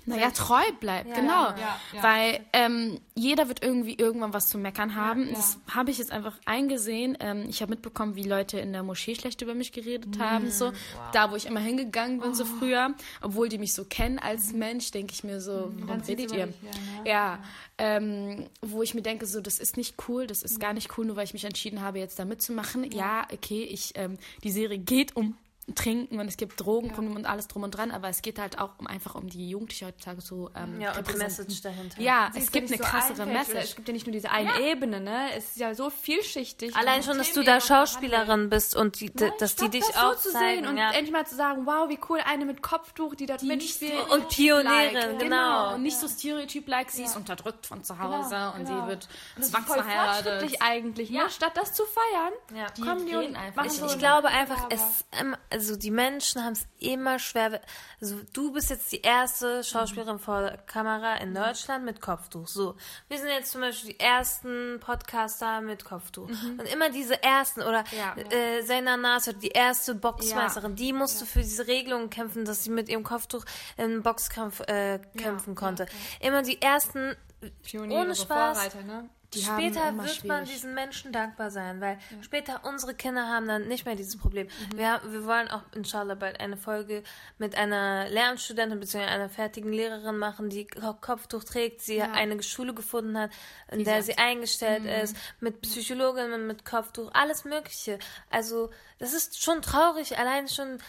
naja, 0.06 0.32
treu 0.32 0.64
bleibt, 0.80 1.10
ja, 1.10 1.16
genau. 1.16 1.44
Ja, 1.50 1.80
ja, 1.94 2.04
Weil 2.04 2.40
ähm, 2.52 3.00
jeder 3.16 3.48
wird 3.48 3.64
irgendwie 3.64 3.96
irgendwann 3.96 4.34
was 4.34 4.50
zu 4.50 4.58
meckern 4.58 4.96
haben. 4.96 5.34
Das 5.34 5.60
habe 5.70 5.92
ich 5.92 5.98
jetzt 5.98 6.12
einfach 6.12 6.38
eingesehen. 6.46 7.18
Ähm, 7.20 7.46
ich 7.48 7.62
habe 7.62 7.70
mitbekommen, 7.72 8.16
wie 8.16 8.24
Leute 8.24 8.60
in 8.60 8.74
der 8.74 8.84
Moschee 8.84 9.16
schlecht 9.16 9.42
über 9.42 9.54
mich 9.54 9.72
geredet 9.72 10.18
mhm. 10.18 10.22
haben. 10.22 10.52
So. 10.52 10.68
Wow. 10.68 10.74
Da, 11.14 11.32
wo 11.32 11.36
ich 11.36 11.46
immer 11.46 11.60
hingegangen 11.60 12.20
bin, 12.20 12.32
oh. 12.32 12.34
so 12.34 12.46
früher. 12.46 12.94
Obwohl 13.22 13.50
die 13.50 13.58
mich 13.58 13.74
so 13.74 13.86
kennen 13.86 14.20
als 14.20 14.52
mhm. 14.52 14.60
Mensch, 14.60 14.92
denke 14.92 15.14
ich 15.14 15.24
mir 15.24 15.40
so, 15.40 15.72
mhm. 15.74 15.88
warum 15.88 16.02
redet 16.02 16.32
ihr? 16.32 16.48
Nicht, 16.48 16.64
ne? 16.64 16.70
Ja, 17.06 17.40
ähm, 17.78 18.48
wo 18.62 18.84
ich 18.84 18.94
mir 18.94 19.02
denke, 19.02 19.26
so, 19.26 19.42
das 19.42 19.60
ist 19.60 19.78
nicht 19.78 19.96
cool, 20.08 20.28
das 20.28 20.44
ist 20.44 20.58
mhm. 20.58 20.62
gar 20.62 20.74
nicht 20.74 20.98
cool, 20.98 21.06
nur 21.06 21.16
weil 21.16 21.26
ich 21.26 21.34
mich 21.34 21.46
entschieden 21.46 21.82
habe, 21.82 22.00
jetzt 22.00 22.20
da 22.20 22.26
mitzumachen. 22.26 22.92
Ja, 22.92 23.28
okay, 23.32 23.64
ich, 23.64 23.94
ähm, 23.96 24.18
die 24.44 24.52
Serie 24.52 24.78
geht 24.78 25.16
um 25.16 25.38
trinken 25.76 26.20
und 26.20 26.28
es 26.28 26.38
gibt 26.38 26.60
Drogenprobleme 26.60 27.14
ja. 27.14 27.20
und 27.20 27.26
alles 27.26 27.48
drum 27.48 27.64
und 27.64 27.72
dran, 27.72 27.92
aber 27.92 28.10
es 28.10 28.22
geht 28.22 28.38
halt 28.38 28.60
auch 28.60 28.72
um 28.80 28.88
einfach 28.88 29.16
um 29.16 29.30
die 29.30 29.50
Jugendlichen 29.50 29.88
heutzutage 29.88 30.20
so 30.20 30.50
ähm, 30.56 30.82
ja 30.82 30.98
und 30.98 31.08
die 31.08 31.18
Message 31.18 31.62
dahinter. 31.62 32.02
Ja, 32.02 32.30
Sie 32.34 32.40
es 32.40 32.52
gibt 32.52 32.68
eine 32.68 32.78
so 32.78 32.84
krassere 32.84 33.26
Message. 33.26 33.64
Es 33.64 33.76
gibt 33.76 33.88
ja 33.88 33.94
nicht 33.94 34.06
nur 34.06 34.12
diese 34.12 34.30
eine 34.30 34.50
ja. 34.50 34.60
Ebene, 34.60 35.00
ne? 35.00 35.30
Es 35.38 35.52
ist 35.52 35.58
ja 35.58 35.74
so 35.74 35.90
vielschichtig. 35.90 36.76
Allein 36.76 37.02
schon, 37.04 37.18
dass 37.18 37.32
du 37.32 37.44
da 37.44 37.62
Schauspielerin 37.62 38.50
bist 38.50 38.76
und 38.76 39.00
die, 39.00 39.12
Nein, 39.14 39.32
dass 39.40 39.56
die 39.56 39.70
dich 39.70 39.86
auch 39.96 40.16
so 40.16 40.32
zu 40.32 40.38
sehen 40.38 40.68
und 40.68 40.78
endlich 40.78 41.12
mal 41.12 41.26
zu 41.26 41.36
sagen, 41.36 41.66
wow, 41.66 41.88
wie 41.90 42.00
cool 42.10 42.20
eine 42.26 42.46
mit 42.46 42.62
Kopftuch, 42.62 43.16
die 43.16 43.26
da 43.26 43.38
mitspielt 43.42 44.10
und 44.10 44.28
Pionierin, 44.30 44.94
like. 44.94 45.20
genau. 45.20 45.20
genau. 45.20 45.74
Und 45.76 45.84
nicht 45.84 45.98
so 45.98 46.08
Stereotyp 46.08 46.68
like, 46.68 46.92
sie 46.92 47.04
ist 47.04 47.16
unterdrückt 47.16 47.66
von 47.66 47.84
zu 47.84 48.00
Hause 48.00 48.30
genau, 48.30 48.54
und 48.54 48.66
genau. 48.66 48.82
sie 48.82 48.88
wird 48.90 49.08
zwangsverheiratet. 49.40 50.62
eigentlich, 50.62 51.10
ne? 51.10 51.30
Statt 51.30 51.54
das 51.56 51.74
zu 51.74 51.84
feiern, 51.86 52.68
die 52.76 52.82
kommen 52.82 53.06
die 53.06 53.16
und 53.16 53.36
einfach. 53.36 53.66
Ich, 53.66 53.82
ich 53.82 53.98
glaube 53.98 54.28
einfach, 54.28 54.68
es 54.70 55.06
ähm, 55.20 55.36
also 55.54 55.76
die 55.76 55.92
Menschen 55.92 56.44
haben 56.44 56.54
es 56.54 56.66
immer 56.80 57.20
schwer. 57.20 57.62
Also 58.02 58.20
du 58.34 58.52
bist 58.52 58.72
jetzt 58.72 58.92
die 58.92 59.02
erste 59.02 59.64
Schauspielerin 59.64 60.18
vor 60.18 60.42
der 60.42 60.58
Kamera 60.58 61.16
in 61.18 61.34
Deutschland 61.36 61.86
mit 61.86 62.02
Kopftuch. 62.02 62.48
So, 62.48 62.76
wir 63.08 63.20
sind 63.20 63.30
jetzt 63.30 63.52
zum 63.52 63.62
Beispiel 63.62 63.94
die 63.94 64.00
ersten 64.00 64.80
Podcaster 64.80 65.62
mit 65.62 65.86
Kopftuch. 65.86 66.28
Mhm. 66.28 66.60
Und 66.60 66.74
immer 66.74 66.90
diese 66.90 67.22
ersten 67.22 67.62
oder 67.62 67.84
ja. 67.92 68.16
äh, 68.18 68.66
Zaina 68.66 68.98
Nasser, 68.98 69.34
die 69.34 69.50
erste 69.50 69.94
Boxmeisterin, 69.94 70.72
ja. 70.72 70.76
die 70.76 70.94
musste 70.94 71.26
ja. 71.26 71.32
für 71.32 71.42
diese 71.42 71.68
Regelung 71.68 72.10
kämpfen, 72.10 72.46
dass 72.46 72.64
sie 72.64 72.72
mit 72.72 72.90
ihrem 72.90 73.04
Kopftuch 73.04 73.46
im 73.78 74.02
Boxkampf 74.02 74.62
äh, 74.62 75.00
kämpfen 75.16 75.54
konnte. 75.54 75.86
Immer 76.20 76.42
die 76.42 76.62
ersten 76.62 77.16
Pioniere, 77.62 78.02
ohne 78.02 78.16
Spaß. 78.16 78.58
Vorreiter, 78.58 78.84
ne? 78.84 79.10
Die 79.34 79.42
später 79.42 79.98
wird 79.98 80.10
schwierig. 80.10 80.24
man 80.26 80.46
diesen 80.46 80.74
Menschen 80.74 81.12
dankbar 81.12 81.52
sein, 81.52 81.82
weil 81.82 81.98
ja. 82.12 82.24
später 82.24 82.62
unsere 82.64 82.94
Kinder 82.94 83.28
haben 83.28 83.48
dann 83.48 83.68
nicht 83.68 83.86
mehr 83.86 83.96
dieses 83.96 84.18
Problem. 84.18 84.48
Mhm. 84.48 84.78
Wir, 84.78 85.02
wir 85.06 85.26
wollen 85.26 85.50
auch 85.50 85.64
inshallah 85.76 86.16
bald 86.16 86.40
eine 86.40 86.58
Folge 86.58 87.04
mit 87.38 87.56
einer 87.58 88.10
Lernstudentin 88.10 88.80
bzw. 88.80 89.04
einer 89.04 89.30
fertigen 89.30 89.72
Lehrerin 89.72 90.18
machen, 90.18 90.50
die 90.50 90.68
Kopftuch 90.68 91.44
trägt, 91.44 91.82
sie 91.82 91.98
ja. 91.98 92.12
eine 92.12 92.42
Schule 92.44 92.74
gefunden 92.74 93.18
hat, 93.18 93.32
in 93.72 93.80
die 93.80 93.86
der 93.86 94.04
sie 94.04 94.18
eingestellt 94.18 94.84
mhm. 94.84 94.90
ist, 94.90 95.16
mit 95.40 95.62
Psychologinnen, 95.62 96.48
mit 96.48 96.66
Kopftuch, 96.66 97.12
alles 97.14 97.46
Mögliche. 97.46 98.00
Also 98.30 98.70
das 99.00 99.14
ist 99.14 99.42
schon 99.42 99.62
traurig, 99.62 100.18
allein 100.18 100.48
schon 100.48 100.80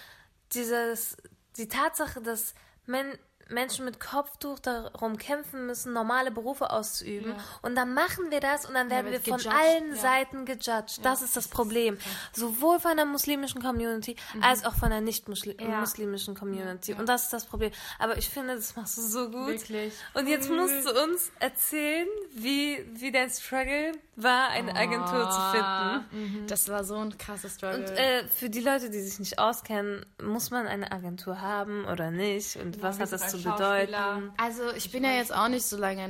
dieses, 0.53 1.17
die 1.57 1.69
Tatsache, 1.69 2.21
dass 2.21 2.55
men 2.87 3.19
Menschen 3.49 3.85
mit 3.85 4.01
Kopftuch 4.01 4.59
darum 4.59 5.19
kämpfen 5.19 5.67
müssen, 5.67 5.93
normale 5.93 6.31
Berufe 6.31 6.71
auszuüben. 6.71 7.33
Ja. 7.33 7.45
Und 7.63 7.75
dann 7.75 7.95
machen 7.95 8.31
wir 8.31 8.41
das 8.41 8.67
und 8.67 8.75
dann 8.75 8.91
werden 8.91 9.11
wir 9.11 9.21
von 9.21 9.39
gejudged. 9.39 9.53
allen 9.53 9.91
ja. 9.91 9.97
Seiten 9.97 10.45
gejudged. 10.45 11.05
Das 11.05 11.23
ist 11.23 11.37
das 11.37 11.49
Problem. 11.49 11.99
Sowohl 12.33 12.81
von 12.81 12.97
der 12.97 13.07
muslimischen 13.07 13.63
Community 13.63 14.17
mhm. 14.35 14.43
als 14.43 14.65
auch 14.65 14.75
von 14.75 14.91
der 14.91 15.01
nicht-muslimischen 15.01 16.35
Community. 16.35 16.95
Und 16.95 17.09
das 17.09 17.25
ist 17.25 17.33
das 17.33 17.45
Problem. 17.45 17.71
Aber 17.99 18.17
ich 18.17 18.29
finde, 18.29 18.57
das 18.57 18.77
machst 18.77 18.99
du 18.99 19.03
so 19.03 19.31
gut. 19.31 19.49
Wirklich. 19.49 19.93
Und 20.15 20.27
jetzt 20.27 20.51
musst 20.51 20.87
du 20.87 21.05
uns 21.05 21.31
erzählen, 21.41 22.09
wie, 22.35 22.85
wie 22.95 23.13
dein 23.13 23.31
Struggle 23.31 23.93
war, 24.17 24.51
eine 24.51 24.73
oh. 24.73 24.77
Agentur 24.77 25.31
zu 25.31 25.41
finden. 25.51 26.41
Mhm. 26.43 26.47
Das 26.47 26.69
war 26.69 26.85
so 26.85 26.97
ein 26.97 27.17
krasses 27.19 27.55
Struggle. 27.55 27.81
Und 27.81 27.91
äh, 27.91 28.27
für 28.29 28.49
die 28.49 28.61
Leute, 28.61 28.91
die 28.91 29.01
sich 29.01 29.19
nicht 29.19 29.39
auskennen, 29.39 30.07
muss 30.23 30.51
man 30.51 30.67
eine 30.67 30.93
Agentur 30.93 31.41
haben 31.41 31.85
oder 31.87 32.11
nicht? 32.11 32.57
Und 32.57 32.83
was 32.83 33.01
hat 33.01 33.13
das 33.13 33.34
zu 33.43 33.51
bedeuten? 33.51 34.33
Also 34.37 34.71
ich, 34.71 34.87
ich 34.87 34.93
bin 34.93 35.05
ja 35.05 35.13
jetzt 35.13 35.35
auch 35.35 35.49
nicht 35.49 35.65
so 35.65 35.77
lange 35.77 36.05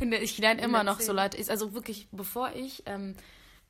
in 0.00 0.10
der, 0.10 0.22
ich 0.22 0.38
lerne 0.38 0.62
immer 0.62 0.84
noch 0.84 1.00
so 1.00 1.12
Leute. 1.12 1.38
Also 1.50 1.74
wirklich, 1.74 2.08
bevor 2.10 2.52
ich 2.54 2.82
ähm, 2.86 3.14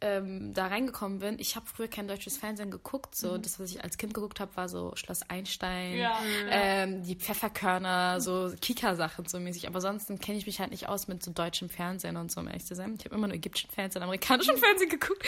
ähm, 0.01 0.55
da 0.55 0.69
reingekommen 0.69 1.19
bin, 1.19 1.39
ich 1.39 1.57
habe 1.57 1.67
früher 1.67 1.89
kein 1.89 2.07
deutsches 2.07 2.37
Fernsehen 2.37 2.71
geguckt. 2.71 3.15
So, 3.15 3.33
mhm. 3.33 3.43
das, 3.43 3.59
was 3.59 3.71
ich 3.71 3.83
als 3.83 3.99
Kind 3.99 4.15
geguckt 4.15 4.41
habe, 4.41 4.57
war 4.57 4.69
so 4.69 4.93
Schloss 4.95 5.23
Einstein, 5.29 5.97
ja. 5.97 6.19
ähm, 6.51 7.03
die 7.03 7.17
Pfefferkörner, 7.17 8.21
so 8.21 8.53
Kika-Sachen 8.61 9.27
so 9.27 9.41
mäßig. 9.41 9.67
Aber 9.67 9.81
sonst 9.81 10.09
kenne 10.21 10.39
ich 10.39 10.47
mich 10.47 10.61
halt 10.61 10.71
nicht 10.71 10.89
aus 10.89 11.09
mit 11.09 11.23
so 11.23 11.33
deutschem 11.33 11.69
Fernsehen 11.69 12.17
und 12.17 12.31
so, 12.31 12.41
um 12.41 12.47
ehrlich 12.47 12.67
zu 12.67 12.75
sein. 12.75 12.95
Ich 12.99 13.05
habe 13.05 13.15
immer 13.17 13.27
nur 13.27 13.37
ägyptischen 13.37 13.71
Fernsehen, 13.71 14.03
amerikanischen 14.03 14.57
Fernsehen 14.57 14.89
geguckt. 14.91 15.23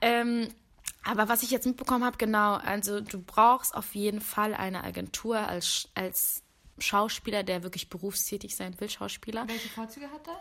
Ähm, 0.00 0.48
aber 1.04 1.28
was 1.28 1.44
ich 1.44 1.52
jetzt 1.52 1.66
mitbekommen 1.66 2.04
habe, 2.04 2.16
genau, 2.18 2.54
also 2.54 3.00
du 3.00 3.22
brauchst 3.22 3.74
auf 3.74 3.94
jeden 3.94 4.20
Fall 4.20 4.54
eine 4.54 4.82
Agentur 4.82 5.38
als, 5.38 5.88
als 5.94 6.42
Schauspieler, 6.78 7.42
der 7.42 7.62
wirklich 7.62 7.88
berufstätig 7.88 8.56
sein 8.56 8.78
will, 8.80 8.90
Schauspieler. 8.90 9.46
Welche 9.48 9.68
Vorzüge 9.68 10.10
hat 10.10 10.26
das? 10.26 10.36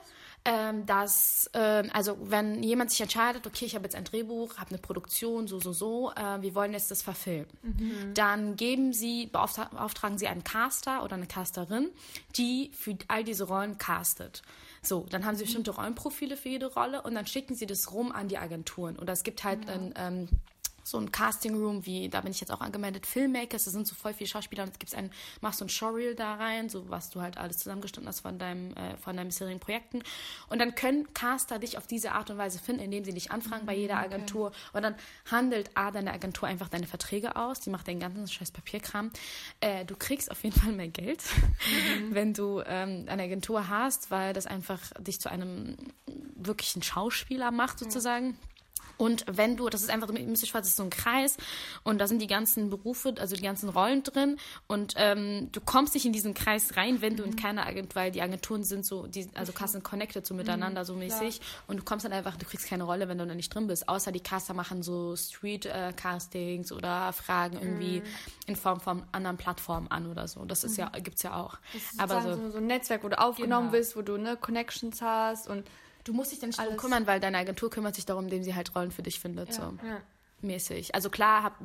ähm, 0.45 0.85
dass, 0.85 1.49
äh, 1.53 1.83
also 1.91 2.17
wenn 2.21 2.61
jemand 2.61 2.91
sich 2.91 3.01
entscheidet, 3.01 3.47
okay, 3.47 3.65
ich 3.65 3.73
habe 3.73 3.83
jetzt 3.83 3.95
ein 3.95 4.03
Drehbuch, 4.03 4.57
habe 4.57 4.69
eine 4.69 4.77
Produktion, 4.77 5.47
so, 5.47 5.59
so, 5.59 5.73
so, 5.73 6.11
äh, 6.11 6.41
wir 6.41 6.53
wollen 6.53 6.73
jetzt 6.73 6.91
das 6.91 7.01
verfilmen, 7.01 7.47
mhm. 7.63 8.13
dann 8.13 8.55
geben 8.55 8.93
sie, 8.93 9.25
beauftragen 9.25 10.19
sie 10.19 10.27
einen 10.27 10.43
Caster 10.43 11.03
oder 11.03 11.15
eine 11.15 11.25
Casterin, 11.25 11.89
die 12.37 12.69
für 12.73 12.95
all 13.07 13.23
diese 13.23 13.45
Rollen 13.45 13.79
castet. 13.79 14.43
So, 14.83 15.07
dann 15.09 15.25
haben 15.25 15.35
sie 15.35 15.45
bestimmte 15.45 15.71
Rollenprofile 15.71 16.37
für 16.37 16.49
jede 16.49 16.67
Rolle 16.67 17.01
und 17.01 17.15
dann 17.15 17.25
schicken 17.25 17.55
sie 17.55 17.65
das 17.65 17.91
rum 17.91 18.11
an 18.11 18.27
die 18.27 18.37
Agenturen. 18.37 18.97
Oder 18.99 19.13
es 19.13 19.23
gibt 19.23 19.43
halt 19.43 19.65
ja. 19.65 19.73
ein, 19.73 19.93
ähm, 19.97 20.29
so 20.85 20.99
ein 20.99 21.11
Casting 21.11 21.55
Room, 21.55 21.83
wie, 21.87 22.09
da 22.09 22.21
bin 22.21 22.29
ich 22.29 22.39
jetzt 22.39 22.51
auch 22.51 22.61
angemeldet, 22.61 23.07
Filmmakers, 23.07 23.65
da 23.65 23.71
sind 23.71 23.87
so 23.87 23.95
voll 23.95 24.13
viele 24.13 24.27
Schauspieler 24.27 24.63
und 24.63 24.69
es 24.69 24.77
gibt 24.77 24.93
ein, 24.93 25.09
machst 25.41 25.57
so 25.57 25.65
ein 25.65 25.69
Showreel 25.69 26.13
da 26.13 26.35
rein, 26.35 26.69
so 26.69 26.87
was 26.91 27.09
du 27.09 27.21
halt 27.21 27.39
alles 27.39 27.57
zusammengestellt 27.57 28.05
hast 28.05 28.19
von 28.19 28.37
deinem, 28.37 28.71
äh, 28.73 28.95
von 28.97 29.17
deinen 29.17 29.29
bisherigen 29.29 29.59
Projekten. 29.59 30.03
Und 30.47 30.59
dann 30.59 30.75
können 30.75 31.11
Caster 31.15 31.57
dich 31.57 31.79
auf 31.79 31.87
diese 31.87 32.11
Art 32.11 32.29
und 32.29 32.37
Weise 32.37 32.59
finden, 32.59 32.83
indem 32.83 33.03
sie 33.03 33.15
dich 33.15 33.31
anfragen 33.31 33.63
mhm, 33.63 33.65
bei 33.65 33.75
jeder 33.75 33.97
Agentur. 33.97 34.49
Okay. 34.49 34.57
Und 34.73 34.83
dann 34.83 34.95
handelt 35.31 35.71
A, 35.73 35.89
deine 35.89 36.13
Agentur 36.13 36.47
einfach 36.47 36.69
deine 36.69 36.85
Verträge 36.85 37.35
aus, 37.35 37.61
die 37.61 37.71
macht 37.71 37.87
den 37.87 37.99
ganzen 37.99 38.27
scheiß 38.27 38.51
Papierkram. 38.51 39.09
Äh, 39.61 39.85
du 39.85 39.95
kriegst 39.95 40.29
auf 40.29 40.43
jeden 40.43 40.59
Fall 40.59 40.71
mehr 40.71 40.89
Geld, 40.89 41.23
mhm. 41.99 42.09
wenn 42.13 42.35
du 42.35 42.61
ähm, 42.63 43.05
eine 43.07 43.23
Agentur 43.23 43.69
hast, 43.69 44.11
weil 44.11 44.33
das 44.33 44.45
einfach 44.45 44.79
dich 44.99 45.19
zu 45.19 45.31
einem 45.31 45.77
wirklichen 46.35 46.83
Schauspieler 46.83 47.49
macht, 47.49 47.79
sozusagen. 47.79 48.27
Mhm. 48.27 48.37
Und 48.97 49.25
wenn 49.27 49.57
du, 49.57 49.69
das 49.69 49.81
ist 49.81 49.89
einfach, 49.89 50.11
Mystic 50.11 50.49
Schwarz 50.49 50.67
ist 50.67 50.77
so 50.77 50.83
ein 50.83 50.89
Kreis 50.89 51.37
und 51.83 51.99
da 51.99 52.07
sind 52.07 52.21
die 52.21 52.27
ganzen 52.27 52.69
Berufe, 52.69 53.15
also 53.19 53.35
die 53.35 53.41
ganzen 53.41 53.69
Rollen 53.69 54.03
drin 54.03 54.37
und 54.67 54.93
ähm, 54.97 55.49
du 55.51 55.61
kommst 55.61 55.93
nicht 55.93 56.05
in 56.05 56.13
diesen 56.13 56.33
Kreis 56.33 56.77
rein, 56.77 57.01
wenn 57.01 57.15
du 57.15 57.23
in 57.23 57.31
mhm. 57.31 57.35
keiner 57.35 57.65
Agentur, 57.65 57.95
weil 57.95 58.11
die 58.11 58.21
Agenturen 58.21 58.63
sind 58.63 58.85
so, 58.85 59.07
die, 59.07 59.27
also 59.33 59.53
Casten 59.53 59.83
connected 59.83 60.25
so 60.25 60.33
mhm. 60.33 60.39
miteinander 60.39 60.81
mhm, 60.81 60.85
so 60.85 60.93
mäßig 60.95 61.39
klar. 61.39 61.63
und 61.67 61.77
du 61.77 61.83
kommst 61.83 62.05
dann 62.05 62.13
einfach, 62.13 62.37
du 62.37 62.45
kriegst 62.45 62.67
keine 62.67 62.83
Rolle, 62.83 63.07
wenn 63.07 63.17
du 63.17 63.25
da 63.25 63.35
nicht 63.35 63.53
drin 63.53 63.67
bist, 63.67 63.87
außer 63.89 64.11
die 64.11 64.21
Caster 64.21 64.53
machen 64.53 64.83
so 64.83 65.15
Street-Castings 65.15 66.71
äh, 66.71 66.73
oder 66.73 67.13
fragen 67.13 67.57
irgendwie 67.61 67.99
mhm. 67.99 68.05
in 68.47 68.55
Form 68.55 68.79
von 68.79 69.03
anderen 69.11 69.37
Plattformen 69.37 69.89
an 69.89 70.09
oder 70.09 70.27
so. 70.27 70.45
Das 70.45 70.63
ist 70.63 70.77
ja, 70.77 70.87
mhm. 70.87 71.03
gibt's 71.03 71.23
ja 71.23 71.35
auch. 71.35 71.57
Das 71.73 71.81
ist 71.81 71.99
Aber 71.99 72.21
so, 72.21 72.51
so, 72.51 72.57
ein 72.57 72.67
Netzwerk, 72.67 73.03
wo 73.03 73.09
du 73.09 73.19
aufgenommen 73.19 73.71
genau. 73.71 73.79
bist, 73.79 73.95
wo 73.95 74.01
du 74.01 74.17
ne, 74.17 74.37
Connections 74.37 75.01
hast 75.01 75.47
und 75.47 75.65
Du 76.05 76.13
musst 76.13 76.31
dich 76.31 76.39
dann 76.39 76.49
nicht 76.49 76.59
darum 76.59 76.77
kümmern, 76.77 77.07
weil 77.07 77.19
deine 77.19 77.39
Agentur 77.39 77.69
kümmert 77.69 77.95
sich 77.95 78.05
darum, 78.05 78.23
indem 78.25 78.43
sie 78.43 78.55
halt 78.55 78.73
Rollen 78.75 78.91
für 78.91 79.03
dich 79.03 79.19
findet. 79.19 79.49
Ja, 79.49 79.55
so. 79.55 79.61
ja. 79.85 79.99
Mäßig. 80.41 80.93
Also 80.93 81.09
klar 81.09 81.57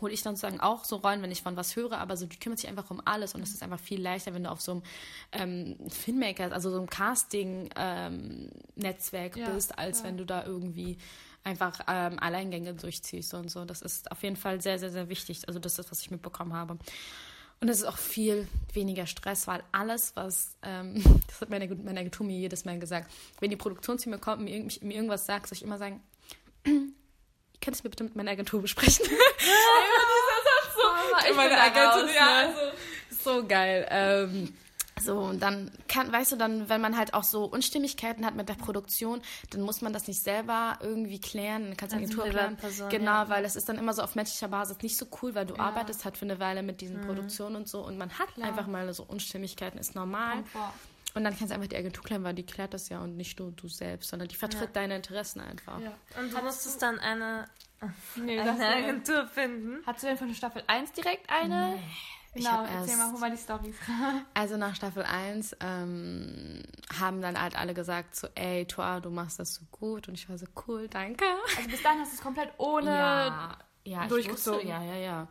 hole 0.00 0.12
ich 0.12 0.22
dann 0.22 0.34
sozusagen 0.34 0.58
auch 0.60 0.84
so 0.84 0.96
Rollen, 0.96 1.22
wenn 1.22 1.30
ich 1.30 1.42
von 1.42 1.56
was 1.56 1.76
höre, 1.76 1.98
aber 1.98 2.16
so 2.16 2.26
die 2.26 2.38
kümmert 2.38 2.58
sich 2.58 2.68
einfach 2.68 2.90
um 2.90 3.00
alles 3.04 3.34
und 3.34 3.42
es 3.42 3.50
ist 3.50 3.62
einfach 3.62 3.78
viel 3.78 4.02
leichter, 4.02 4.34
wenn 4.34 4.42
du 4.44 4.50
auf 4.50 4.60
so 4.60 4.82
einem 5.30 5.30
ähm, 5.30 5.76
Filmmaker, 5.88 6.52
also 6.52 6.70
so 6.70 6.78
einem 6.78 6.90
Casting-Netzwerk 6.90 9.36
ähm, 9.36 9.54
bist, 9.54 9.78
als 9.78 10.02
wenn 10.02 10.16
du 10.16 10.26
da 10.26 10.44
irgendwie 10.44 10.98
einfach 11.44 11.78
ähm, 11.86 12.18
Alleingänge 12.18 12.74
durchziehst 12.74 13.34
und 13.34 13.48
so. 13.50 13.64
Das 13.64 13.82
ist 13.82 14.10
auf 14.10 14.20
jeden 14.22 14.36
Fall 14.36 14.60
sehr, 14.60 14.80
sehr, 14.80 14.90
sehr 14.90 15.08
wichtig. 15.08 15.46
Also 15.46 15.60
das 15.60 15.78
ist, 15.78 15.88
was 15.90 16.00
ich 16.00 16.10
mitbekommen 16.10 16.54
habe. 16.54 16.78
Und 17.60 17.68
es 17.68 17.78
ist 17.78 17.84
auch 17.84 17.96
viel 17.96 18.46
weniger 18.72 19.06
Stress, 19.06 19.46
weil 19.46 19.62
alles, 19.72 20.12
was, 20.16 20.56
ähm, 20.62 21.02
das 21.26 21.40
hat 21.40 21.50
meine, 21.50 21.66
meine 21.74 22.00
Agentur 22.00 22.26
mir 22.26 22.36
jedes 22.36 22.64
Mal 22.64 22.78
gesagt, 22.78 23.10
wenn 23.40 23.50
die 23.50 23.56
Produktion 23.56 23.98
zu 23.98 24.10
mir 24.10 24.18
kommt 24.18 24.38
und 24.38 24.44
mir, 24.44 24.68
mir 24.80 24.94
irgendwas 24.94 25.26
sagt, 25.26 25.48
soll 25.48 25.56
ich 25.56 25.62
immer 25.62 25.78
sagen, 25.78 26.02
könntest 26.64 27.82
du 27.82 27.86
mir 27.86 27.90
bitte 27.90 28.04
mit 28.04 28.16
meiner 28.16 28.32
Agentur 28.32 28.60
besprechen? 28.60 29.06
Ja, 29.46 29.90
das 30.44 30.68
ist 30.68 30.76
so, 30.76 31.30
ich 31.30 31.36
meine 31.36 31.60
Agentur, 31.60 32.02
raus, 32.02 32.10
ja, 32.14 32.24
ne? 32.24 32.54
also, 32.54 32.60
so 33.24 33.46
geil. 33.46 33.86
Ähm, 33.90 34.54
so, 35.04 35.18
und 35.18 35.40
dann 35.40 35.70
kann, 35.88 36.12
weißt 36.12 36.32
du, 36.32 36.36
dann, 36.36 36.68
wenn 36.68 36.80
man 36.80 36.96
halt 36.96 37.14
auch 37.14 37.24
so 37.24 37.44
Unstimmigkeiten 37.44 38.24
hat 38.24 38.34
mit 38.34 38.48
der 38.48 38.54
Produktion, 38.54 39.20
dann 39.50 39.62
muss 39.62 39.82
man 39.82 39.92
das 39.92 40.08
nicht 40.08 40.22
selber 40.22 40.78
irgendwie 40.80 41.20
klären. 41.20 41.68
Dann 41.68 41.76
kannst 41.76 41.94
du 41.94 41.98
Agentur 41.98 42.24
klären. 42.24 42.56
Person, 42.56 42.88
genau, 42.88 43.10
ja. 43.10 43.28
weil 43.28 43.42
das 43.42 43.56
ist 43.56 43.68
dann 43.68 43.78
immer 43.78 43.92
so 43.92 44.02
auf 44.02 44.14
menschlicher 44.14 44.48
Basis 44.48 44.78
nicht 44.82 44.96
so 44.96 45.06
cool, 45.22 45.34
weil 45.34 45.46
du 45.46 45.54
ja. 45.54 45.60
arbeitest 45.60 46.04
halt 46.04 46.16
für 46.16 46.24
eine 46.24 46.40
Weile 46.40 46.62
mit 46.62 46.80
diesen 46.80 47.00
mhm. 47.00 47.06
Produktionen 47.06 47.56
und 47.56 47.68
so 47.68 47.84
und 47.84 47.98
man 47.98 48.18
hat 48.18 48.34
Klar. 48.34 48.48
einfach 48.48 48.66
mal 48.66 48.92
so 48.92 49.04
Unstimmigkeiten, 49.04 49.78
ist 49.78 49.94
normal. 49.94 50.44
Und 51.14 51.22
dann 51.22 51.36
kannst 51.36 51.52
du 51.52 51.54
einfach 51.54 51.68
die 51.68 51.76
Agentur 51.76 52.02
klären, 52.02 52.24
weil 52.24 52.34
die 52.34 52.44
klärt 52.44 52.74
das 52.74 52.88
ja 52.88 52.98
und 52.98 53.16
nicht 53.16 53.38
nur 53.38 53.52
du 53.52 53.68
selbst, 53.68 54.10
sondern 54.10 54.28
die 54.28 54.34
vertritt 54.34 54.62
ja. 54.62 54.72
deine 54.72 54.96
Interessen 54.96 55.40
einfach. 55.40 55.80
Ja. 55.80 55.92
Und 56.18 56.32
du 56.32 56.42
musstest 56.42 56.82
dann 56.82 56.98
eine, 56.98 57.46
nee, 58.16 58.38
eine 58.40 58.66
Agentur 58.66 59.28
finden. 59.28 59.80
Hast 59.86 60.02
du 60.02 60.08
denn 60.08 60.16
von 60.16 60.34
Staffel 60.34 60.64
1 60.66 60.92
direkt 60.92 61.30
eine? 61.30 61.76
Nee. 61.76 61.82
Genau, 62.34 62.64
erzähl 62.64 62.96
mal, 62.96 63.12
hol 63.12 63.20
mal 63.20 63.30
die 63.30 63.36
Storys. 63.36 63.76
also 64.34 64.56
nach 64.56 64.74
Staffel 64.74 65.04
1 65.04 65.56
ähm, 65.60 66.62
haben 66.98 67.22
dann 67.22 67.40
halt 67.40 67.56
alle 67.56 67.74
gesagt 67.74 68.16
so, 68.16 68.28
ey, 68.34 68.66
Tua, 68.66 69.00
du 69.00 69.10
machst 69.10 69.38
das 69.38 69.54
so 69.54 69.62
gut. 69.70 70.08
Und 70.08 70.14
ich 70.14 70.28
war 70.28 70.36
so, 70.36 70.46
cool, 70.66 70.88
danke. 70.88 71.24
Also 71.56 71.68
bis 71.68 71.82
dahin 71.82 72.00
hast 72.00 72.12
du 72.12 72.16
es 72.16 72.22
komplett 72.22 72.52
ohne 72.58 72.90
ja, 72.90 73.58
ja, 73.84 74.06
durchgezogen. 74.08 74.60
Wusste, 74.60 74.68
ja, 74.68 74.82
ja, 74.82 74.96
ja. 74.96 75.28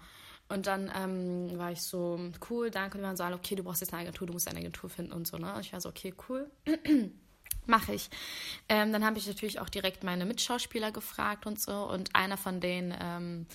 Und 0.50 0.68
dann 0.68 0.92
ähm, 0.96 1.58
war 1.58 1.72
ich 1.72 1.82
so, 1.82 2.20
cool, 2.50 2.70
danke. 2.72 2.98
Und 2.98 3.02
die 3.02 3.08
waren 3.08 3.18
so, 3.18 3.24
okay, 3.26 3.56
du 3.56 3.64
brauchst 3.64 3.82
jetzt 3.82 3.94
eine 3.94 4.04
Agentur, 4.04 4.28
du 4.28 4.34
musst 4.34 4.48
eine 4.48 4.60
Agentur 4.60 4.90
finden 4.90 5.12
und 5.12 5.28
so. 5.28 5.38
Ne? 5.38 5.54
Und 5.54 5.62
ich 5.62 5.74
war 5.74 5.82
so, 5.82 5.90
okay, 5.90 6.14
cool. 6.30 6.50
Mache 7.66 7.94
ich. 7.94 8.10
Ähm, 8.70 8.92
dann 8.92 9.06
habe 9.06 9.18
ich 9.18 9.28
natürlich 9.28 9.60
auch 9.60 9.70
direkt 9.70 10.04
meine 10.04 10.26
Mitschauspieler 10.26 10.92
gefragt 10.92 11.46
und 11.46 11.60
so. 11.60 11.90
Und 11.90 12.16
einer 12.16 12.38
von 12.38 12.60
denen 12.60 13.48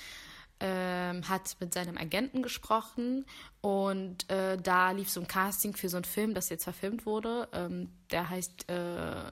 ähm, 0.60 1.28
hat 1.28 1.56
mit 1.60 1.74
seinem 1.74 1.96
Agenten 1.96 2.42
gesprochen 2.42 3.26
und 3.60 4.30
äh, 4.30 4.56
da 4.56 4.90
lief 4.90 5.10
so 5.10 5.20
ein 5.20 5.28
Casting 5.28 5.74
für 5.74 5.88
so 5.88 5.96
einen 5.96 6.04
Film, 6.04 6.34
das 6.34 6.48
jetzt 6.48 6.64
verfilmt 6.64 7.06
wurde. 7.06 7.48
Ähm, 7.52 7.90
der 8.10 8.30
heißt 8.30 8.68
äh, 8.70 9.30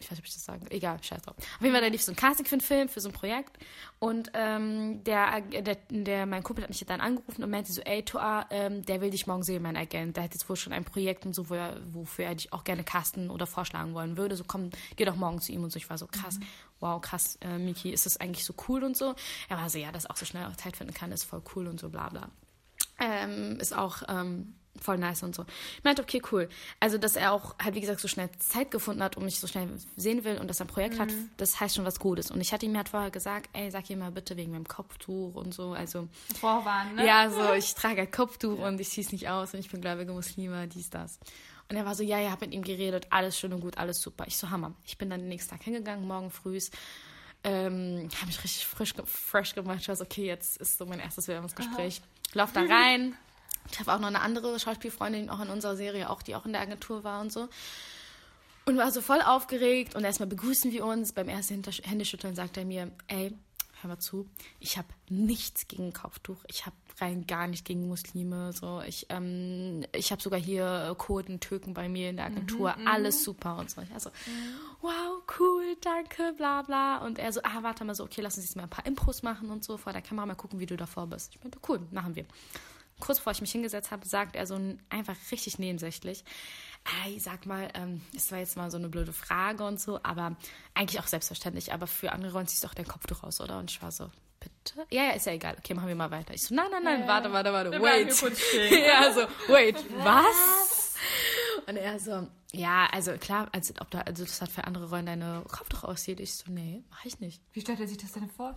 ich 0.00 0.06
weiß 0.06 0.12
nicht, 0.12 0.20
ob 0.20 0.26
ich 0.26 0.34
das 0.34 0.44
sagen 0.44 0.66
Egal, 0.70 1.02
scheiß 1.02 1.22
drauf. 1.22 1.36
Auf 1.38 1.60
jeden 1.60 1.72
Fall, 1.72 1.82
da 1.82 1.88
lief 1.88 2.02
so 2.02 2.12
ein 2.12 2.16
Casting 2.16 2.46
für 2.46 2.54
einen 2.54 2.60
Film, 2.60 2.88
für 2.88 3.00
so 3.00 3.08
ein 3.08 3.12
Projekt. 3.12 3.58
Und 3.98 4.30
ähm, 4.34 5.02
der, 5.04 5.40
der, 5.40 5.76
der, 5.90 6.26
mein 6.26 6.42
Kumpel 6.42 6.62
hat 6.62 6.70
mich 6.70 6.84
dann 6.86 7.00
angerufen 7.00 7.42
und 7.42 7.50
meinte 7.50 7.72
so, 7.72 7.80
ey, 7.82 8.04
Toa, 8.04 8.46
ähm, 8.50 8.84
der 8.84 9.00
will 9.00 9.10
dich 9.10 9.26
morgen 9.26 9.42
sehen, 9.42 9.62
mein 9.62 9.76
Agent. 9.76 10.16
Der 10.16 10.24
hat 10.24 10.34
jetzt 10.34 10.48
wohl 10.48 10.56
schon 10.56 10.72
ein 10.72 10.84
Projekt 10.84 11.26
und 11.26 11.34
so, 11.34 11.50
wo 11.50 11.54
er, 11.54 11.80
wofür 11.92 12.26
er 12.26 12.34
dich 12.34 12.52
auch 12.52 12.64
gerne 12.64 12.84
casten 12.84 13.30
oder 13.30 13.46
vorschlagen 13.46 13.94
wollen 13.94 14.16
würde. 14.16 14.36
So, 14.36 14.44
komm, 14.46 14.70
geh 14.96 15.04
doch 15.04 15.16
morgen 15.16 15.40
zu 15.40 15.50
ihm 15.52 15.64
und 15.64 15.70
so. 15.70 15.78
Ich 15.78 15.90
war 15.90 15.98
so, 15.98 16.06
krass, 16.06 16.38
mhm. 16.38 16.46
wow, 16.78 17.00
krass, 17.00 17.36
äh, 17.40 17.58
Miki, 17.58 17.90
ist 17.90 18.06
das 18.06 18.18
eigentlich 18.18 18.44
so 18.44 18.54
cool 18.68 18.84
und 18.84 18.96
so? 18.96 19.14
Er 19.48 19.56
war 19.56 19.68
so, 19.68 19.78
ja, 19.78 19.90
dass 19.90 20.08
auch 20.08 20.16
so 20.16 20.26
schnell 20.26 20.46
auch 20.46 20.56
Zeit 20.56 20.76
finden 20.76 20.94
kann, 20.94 21.10
ist 21.10 21.24
voll 21.24 21.42
cool 21.56 21.66
und 21.66 21.80
so, 21.80 21.88
bla, 21.88 22.08
bla. 22.08 22.30
Ähm, 23.00 23.58
ist 23.60 23.76
auch 23.76 24.02
ähm, 24.08 24.54
voll 24.80 24.98
nice 24.98 25.22
und 25.22 25.34
so. 25.34 25.44
Ich 25.76 25.84
meinte, 25.84 26.02
okay, 26.02 26.22
cool. 26.32 26.48
Also, 26.80 26.98
dass 26.98 27.16
er 27.16 27.32
auch 27.32 27.54
halt, 27.62 27.74
wie 27.74 27.80
gesagt, 27.80 28.00
so 28.00 28.08
schnell 28.08 28.30
Zeit 28.38 28.70
gefunden 28.70 29.02
hat 29.02 29.16
und 29.16 29.24
mich 29.24 29.40
so 29.40 29.46
schnell 29.46 29.68
sehen 29.96 30.24
will 30.24 30.38
und 30.38 30.48
dass 30.48 30.60
er 30.60 30.66
ein 30.66 30.68
Projekt 30.68 30.96
mhm. 30.96 31.00
hat, 31.00 31.10
das 31.36 31.60
heißt 31.60 31.76
schon 31.76 31.84
was 31.84 31.98
Gutes. 31.98 32.30
Und 32.30 32.40
ich 32.40 32.52
hatte 32.52 32.66
ihm 32.66 32.76
halt 32.76 32.88
vorher 32.88 33.10
gesagt, 33.10 33.50
ey, 33.52 33.70
sag 33.70 33.88
ihm 33.90 34.00
mal 34.00 34.10
bitte 34.10 34.36
wegen 34.36 34.52
meinem 34.52 34.68
Kopftuch 34.68 35.34
und 35.34 35.54
so. 35.54 35.72
Also. 35.72 36.08
Vorwarnen, 36.40 36.96
ne? 36.96 37.06
Ja, 37.06 37.30
so, 37.30 37.52
ich 37.54 37.74
trage 37.74 38.02
ein 38.02 38.10
Kopftuch 38.10 38.58
ja. 38.58 38.68
und 38.68 38.80
ich 38.80 38.90
ziehe 38.90 39.04
es 39.04 39.12
nicht 39.12 39.28
aus 39.28 39.54
und 39.54 39.60
ich 39.60 39.70
bin 39.70 39.80
gläubige 39.80 40.12
Muslime, 40.12 40.68
dies, 40.68 40.90
das. 40.90 41.18
Und 41.68 41.76
er 41.76 41.84
war 41.84 41.94
so, 41.94 42.02
ja, 42.02 42.18
ja, 42.18 42.30
hab 42.30 42.40
mit 42.40 42.52
ihm 42.52 42.62
geredet, 42.62 43.06
alles 43.10 43.38
schön 43.38 43.52
und 43.52 43.60
gut, 43.60 43.76
alles 43.76 44.00
super. 44.00 44.24
Ich 44.26 44.38
so, 44.38 44.48
Hammer. 44.48 44.72
Ich 44.84 44.96
bin 44.96 45.10
dann 45.10 45.20
den 45.20 45.28
nächsten 45.28 45.50
Tag 45.50 45.62
hingegangen, 45.62 46.06
morgen 46.06 46.30
früh. 46.30 46.58
Ähm, 47.44 48.08
habe 48.16 48.26
mich 48.26 48.42
richtig 48.42 48.66
frisch, 48.66 48.94
fresh 49.04 49.54
gemacht. 49.54 49.78
Ich 49.80 49.88
war 49.88 49.96
so, 49.96 50.04
okay, 50.04 50.26
jetzt 50.26 50.56
ist 50.56 50.78
so 50.78 50.86
mein 50.86 50.98
erstes 50.98 51.26
Bewerbungsgespräch. 51.26 52.00
Lauf 52.32 52.52
da 52.52 52.62
rein, 52.62 53.14
ich 53.70 53.80
habe 53.80 53.92
auch 53.92 53.98
noch 53.98 54.08
eine 54.08 54.20
andere 54.20 54.58
Schauspielfreundin, 54.58 55.30
auch 55.30 55.40
in 55.40 55.50
unserer 55.50 55.76
Serie, 55.76 56.10
auch 56.10 56.22
die 56.22 56.34
auch 56.34 56.46
in 56.46 56.52
der 56.52 56.62
Agentur 56.62 57.04
war 57.04 57.20
und 57.20 57.32
so. 57.32 57.48
Und 58.64 58.76
war 58.76 58.90
so 58.92 59.00
voll 59.00 59.22
aufgeregt 59.22 59.94
und 59.94 60.04
erstmal 60.04 60.28
begrüßen 60.28 60.72
wir 60.72 60.84
uns. 60.84 61.12
Beim 61.12 61.28
ersten 61.28 61.62
Händeschütteln 61.84 62.34
sagt 62.34 62.58
er 62.58 62.66
mir, 62.66 62.92
ey, 63.06 63.34
hör 63.80 63.88
mal 63.88 63.98
zu, 63.98 64.28
ich 64.60 64.76
habe 64.76 64.88
nichts 65.08 65.68
gegen 65.68 65.92
Kopftuch. 65.92 66.44
Ich 66.48 66.66
habe 66.66 66.76
rein 67.00 67.26
gar 67.26 67.46
nicht 67.46 67.64
gegen 67.64 67.88
Muslime. 67.88 68.52
So, 68.52 68.82
ich, 68.86 69.06
ähm, 69.08 69.84
ich 69.94 70.10
habe 70.10 70.20
sogar 70.20 70.40
hier 70.40 70.94
Kurden, 70.98 71.40
Türken 71.40 71.74
bei 71.74 71.88
mir 71.88 72.10
in 72.10 72.16
der 72.16 72.26
Agentur. 72.26 72.74
Mhm, 72.76 72.82
mhm. 72.82 72.88
alles 72.88 73.24
super 73.24 73.56
und 73.56 73.70
so. 73.70 73.80
Ich 73.80 73.92
also, 73.92 74.10
wow, 74.80 75.22
cool, 75.38 75.76
danke, 75.80 76.34
bla 76.36 76.62
bla. 76.62 76.98
Und 76.98 77.18
er 77.18 77.32
so, 77.32 77.40
ah, 77.44 77.62
warte 77.62 77.84
mal 77.84 77.94
so, 77.94 78.04
okay, 78.04 78.20
lass 78.20 78.36
uns 78.36 78.46
jetzt 78.46 78.56
mal 78.56 78.64
ein 78.64 78.70
paar 78.70 78.86
Impros 78.86 79.22
machen 79.22 79.50
und 79.50 79.64
so 79.64 79.76
vor 79.76 79.92
der 79.92 80.02
Kamera 80.02 80.26
mal 80.26 80.34
gucken, 80.34 80.58
wie 80.58 80.66
du 80.66 80.76
davor 80.76 81.06
bist. 81.06 81.34
Ich 81.34 81.42
meinte, 81.42 81.58
cool, 81.68 81.80
machen 81.90 82.16
wir 82.16 82.26
kurz 83.00 83.18
bevor 83.18 83.32
ich 83.32 83.40
mich 83.40 83.52
hingesetzt 83.52 83.90
habe, 83.90 84.06
sagt 84.06 84.36
er 84.36 84.46
so 84.46 84.58
einfach 84.90 85.16
richtig 85.30 85.58
nebensächlich. 85.58 86.24
ey, 87.04 87.18
sag 87.18 87.46
mal, 87.46 87.68
ähm, 87.74 88.00
es 88.16 88.30
war 88.32 88.38
jetzt 88.38 88.56
mal 88.56 88.70
so 88.70 88.78
eine 88.78 88.88
blöde 88.88 89.12
Frage 89.12 89.64
und 89.64 89.80
so, 89.80 90.00
aber 90.02 90.36
eigentlich 90.74 91.00
auch 91.00 91.06
selbstverständlich, 91.06 91.72
aber 91.72 91.86
für 91.86 92.12
andere 92.12 92.32
Rollen 92.32 92.46
du 92.46 92.66
auch 92.66 92.74
dein 92.74 92.88
Kopftuch 92.88 93.22
raus, 93.22 93.40
oder? 93.40 93.58
Und 93.58 93.70
ich 93.70 93.82
war 93.82 93.92
so, 93.92 94.10
bitte? 94.40 94.86
Ja, 94.90 95.04
ja, 95.04 95.10
ist 95.10 95.26
ja 95.26 95.32
egal. 95.32 95.56
Okay, 95.58 95.74
machen 95.74 95.88
wir 95.88 95.94
mal 95.94 96.10
weiter. 96.10 96.34
Ich 96.34 96.42
so, 96.42 96.54
nein, 96.54 96.68
nein, 96.70 96.82
nein, 96.82 97.08
warte, 97.08 97.32
warte, 97.32 97.52
warte, 97.52 97.70
hier 97.70 97.82
wait. 97.82 98.08
ja, 98.70 99.12
so, 99.12 99.20
wait, 99.52 99.76
was? 99.98 100.94
Und 101.66 101.76
er 101.76 101.98
so, 101.98 102.26
ja, 102.52 102.88
also 102.92 103.12
klar, 103.18 103.48
also, 103.52 103.74
ob 103.80 103.90
da, 103.90 104.00
also 104.00 104.24
das 104.24 104.40
hat 104.40 104.50
für 104.50 104.64
andere 104.64 104.88
Rollen 104.88 105.06
deine 105.06 105.44
Kopftuch 105.48 105.84
aussieht. 105.84 106.20
Ich 106.20 106.34
so, 106.34 106.50
nee, 106.50 106.82
mach 106.90 107.04
ich 107.04 107.20
nicht. 107.20 107.42
Wie 107.52 107.60
stellt 107.60 107.80
er 107.80 107.88
sich 107.88 107.98
das 107.98 108.12
denn 108.12 108.30
vor? 108.30 108.54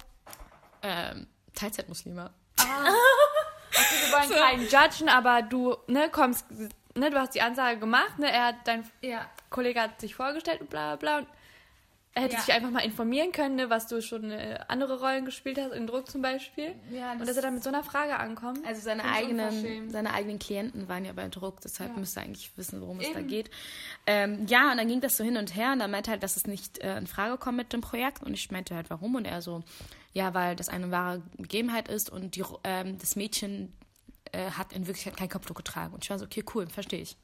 Ähm, 0.81 1.27
Teilzeitmuslime. 1.53 2.31
Okay, 3.81 4.05
wir 4.05 4.13
wollen 4.13 4.29
keinen 4.41 4.67
judgen, 4.69 5.09
aber 5.09 5.41
du, 5.41 5.75
ne, 5.87 6.09
kommst, 6.11 6.45
ne, 6.95 7.09
du 7.09 7.19
hast 7.19 7.35
die 7.35 7.41
Ansage 7.41 7.79
gemacht, 7.79 8.19
ne, 8.19 8.31
er 8.31 8.45
hat, 8.47 8.55
dein 8.65 8.83
Ja. 9.01 9.25
Kollege 9.49 9.81
hat 9.81 9.99
sich 10.01 10.15
vorgestellt 10.15 10.61
und 10.61 10.69
bla 10.69 10.95
bla 10.95 11.17
bla. 11.17 11.17
Und 11.19 11.27
er 12.13 12.23
hätte 12.23 12.33
Ja. 12.35 12.41
sich 12.41 12.53
einfach 12.53 12.71
mal 12.71 12.81
informieren 12.81 13.31
können, 13.31 13.55
ne, 13.55 13.69
was 13.69 13.87
du 13.87 14.01
schon 14.01 14.31
äh, 14.31 14.59
andere 14.67 14.99
Rollen 14.99 15.23
gespielt 15.23 15.57
hast, 15.57 15.71
in 15.71 15.87
Druck 15.87 16.09
zum 16.11 16.21
Beispiel. 16.21 16.75
Ja, 16.91 17.13
und 17.13 17.25
dass 17.25 17.37
er 17.37 17.41
dann 17.41 17.53
mit 17.53 17.63
so 17.63 17.69
einer 17.69 17.85
Frage 17.85 18.17
ankommt. 18.17 18.65
Also 18.67 18.81
seine 18.81 19.05
eigenen, 19.05 19.89
seine 19.89 20.13
eigenen 20.13 20.37
Klienten 20.37 20.89
waren 20.89 21.05
ja 21.05 21.13
bei 21.13 21.29
Druck, 21.29 21.61
deshalb 21.61 21.95
müsste 21.95 22.19
er 22.19 22.25
eigentlich 22.25 22.51
wissen, 22.57 22.81
worum 22.81 22.99
es 22.99 23.11
da 23.13 23.19
Eben. 23.19 23.27
geht. 23.29 23.49
Ähm, 24.07 24.45
ja, 24.47 24.71
und 24.71 24.77
dann 24.77 24.89
ging 24.89 24.99
das 24.99 25.15
so 25.15 25.23
hin 25.23 25.37
und 25.37 25.55
her 25.55 25.71
und 25.71 25.79
er 25.79 25.87
meinte 25.87 26.11
halt, 26.11 26.21
dass 26.21 26.35
es 26.35 26.45
nicht 26.47 26.79
äh, 26.79 26.97
in 26.97 27.07
Frage 27.07 27.37
kommt 27.37 27.55
mit 27.55 27.71
dem 27.71 27.79
Projekt 27.79 28.23
und 28.23 28.33
ich 28.33 28.51
meinte 28.51 28.75
halt, 28.75 28.89
warum? 28.89 29.15
Und 29.15 29.23
er 29.23 29.41
so, 29.41 29.63
ja, 30.13 30.33
weil 30.33 30.55
das 30.55 30.69
eine 30.69 30.91
wahre 30.91 31.21
Begebenheit 31.37 31.87
ist 31.87 32.09
und 32.09 32.35
die, 32.35 32.43
ähm, 32.63 32.97
das 32.97 33.15
Mädchen 33.15 33.73
äh, 34.31 34.51
hat 34.51 34.73
in 34.73 34.87
Wirklichkeit 34.87 35.17
kein 35.17 35.29
Kopftuch 35.29 35.55
getragen. 35.55 35.93
Und 35.93 36.03
ich 36.03 36.09
war 36.09 36.19
so, 36.19 36.25
okay, 36.25 36.43
cool, 36.53 36.67
verstehe 36.67 37.01
ich. 37.01 37.17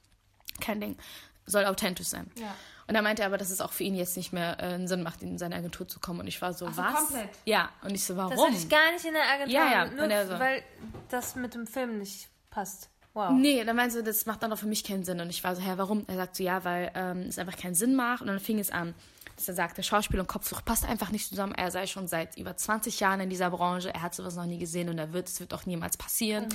Kein 0.62 0.80
Ding. 0.82 0.98
Soll 1.46 1.66
authentisch 1.66 2.08
sein. 2.08 2.30
Ja. 2.40 2.54
Und 2.88 2.96
er 2.96 3.02
meinte 3.02 3.26
aber, 3.26 3.38
dass 3.38 3.50
es 3.50 3.62
auch 3.62 3.72
für 3.74 3.84
ihn 3.84 3.96
jetzt 3.96 4.16
nicht 4.18 4.32
mehr 4.34 4.60
äh, 4.60 4.74
einen 4.74 4.88
Sinn 4.88 5.04
macht, 5.04 5.22
in 5.22 5.38
seine 5.38 5.56
Agentur 5.56 5.88
zu 5.88 6.00
kommen. 6.00 6.22
Und 6.22 6.28
ich 6.28 6.42
war 6.42 6.54
so, 6.54 6.66
so, 6.68 6.78
was? 6.78 6.96
komplett? 6.96 7.30
Ja, 7.46 7.70
und 7.84 7.94
ich 7.94 8.04
so, 8.04 8.16
warum? 8.16 8.32
Das 8.32 8.40
will 8.40 8.56
ich 8.56 8.70
gar 8.70 8.92
nicht 8.94 9.06
in 9.06 9.14
der 9.14 9.24
Agentur 9.30 9.54
Ja, 9.54 9.72
ja, 9.72 9.86
nur 9.88 10.04
und 10.06 10.12
er 10.12 10.28
so- 10.28 10.40
weil 10.40 10.64
das 11.10 11.36
mit 11.36 11.54
dem 11.54 11.68
Film 11.68 12.00
nicht 12.00 12.30
passt. 12.50 12.90
Wow. 13.14 13.32
Nee, 13.32 13.64
dann 13.64 13.76
meinte 13.76 13.96
sie, 13.96 14.04
das 14.04 14.26
macht 14.26 14.44
dann 14.44 14.54
auch 14.54 14.58
für 14.60 14.68
mich 14.68 14.84
keinen 14.84 15.04
Sinn. 15.04 15.20
Und 15.20 15.30
ich 15.30 15.44
war 15.44 15.56
so, 15.56 15.62
hä, 15.62 15.74
warum? 15.78 16.06
Er 16.08 16.16
sagt 16.18 16.36
so, 16.36 16.44
ja, 16.44 16.64
weil 16.64 16.92
ähm, 16.96 17.22
es 17.24 17.40
einfach 17.40 17.58
keinen 17.58 17.76
Sinn 17.76 17.96
macht. 17.96 18.22
Und 18.22 18.28
dann 18.28 18.40
fing 18.40 18.60
es 18.60 18.70
an, 18.72 18.94
dass 19.38 19.48
er 19.48 19.54
sagte, 19.54 19.84
Schauspiel 19.84 20.20
und 20.20 20.28
Kopftuch 20.28 20.66
passt 20.66 20.84
einfach 20.84 21.12
nicht 21.12 21.30
zusammen. 21.30 21.54
Er 21.54 21.72
sei 21.72 21.88
schon 21.88 22.08
seit 22.08 22.38
über 22.38 22.58
20 22.58 23.00
Jahren 23.00 23.22
in 23.22 23.30
dieser 23.30 23.52
Branche. 23.52 23.94
Er 23.94 24.02
hat 24.02 24.16
sowas 24.16 24.36
noch 24.36 24.46
nie 24.46 24.58
gesehen 24.58 24.90
und 24.90 24.98
er 24.98 25.14
wird, 25.14 25.28
es 25.28 25.40
wird 25.40 25.54
auch 25.54 25.66
niemals 25.66 25.96
passieren. 25.96 26.48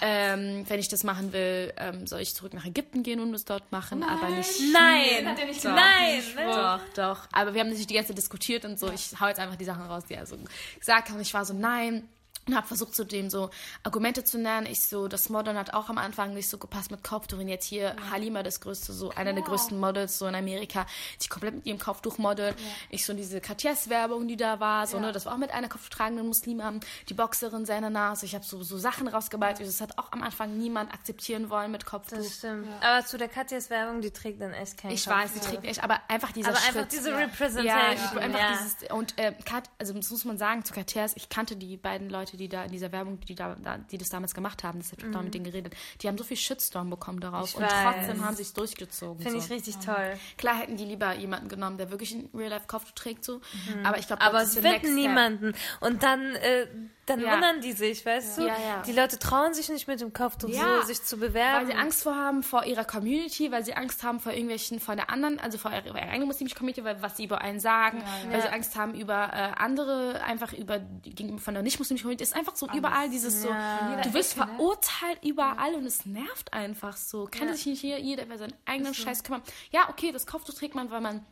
ähm, 0.00 0.64
wenn 0.66 0.80
ich 0.80 0.88
das 0.88 1.04
machen 1.04 1.32
will, 1.32 1.72
ähm, 1.76 2.06
soll 2.06 2.20
ich 2.20 2.34
zurück 2.34 2.54
nach 2.54 2.64
Ägypten 2.64 3.02
gehen 3.02 3.20
und 3.20 3.34
es 3.34 3.44
dort 3.44 3.70
machen, 3.70 4.02
aber 4.02 4.30
nicht 4.30 4.50
Nein! 4.72 5.28
Hat 5.28 5.38
er 5.38 5.46
nicht 5.46 5.64
Doch. 5.64 5.74
Nein! 5.74 6.22
Doch, 6.36 6.80
doch. 6.94 7.28
Aber 7.32 7.52
wir 7.52 7.60
haben 7.60 7.68
natürlich 7.68 7.86
die 7.86 7.94
ganze 7.94 8.08
Zeit 8.08 8.18
diskutiert 8.18 8.64
und 8.64 8.78
so. 8.78 8.90
Ich 8.90 9.20
hau 9.20 9.28
jetzt 9.28 9.38
einfach 9.38 9.56
die 9.56 9.64
Sachen 9.64 9.84
raus, 9.84 10.04
die 10.08 10.14
er 10.14 10.26
so 10.26 10.36
gesagt 10.78 11.08
hat. 11.08 11.14
Und 11.14 11.20
ich 11.20 11.34
war 11.34 11.44
so, 11.44 11.52
nein. 11.52 12.08
Und 12.48 12.54
habe 12.54 12.66
versucht, 12.66 12.94
zu 12.94 13.04
dem 13.04 13.28
so 13.28 13.50
Argumente 13.82 14.22
zu 14.22 14.38
nennen. 14.38 14.66
Ich 14.66 14.82
so, 14.82 15.08
das 15.08 15.28
Modern 15.30 15.56
hat 15.58 15.74
auch 15.74 15.88
am 15.88 15.98
Anfang 15.98 16.32
nicht 16.32 16.48
so 16.48 16.58
gepasst 16.58 16.92
mit 16.92 17.02
Kopftuch. 17.02 17.38
Und 17.38 17.48
jetzt 17.48 17.64
hier 17.64 17.96
Halima, 18.10 18.44
das 18.44 18.60
größte, 18.60 18.92
so 18.92 19.10
einer 19.10 19.32
der 19.32 19.42
größten 19.42 19.78
Models 19.80 20.18
so 20.18 20.26
in 20.28 20.34
Amerika, 20.36 20.86
die 21.22 21.28
komplett 21.28 21.54
mit 21.56 21.66
ihrem 21.66 21.80
Kopftuch 21.80 22.18
modelt. 22.18 22.54
Ich 22.88 23.04
so 23.04 23.14
diese 23.14 23.40
Cartiers-Werbung, 23.40 24.28
die 24.28 24.36
da 24.36 24.60
war, 24.60 24.86
so, 24.86 25.00
ne, 25.00 25.10
das 25.10 25.26
war 25.26 25.34
auch 25.34 25.38
mit 25.38 25.50
einer 25.50 25.68
kopftragenden 25.68 26.26
Muslimin, 26.26 26.80
die 27.08 27.14
Boxerin, 27.14 27.66
seine 27.66 27.90
Nase. 27.90 28.26
Ich 28.26 28.34
habe 28.36 28.44
so, 28.44 28.62
so 28.62 28.78
Sachen 28.78 29.08
rausgeballt. 29.08 29.58
Das 29.58 29.80
hat 29.80 29.98
auch 29.98 30.12
am 30.12 30.22
Anfang 30.22 30.56
niemand 30.56 30.92
akzeptieren 30.94 31.50
wollen 31.50 31.72
mit 31.72 31.84
Kopftuch. 31.84 32.18
Das 32.18 32.36
stimmt. 32.38 32.68
Aber 32.80 33.04
zu 33.04 33.18
der 33.18 33.28
Katjas 33.28 33.70
Werbung, 33.70 34.02
die 34.02 34.12
trägt 34.12 34.40
dann 34.40 34.52
echt 34.52 34.78
keinen 34.78 34.92
Ich 34.92 35.04
Kopf. 35.04 35.14
weiß, 35.16 35.34
sie 35.34 35.40
trägt 35.40 35.64
echt, 35.64 35.82
aber 35.82 36.00
einfach 36.06 36.30
dieser 36.30 36.50
Aber 36.50 36.58
Schritt. 36.58 36.76
einfach 36.76 36.88
diese 36.90 37.10
ja. 37.10 37.16
Representation. 37.16 37.66
Ja, 37.66 38.20
einfach 38.20 38.38
ja. 38.38 38.52
dieses 38.52 38.90
und 38.92 39.18
äh, 39.18 39.32
Kat, 39.44 39.64
also 39.78 39.92
das 39.92 40.10
muss 40.10 40.24
man 40.24 40.38
sagen 40.38 40.64
zu 40.64 40.72
Cartiers, 40.72 41.12
ich 41.16 41.28
kannte 41.28 41.56
die 41.56 41.76
beiden 41.76 42.08
Leute, 42.08 42.35
die 42.36 42.48
da 42.48 42.64
in 42.64 42.72
dieser 42.72 42.92
Werbung, 42.92 43.20
die 43.20 43.34
da, 43.34 43.56
die 43.90 43.98
das 43.98 44.08
damals 44.08 44.34
gemacht 44.34 44.64
haben, 44.64 44.78
das 44.78 44.92
habe 44.92 45.08
ich 45.08 45.16
auch 45.16 45.22
mit 45.22 45.34
denen 45.34 45.44
geredet. 45.44 45.74
Die 46.00 46.08
haben 46.08 46.18
so 46.18 46.24
viel 46.24 46.36
Shitstorm 46.36 46.90
bekommen 46.90 47.20
darauf 47.20 47.48
Ich 47.50 47.56
und 47.56 47.62
weiß. 47.62 47.72
trotzdem 47.82 48.24
haben 48.24 48.36
sie 48.36 48.42
es 48.42 48.52
durchgezogen. 48.52 49.22
Finde 49.22 49.40
so. 49.40 49.46
ich 49.46 49.50
richtig 49.50 49.76
toll. 49.78 50.18
Klar 50.36 50.58
hätten 50.58 50.76
die 50.76 50.84
lieber 50.84 51.14
jemanden 51.14 51.48
genommen, 51.48 51.78
der 51.78 51.90
wirklich 51.90 52.12
in 52.12 52.28
Real 52.34 52.50
Life 52.50 52.66
Kopftuch 52.66 52.94
trägt 52.94 53.24
so, 53.24 53.40
aber 53.84 53.98
ich 53.98 54.06
glaube, 54.06 54.22
Aber 54.22 54.44
sie 54.46 54.60
Next 54.60 54.80
finden 54.80 54.94
niemanden. 54.94 55.54
Und 55.80 56.02
dann, 56.02 56.34
äh, 56.36 56.66
dann 57.06 57.20
Ja. 57.20 57.34
wundern 57.34 57.60
die 57.60 57.72
sich, 57.72 58.04
weißt 58.04 58.38
du? 58.38 58.42
Ja, 58.42 58.48
ja. 58.58 58.82
Die 58.82 58.92
Leute 58.92 59.18
trauen 59.18 59.54
sich 59.54 59.68
nicht 59.68 59.86
mit 59.88 60.00
dem 60.00 60.12
Kopftuch 60.12 60.48
Ja, 60.48 60.80
so, 60.80 60.86
sich 60.88 61.02
zu 61.02 61.20
Weil 61.20 61.28
bewerben. 61.28 61.66
sie 61.66 61.74
Angst 61.74 62.02
vor 62.02 62.14
haben 62.16 62.42
vor 62.42 62.64
ihrer 62.64 62.84
Community, 62.84 63.50
weil 63.52 63.64
sie 63.64 63.74
Angst 63.74 64.02
haben 64.02 64.20
vor 64.20 64.32
irgendwelchen, 64.32 64.80
von 64.80 64.96
der 64.96 65.08
anderen, 65.10 65.38
also 65.40 65.56
vor 65.58 65.70
ihrer, 65.70 65.86
ihrer 65.86 65.96
eigenen 65.96 66.26
muslimischen 66.26 66.58
Community, 66.58 66.82
weil 66.84 67.00
was 67.02 67.16
sie 67.16 67.24
über 67.24 67.40
einen 67.40 67.60
sagen, 67.60 68.02
weil 68.30 68.42
sie 68.42 68.48
Angst 68.48 68.76
haben 68.76 68.94
über 68.94 69.30
äh, 69.32 69.52
andere, 69.56 70.22
einfach 70.24 70.52
über 70.52 70.78
die, 70.78 71.14
gegenüber 71.14 71.40
von 71.40 71.54
der 71.54 71.62
nicht-muslimischen 71.62 72.04
Community. 72.04 72.24
ist 72.24 72.34
einfach 72.36 72.56
so 72.56 72.68
überall 72.72 73.08
dieses 73.08 73.42
so, 73.42 73.48
du 73.48 74.12
wirst 74.14 74.34
verurteilt 74.34 75.18
überall 75.22 75.74
und 75.74 75.86
es 75.86 76.06
nervt 76.06 76.52
einfach 76.52 76.96
so. 76.96 77.26
Kann 77.30 77.54
sich 77.54 77.66
nicht 77.66 77.80
hier 77.80 78.00
jeder 78.00 78.24
über 78.24 78.36
seinen 78.38 78.54
eigenen 78.64 78.94
Scheiß 78.94 79.22
kümmern. 79.24 79.42
Ja, 79.70 79.88
okay, 79.90 80.12
das 80.12 80.26
Kopftuch 80.26 80.54
trägt 80.54 80.74
man, 80.74 80.90
weil 80.90 81.00
man 81.00 81.24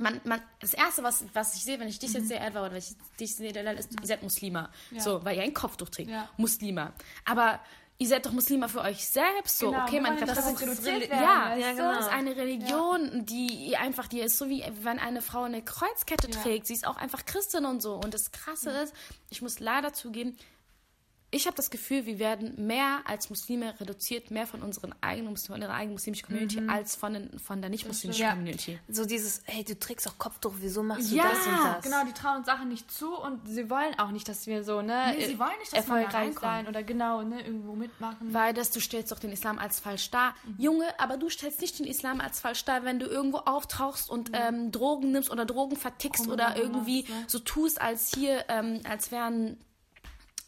man, 0.00 0.20
man, 0.24 0.42
das 0.60 0.74
erste, 0.74 1.02
was, 1.02 1.24
was 1.32 1.54
ich 1.54 1.64
sehe, 1.64 1.78
wenn 1.78 1.88
ich 1.88 1.98
dich 1.98 2.12
jetzt 2.12 2.28
sehe, 2.28 2.38
Edward, 2.38 2.64
oder 2.64 2.72
wenn 2.72 2.78
ich 2.78 2.94
dich 3.18 3.34
sehe, 3.36 3.52
Delal, 3.52 3.76
ist, 3.76 3.92
ihr 4.00 4.06
seid 4.06 4.22
Muslima. 4.22 4.70
So, 4.98 5.24
weil 5.24 5.36
ihr 5.36 5.42
ein 5.42 5.54
Kopftuch 5.54 5.88
trägt. 5.88 6.10
Ja. 6.10 6.28
Muslima. 6.36 6.92
Aber 7.24 7.60
ihr 7.98 8.08
seid 8.08 8.24
doch 8.24 8.32
Muslima 8.32 8.66
für 8.68 8.80
euch 8.80 9.06
selbst. 9.06 9.58
So, 9.58 9.70
Genau, 9.70 9.84
okay, 9.84 10.00
man 10.00 10.18
das 10.18 10.38
es 10.38 10.46
ist 10.46 10.60
reduziert 10.62 11.02
ja, 11.04 11.10
werden, 11.10 11.20
ja, 11.20 11.56
Ja, 11.56 11.72
genau. 11.72 11.94
das 11.94 12.06
ist 12.06 12.12
eine 12.12 12.34
Religion, 12.36 13.26
die 13.26 13.76
einfach, 13.76 14.06
die 14.08 14.20
ist 14.20 14.38
so 14.38 14.48
wie, 14.48 14.64
wenn 14.82 14.98
eine 14.98 15.20
Frau 15.20 15.42
eine 15.42 15.62
Kreuzkette 15.62 16.30
Ja. 16.30 16.42
trägt. 16.42 16.66
Sie 16.66 16.72
ist 16.74 16.86
auch 16.86 16.96
einfach 16.96 17.26
Christin 17.26 17.66
und 17.66 17.82
so. 17.82 17.94
Und 17.94 18.14
das 18.14 18.32
Krasse 18.32 18.70
ist, 18.70 18.94
ich 19.28 19.42
muss 19.42 19.60
leider 19.60 19.92
zugeben, 19.92 20.36
ich 21.32 21.46
habe 21.46 21.56
das 21.56 21.70
Gefühl, 21.70 22.06
wir 22.06 22.18
werden 22.18 22.66
mehr 22.66 23.00
als 23.04 23.30
Muslime 23.30 23.78
reduziert, 23.80 24.30
mehr 24.30 24.46
von 24.46 24.62
unseren 24.62 24.94
eigenen, 25.00 25.36
von 25.36 25.54
unserer 25.54 25.74
eigenen 25.74 25.92
muslimischen 25.94 26.26
Community, 26.26 26.60
als 26.68 26.96
von, 26.96 27.12
den, 27.14 27.38
von 27.38 27.60
der 27.60 27.70
nicht-muslimischen 27.70 28.22
Ja. 28.24 28.30
Community. 28.32 28.78
so 28.88 29.04
dieses, 29.04 29.42
hey, 29.46 29.62
du 29.62 29.78
trägst 29.78 30.08
auch 30.08 30.18
Kopftuch, 30.18 30.54
wieso 30.58 30.82
machst 30.82 31.10
du 31.12 31.16
Ja, 31.16 31.28
das 31.30 31.46
und 31.46 31.52
das? 31.64 31.84
Genau, 31.84 32.04
die 32.04 32.12
trauen 32.12 32.38
uns 32.38 32.46
Sachen 32.46 32.68
nicht 32.68 32.90
zu 32.90 33.14
und 33.16 33.46
sie 33.48 33.70
wollen 33.70 33.96
auch 33.98 34.10
nicht, 34.10 34.28
dass 34.28 34.46
wir 34.46 34.64
so, 34.64 34.82
ne, 34.82 35.14
Nee, 35.16 35.26
sie 35.26 35.38
wollen 35.38 35.50
nicht, 35.60 35.72
dass 35.72 35.86
da 35.86 35.94
erfolgreich 35.96 36.14
reinkommt. 36.14 36.40
sein 36.40 36.66
oder 36.66 36.82
genau, 36.82 37.22
ne, 37.22 37.40
irgendwo 37.44 37.74
mitmachen. 37.74 38.32
Weil 38.34 38.52
das, 38.52 38.70
du 38.72 38.80
stellst 38.80 39.12
doch 39.12 39.18
den 39.20 39.30
Islam 39.32 39.58
als 39.58 39.78
falsch 39.80 40.10
dar. 40.10 40.34
Junge, 40.58 40.86
aber 40.98 41.16
du 41.16 41.28
stellst 41.28 41.60
nicht 41.60 41.78
den 41.78 41.86
Islam 41.86 42.20
als 42.20 42.40
falsch 42.40 42.64
dar, 42.64 42.84
wenn 42.84 42.98
du 42.98 43.06
irgendwo 43.06 43.38
auftauchst 43.38 44.10
und 44.10 44.30
ähm, 44.32 44.72
Drogen 44.72 45.12
nimmst 45.12 45.30
oder 45.30 45.44
Drogen 45.44 45.76
vertickst 45.76 46.24
Komm, 46.24 46.32
oder 46.32 46.48
machst, 46.48 46.58
irgendwie 46.58 47.02
ne? 47.02 47.24
so 47.28 47.38
tust, 47.38 47.80
als 47.80 48.12
hier, 48.14 48.44
ähm, 48.48 48.80
als 48.82 49.12
wären, 49.12 49.56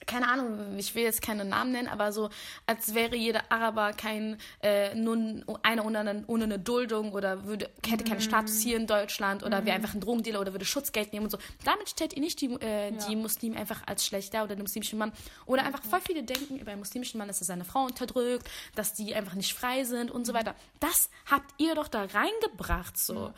keine 0.07 0.29
Ahnung, 0.29 0.77
ich 0.79 0.95
will 0.95 1.03
jetzt 1.05 1.23
keinen 1.23 1.49
Namen 1.49 1.73
nennen, 1.73 1.89
aber 1.89 2.13
so, 2.13 2.31
als 2.67 2.95
wäre 2.95 3.17
jeder 3.17 3.51
Araber 3.51 3.93
kein, 3.93 4.39
äh, 4.63 4.95
nun 4.95 5.45
einer 5.63 5.85
ohne, 5.85 6.01
eine- 6.01 6.25
ohne 6.27 6.45
eine 6.45 6.59
Duldung 6.59 7.13
oder 7.13 7.45
würde, 7.45 7.71
hätte 7.87 8.05
keinen 8.05 8.21
Status 8.21 8.61
hier 8.61 8.77
in 8.77 8.87
Deutschland 8.87 9.43
oder 9.43 9.65
wäre 9.65 9.77
einfach 9.77 9.95
ein 9.95 10.01
Drogendealer 10.01 10.41
oder 10.41 10.53
würde 10.53 10.65
Schutzgeld 10.65 11.13
nehmen 11.13 11.25
und 11.27 11.31
so. 11.31 11.39
Damit 11.65 11.89
stellt 11.89 12.13
ihr 12.15 12.21
nicht 12.21 12.41
die, 12.41 12.53
äh, 12.61 12.93
die 13.09 13.17
Muslime 13.17 13.57
einfach 13.57 13.83
als 13.87 14.05
schlechter 14.07 14.45
oder 14.45 14.55
den 14.57 14.63
muslimischen 14.63 14.99
Mann. 14.99 15.13
Oder 15.47 15.65
einfach 15.65 15.83
voll 15.83 16.01
viele 16.01 16.23
denken 16.23 16.59
über 16.59 16.71
einen 16.73 16.81
muslimischen 16.81 17.19
Mann, 17.19 17.29
dass 17.29 17.41
er 17.41 17.47
seine 17.47 17.65
Frau 17.65 17.85
unterdrückt, 17.85 18.49
dass 18.75 18.95
die 18.95 19.15
einfach 19.15 19.35
nicht 19.35 19.53
frei 19.55 19.85
sind 19.85 20.11
und 20.11 20.27
so 20.27 20.35
weiter. 20.35 20.55
Das 20.81 21.11
habt 21.31 21.53
ihr 21.59 21.75
doch 21.75 21.89
da 21.89 22.05
reingebracht, 22.05 22.99
so. 22.99 23.33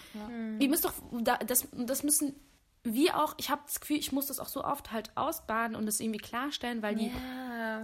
Ihr 0.60 0.68
müsst 0.68 0.84
doch, 0.84 0.92
da, 1.22 1.36
das, 1.38 1.66
das 1.72 2.02
müssen 2.02 2.34
wir 2.84 3.18
auch, 3.18 3.34
ich 3.38 3.48
habe 3.48 3.62
das 3.66 3.80
Gefühl, 3.80 3.96
ich 3.96 4.12
muss 4.12 4.26
das 4.26 4.38
auch 4.38 4.48
so 4.48 4.62
oft 4.62 4.92
halt 4.92 5.10
ausbaden 5.14 5.74
und 5.74 5.86
das 5.86 6.00
irgendwie 6.00 6.18
klarstellen, 6.18 6.82
weil 6.82 6.94
die, 6.94 7.06
Ja. 7.06 7.82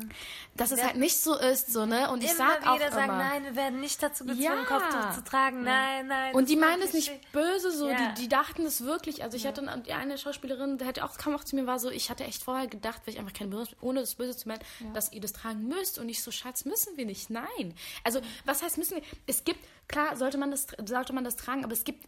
dass 0.57 0.73
es 0.73 0.85
halt 0.85 0.97
nicht 0.97 1.17
so 1.19 1.35
ist, 1.37 1.73
so, 1.73 1.87
ne? 1.87 2.11
Und 2.11 2.23
ich 2.23 2.31
immer 2.31 2.37
sag 2.51 2.67
auch 2.67 2.77
wieder 2.77 2.91
sagen, 2.93 3.05
immer, 3.05 3.17
nein, 3.19 3.45
wir 3.45 3.57
werden 3.57 3.81
nicht 3.81 4.03
dazu 4.03 4.25
gezwungen, 4.25 4.43
Ja. 4.43 4.65
Kopftuch 4.65 5.13
zu 5.15 5.25
tragen. 5.25 5.63
Nein, 5.65 6.07
nein. 6.07 6.35
und 6.35 6.51
die 6.51 6.57
meinen 6.57 6.83
es 6.83 6.93
nicht 6.93 7.11
böse, 7.33 7.71
so, 7.73 7.89
die, 7.89 8.23
die 8.23 8.29
dachten 8.29 8.67
es 8.67 8.85
wirklich. 8.85 9.23
Also 9.23 9.39
ich 9.39 9.47
hatte 9.47 9.67
eine, 9.67 9.83
die 9.83 9.95
eine 9.95 10.19
Schauspielerin, 10.19 10.77
die 10.77 10.85
hatte 10.85 11.03
auch, 11.05 11.17
kam 11.17 11.35
auch 11.35 11.45
zu 11.45 11.57
mir, 11.57 11.67
war 11.67 11.79
so, 11.79 11.89
ich 11.91 12.11
hatte 12.11 12.25
echt 12.25 12.43
vorher 12.43 12.67
gedacht, 12.67 13.01
weil 13.07 13.15
ich 13.15 13.21
einfach 13.21 13.33
keine 13.33 13.51
Böse, 13.51 13.75
ohne 13.81 14.01
das 14.01 14.17
Böse 14.17 14.37
zu 14.37 14.49
meinen, 14.49 14.61
dass 14.93 15.13
ihr 15.13 15.23
das 15.23 15.33
tragen 15.33 15.67
müsst. 15.67 15.99
Und 15.99 16.11
ich 16.11 16.23
so, 16.23 16.31
Schatz, 16.31 16.67
müssen 16.67 16.99
wir 16.99 17.07
nicht. 17.07 17.31
Nein. 17.31 17.75
Also, 18.05 18.21
was 18.45 18.63
heißt 18.63 18.77
müssen 18.77 18.97
wir? 18.97 19.03
Es 19.27 19.45
gibt, 19.45 19.61
klar, 19.89 20.17
sollte 20.17 20.37
man 20.37 20.51
das, 20.51 20.67
sollte 20.85 21.15
man 21.15 21.25
das 21.25 21.37
tragen, 21.37 21.65
aber 21.65 21.73
es 21.73 21.85
gibt 21.85 22.05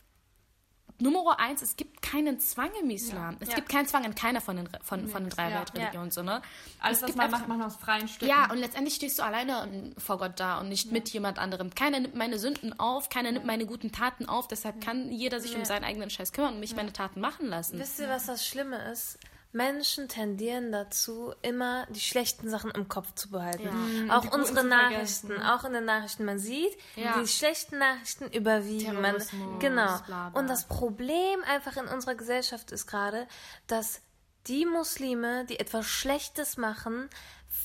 Nummer 1.03 1.39
eins, 1.41 1.63
es 1.63 1.77
gibt 1.77 2.01
keinen 2.01 2.39
Zwang 2.39 2.71
im 2.81 2.89
Islam. 2.91 3.37
Es 3.41 3.49
Ja. 3.49 3.57
gibt 3.57 3.69
keinen 3.69 3.87
Zwang 3.87 4.05
in 4.05 4.15
keiner 4.15 4.41
von 4.41 4.57
den, 4.57 4.69
von, 4.83 5.09
von 5.09 5.25
den 5.25 5.31
drei 5.31 5.51
Ja. 5.51 5.59
Weltreligionen. 5.59 6.11
So, 6.11 6.23
ne? 6.23 6.41
Alles, 6.81 6.99
es 7.03 7.09
was 7.09 7.17
man 7.17 7.31
macht, 7.31 7.41
macht 7.43 7.49
man 7.49 7.63
aus 7.63 7.77
freien 7.77 8.09
Stücken. 8.09 8.27
ja, 8.31 8.51
und 8.51 8.59
letztendlich 8.59 8.95
stehst 8.95 9.19
du 9.19 9.23
alleine 9.25 9.93
vor 9.99 10.19
Gott 10.19 10.33
da 10.41 10.61
und 10.61 10.69
nicht 10.69 10.93
mit 10.93 11.09
jemand 11.11 11.39
anderem. 11.39 11.75
Keiner 11.75 12.01
nimmt 12.01 12.15
meine 12.15 12.39
Sünden 12.39 12.79
auf, 12.79 13.09
keiner 13.09 13.33
nimmt 13.33 13.45
meine 13.47 13.67
guten 13.67 13.93
Taten 13.93 14.27
auf. 14.27 14.49
Deshalb 14.49 14.81
kann 14.81 15.11
jeder 15.11 15.41
sich 15.41 15.57
um 15.57 15.65
seinen 15.65 15.85
eigenen 15.85 16.11
Scheiß 16.11 16.33
kümmern 16.33 16.55
und 16.55 16.61
mich 16.61 16.77
meine 16.77 16.93
Taten 16.93 17.21
machen 17.21 17.47
lassen. 17.49 17.79
Wisst 17.79 17.99
ihr, 17.99 18.09
was 18.09 18.27
das 18.27 18.47
Schlimme 18.47 18.77
ist? 18.93 19.19
Menschen 19.53 20.09
tendieren 20.09 20.73
dazu, 20.73 21.35
immer 21.43 21.87
die 21.91 22.01
schlechten 22.01 22.49
Sachen 22.49 22.71
im 22.71 22.89
Kopf 22.89 23.15
zu 23.15 23.31
behalten. 23.31 23.65
Ja. 23.65 23.71
Mhm, 23.73 24.11
Auch 24.11 24.33
unsere 24.33 24.65
Nachrichten, 24.65 25.27
vergessen. 25.29 25.47
auch 25.47 25.65
in 25.65 25.73
den 25.75 25.85
Nachrichten, 25.85 26.25
man 26.25 26.39
sieht, 26.39 26.77
Ja. 26.97 27.21
die 27.21 27.29
schlechten 27.29 27.79
Nachrichten 27.79 28.29
überwiegen. 28.29 29.01
Man, 29.01 29.17
genau. 29.59 29.99
bla, 30.07 30.31
bla. 30.31 30.41
Und 30.41 30.49
das 30.49 30.65
Problem 30.67 31.43
einfach 31.47 31.77
in 31.77 31.87
unserer 31.87 32.15
Gesellschaft 32.15 32.73
ist 32.73 32.87
gerade, 32.87 33.29
dass 33.67 34.01
die 34.47 34.65
Muslime, 34.67 35.45
die 35.45 35.61
etwas 35.61 35.87
Schlechtes 35.87 36.57
machen, 36.57 37.09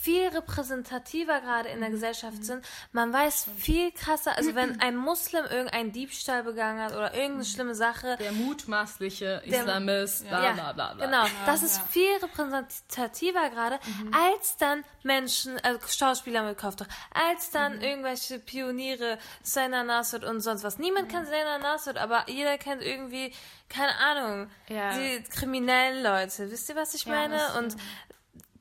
viel 0.07 0.27
repräsentativer 0.29 1.41
gerade 1.41 1.67
Mhm. 1.67 1.75
in 1.75 1.81
der 1.81 1.89
Gesellschaft 1.89 2.45
sind. 2.45 2.65
Man 2.93 3.11
weiß 3.11 3.47
viel 3.57 3.91
krasser, 3.91 4.37
also 4.37 4.55
wenn 4.55 4.79
ein 4.81 4.95
Muslim 4.95 5.43
irgendeinen 5.43 5.91
Diebstahl 5.91 6.43
begangen 6.43 6.79
hat 6.81 6.93
oder 6.93 7.13
irgendeine 7.13 7.43
schlimme 7.43 7.75
Sache, 7.75 8.15
Der 8.17 8.31
mutmaßliche 8.31 9.41
Islamist, 9.45 10.25
bla 10.29 10.43
ja, 10.45 10.53
bla 10.53 10.71
bla. 10.71 10.93
bla. 10.93 11.05
Genau, 11.05 11.25
das 11.45 11.61
ist 11.61 11.81
viel 11.89 12.15
repräsentativer 12.21 13.49
gerade, 13.49 13.79
als 14.11 14.55
dann 14.57 14.85
Menschen, 15.03 15.59
also 15.63 15.79
Schauspieler 15.87 16.43
mit 16.43 16.57
Kopftuch, 16.57 16.87
als 17.13 17.49
dann 17.51 17.81
irgendwelche 17.81 18.39
Pioniere, 18.39 19.17
Sena 19.43 19.83
Nasr 19.83 20.25
und 20.27 20.39
sonst 20.39 20.63
was. 20.63 20.77
Niemand 20.77 21.09
kennt 21.09 21.27
Sena 21.27 21.57
Nasr, 21.57 21.97
aber 21.97 22.29
jeder 22.29 22.57
kennt 22.57 22.81
irgendwie, 22.81 23.33
keine 23.67 23.95
Ahnung, 23.97 24.49
Ja. 24.69 24.91
die 24.97 25.21
kriminellen 25.23 26.01
Leute. 26.03 26.49
Wisst 26.49 26.69
ihr, 26.69 26.75
was 26.77 26.93
ich 26.93 27.05
meine? 27.07 27.39
Und 27.57 27.75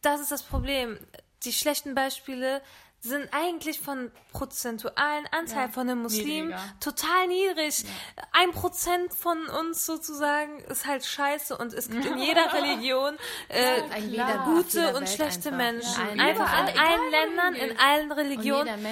das 0.03 0.21
ist 0.21 0.31
das 0.33 0.43
Problem. 0.43 0.99
Die 1.47 1.53
schlechten 1.53 1.95
Beispiele 1.95 2.61
sind 3.01 3.29
eigentlich 3.31 3.79
von 3.79 4.11
prozentualen 4.33 5.27
Anteil 5.31 5.69
von 5.69 5.87
den 5.87 5.99
Muslimen 6.03 6.49
Niedriger. 6.49 6.75
total 6.81 7.29
niedrig. 7.29 7.85
Ein 8.33 8.51
Prozent 8.51 9.13
von 9.15 9.47
uns 9.49 9.87
sozusagen 9.87 10.59
ist 10.65 10.87
halt 10.87 11.05
scheiße 11.05 11.57
und 11.57 11.73
es 11.73 11.89
gibt 11.89 12.05
in 12.07 12.19
jeder 12.19 12.53
Religion 12.55 13.17
äh, 13.49 14.01
jeder 14.01 14.39
gute 14.47 14.95
und 14.97 15.03
dieser 15.03 15.07
schlechte 15.15 15.53
Welt 15.53 15.75
Menschen. 15.75 16.19
einfach. 16.19 16.53
Einfach 16.53 16.69
in 16.75 16.79
allen 16.81 17.11
Ländern, 17.13 17.55
in 17.55 17.79
allen 17.79 18.11
Religionen. 18.13 18.87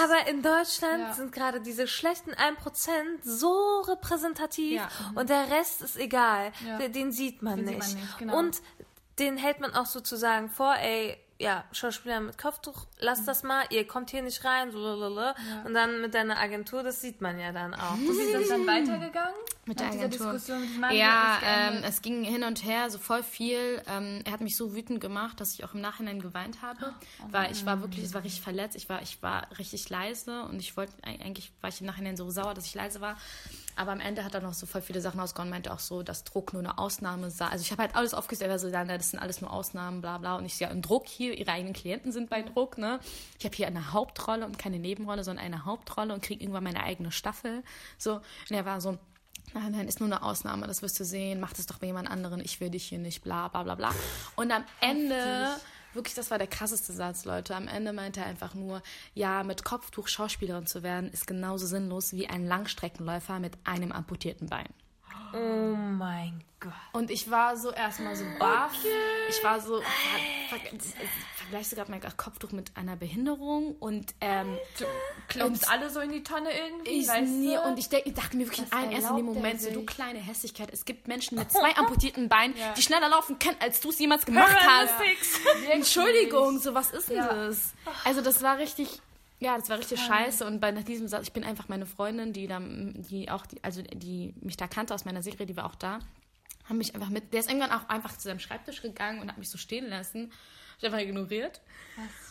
Aber 0.00 0.28
in 0.30 0.42
Deutschland 0.42 1.00
Ja. 1.00 1.12
sind 1.14 1.32
gerade 1.32 1.60
diese 1.60 1.88
schlechten 1.88 2.32
1% 2.34 3.22
so 3.24 3.80
repräsentativ 3.80 4.76
Ja. 4.80 4.88
und 5.16 5.28
der 5.28 5.50
Rest 5.50 5.82
ist 5.82 5.96
egal. 5.96 6.52
Ja. 6.64 6.86
Den, 6.88 7.10
sieht 7.10 7.42
man 7.42 7.56
Den 7.66 7.66
sieht 7.66 7.76
nicht. 7.78 7.94
man 7.94 8.00
nicht, 8.04 8.18
genau. 8.18 8.38
Und 8.38 8.62
den 9.18 9.38
hält 9.38 9.60
man 9.60 9.74
auch 9.74 9.86
sozusagen 9.86 10.50
vor, 10.50 10.76
ey, 10.76 11.18
ja, 11.38 11.64
Schauspieler 11.72 12.20
mit 12.20 12.38
Kopftuch, 12.38 12.86
lass 12.98 13.24
das 13.24 13.42
mal, 13.42 13.64
ihr 13.70 13.86
kommt 13.86 14.10
hier 14.10 14.22
nicht 14.22 14.44
rein, 14.44 14.70
so 14.72 14.78
lalala. 14.78 15.34
und 15.64 15.74
dann 15.74 16.00
mit 16.00 16.14
deiner 16.14 16.38
Agentur, 16.38 16.82
das 16.82 17.00
sieht 17.00 17.20
man 17.20 17.38
ja 17.38 17.52
dann 17.52 17.74
auch. 17.74 17.96
Wie 17.98 18.08
ist 18.08 18.34
das 18.34 18.48
dann 18.48 18.66
weitergegangen? 18.66 19.34
Mit 19.66 19.80
der 19.80 19.88
Agentur. 19.88 20.32
Diskussion 20.32 20.60
mit 20.60 20.78
Mann, 20.78 20.94
Ja, 20.94 21.38
das 21.40 21.74
ähm, 21.74 21.84
es 21.84 22.00
ging 22.00 22.22
hin 22.22 22.44
und 22.44 22.64
her, 22.64 22.88
so 22.88 22.98
voll 22.98 23.22
viel. 23.24 23.82
Ähm, 23.88 24.22
er 24.24 24.32
hat 24.32 24.40
mich 24.40 24.56
so 24.56 24.74
wütend 24.74 25.00
gemacht, 25.00 25.40
dass 25.40 25.52
ich 25.54 25.64
auch 25.64 25.74
im 25.74 25.80
Nachhinein 25.80 26.20
geweint 26.20 26.62
habe, 26.62 26.94
weil 27.30 27.50
ich 27.50 27.66
war 27.66 27.80
wirklich, 27.82 28.04
es 28.04 28.14
war 28.14 28.22
richtig 28.22 28.42
verletzt. 28.42 28.76
Ich 28.76 28.88
war, 28.88 29.02
ich 29.02 29.22
war 29.22 29.48
richtig 29.58 29.88
leise 29.90 30.42
und 30.44 30.60
ich 30.60 30.76
wollte 30.76 30.92
eigentlich 31.02 31.52
war 31.60 31.68
ich 31.68 31.80
im 31.80 31.86
Nachhinein 31.86 32.16
so 32.16 32.30
sauer, 32.30 32.54
dass 32.54 32.66
ich 32.66 32.74
leise 32.74 33.00
war. 33.00 33.16
Aber 33.76 33.92
am 33.92 34.00
Ende 34.00 34.24
hat 34.24 34.34
er 34.34 34.40
noch 34.40 34.54
so 34.54 34.66
voll 34.66 34.80
viele 34.80 35.00
Sachen 35.00 35.20
ausgehauen, 35.20 35.50
meinte 35.50 35.72
auch 35.72 35.78
so, 35.78 36.02
dass 36.02 36.24
Druck 36.24 36.52
nur 36.54 36.60
eine 36.60 36.78
Ausnahme 36.78 37.30
sei. 37.30 37.46
Also 37.46 37.62
ich 37.62 37.70
habe 37.70 37.82
halt 37.82 37.94
alles 37.94 38.14
aufgestellt, 38.14 38.50
also 38.50 38.70
dann, 38.70 38.88
das 38.88 39.10
sind 39.10 39.20
alles 39.20 39.40
nur 39.40 39.52
Ausnahmen, 39.52 40.00
bla 40.00 40.18
bla. 40.18 40.36
Und 40.36 40.46
ich 40.46 40.56
sehe, 40.56 40.66
ja, 40.66 40.72
ein 40.72 40.82
Druck 40.82 41.06
hier, 41.06 41.36
ihre 41.36 41.52
eigenen 41.52 41.74
Klienten 41.74 42.10
sind 42.10 42.30
bei 42.30 42.42
Druck, 42.42 42.78
ne? 42.78 43.00
Ich 43.38 43.44
habe 43.44 43.54
hier 43.54 43.66
eine 43.66 43.92
Hauptrolle 43.92 44.46
und 44.46 44.58
keine 44.58 44.78
Nebenrolle, 44.78 45.24
sondern 45.24 45.44
eine 45.44 45.64
Hauptrolle 45.64 46.14
und 46.14 46.22
kriege 46.22 46.42
irgendwann 46.42 46.64
meine 46.64 46.82
eigene 46.82 47.12
Staffel. 47.12 47.62
So. 47.98 48.14
Und 48.14 48.50
er 48.50 48.64
war 48.64 48.80
so, 48.80 48.98
Nein, 49.54 49.72
nein, 49.72 49.88
ist 49.88 50.00
nur 50.00 50.08
eine 50.08 50.22
Ausnahme, 50.22 50.66
das 50.66 50.82
wirst 50.82 50.98
du 50.98 51.04
sehen. 51.04 51.40
Mach 51.40 51.52
das 51.52 51.66
doch 51.66 51.78
bei 51.78 51.86
jemand 51.86 52.10
anderen, 52.10 52.40
ich 52.40 52.60
will 52.60 52.70
dich 52.70 52.88
hier 52.88 52.98
nicht, 52.98 53.22
bla 53.22 53.48
bla 53.48 53.62
bla 53.62 53.74
bla. 53.74 53.90
Und 54.34 54.50
am 54.50 54.64
Ende, 54.80 55.56
wirklich, 55.96 56.14
das 56.14 56.30
war 56.30 56.38
der 56.38 56.46
krasseste 56.46 56.92
Satz, 56.92 57.24
Leute. 57.24 57.56
Am 57.56 57.68
Ende 57.68 57.92
meinte 57.92 58.20
er 58.20 58.26
einfach 58.26 58.54
nur, 58.54 58.82
ja, 59.14 59.42
mit 59.42 59.64
Kopftuch 59.64 60.08
Schauspielerin 60.08 60.66
zu 60.66 60.82
werden, 60.82 61.10
ist 61.10 61.26
genauso 61.26 61.66
sinnlos 61.66 62.12
wie 62.12 62.28
ein 62.28 62.46
Langstreckenläufer 62.46 63.40
mit 63.40 63.58
einem 63.64 63.92
amputierten 63.92 64.48
Bein. 64.48 64.68
Oh 65.36 65.74
mein 65.76 66.42
Gott. 66.60 66.72
Und 66.92 67.10
ich 67.10 67.30
war 67.30 67.56
so 67.56 67.70
erstmal 67.70 68.16
so 68.16 68.24
baff. 68.38 68.72
Ich 69.28 69.44
war 69.44 69.60
so, 69.60 69.80
ver, 69.80 70.58
ver, 70.58 70.78
vergleichst 71.36 71.72
du 71.72 71.76
gerade 71.76 71.90
mein 71.90 72.00
Kopftuch 72.16 72.52
mit 72.52 72.74
einer 72.76 72.96
Behinderung 72.96 73.76
und 73.76 74.14
ähm, 74.22 74.56
Klopft 75.28 75.68
alle 75.70 75.90
so 75.90 76.00
in 76.00 76.10
die 76.12 76.22
Tonne 76.22 76.48
irgendwie, 76.56 77.00
Ich 77.00 77.20
nie, 77.28 77.54
du? 77.54 77.60
und 77.62 77.78
ich, 77.78 77.88
denk, 77.90 78.06
ich 78.06 78.14
dachte 78.14 78.36
mir 78.36 78.44
wirklich 78.46 78.60
in 78.60 78.72
Was 78.72 78.78
allen 78.78 78.92
erst 78.92 79.10
in 79.10 79.16
dem 79.16 79.26
Moment 79.26 79.60
so, 79.60 79.70
du 79.70 79.84
kleine 79.84 80.18
Hässlichkeit, 80.18 80.70
es 80.72 80.84
gibt 80.86 81.08
Menschen 81.08 81.36
mit 81.38 81.52
zwei 81.52 81.76
amputierten 81.76 82.28
Beinen, 82.28 82.54
die 82.76 82.82
schneller 82.82 83.08
laufen 83.10 83.38
können, 83.38 83.56
als 83.60 83.80
du 83.80 83.90
es 83.90 83.98
jemals 83.98 84.24
gemacht 84.24 84.56
hast. 84.66 84.94
Entschuldigung, 85.70 86.58
so 86.58 86.74
was 86.74 86.90
ist 86.90 87.10
denn 87.10 87.18
Ja. 87.18 87.32
das? 87.32 87.74
Also 88.04 88.20
das 88.22 88.42
war 88.42 88.58
richtig, 88.58 89.00
ja, 89.38 89.56
das 89.58 89.68
war 89.68 89.78
richtig 89.78 90.00
scheiße 90.00 90.46
und 90.46 90.60
bei 90.60 90.70
nach 90.70 90.82
diesem 90.84 91.08
Satz, 91.08 91.24
ich 91.24 91.32
bin 91.32 91.44
einfach 91.44 91.68
meine 91.68 91.86
Freundin, 91.86 92.32
die 92.32 92.46
da, 92.46 92.58
die 92.60 93.30
auch, 93.30 93.46
die, 93.46 93.62
also 93.62 93.82
die 93.82 94.34
mich 94.40 94.56
da 94.56 94.66
kannte 94.66 94.94
aus 94.94 95.04
meiner 95.04 95.22
Serie, 95.22 95.46
die 95.46 95.56
war 95.56 95.66
auch 95.66 95.74
da, 95.74 95.98
haben 96.68 96.78
mich 96.78 96.94
einfach 96.94 97.10
mit, 97.10 97.32
der 97.32 97.40
ist 97.40 97.48
irgendwann 97.50 97.70
auch 97.72 97.88
einfach 97.88 98.16
zu 98.16 98.22
seinem 98.28 98.38
Schreibtisch 98.40 98.82
gegangen 98.82 99.20
und 99.20 99.28
hat 99.28 99.38
mich 99.38 99.50
so 99.50 99.58
stehen 99.58 99.88
lassen. 99.88 100.32
Ich 100.78 100.84
hab 100.84 100.92
einfach 100.92 101.06
ignoriert. 101.08 101.62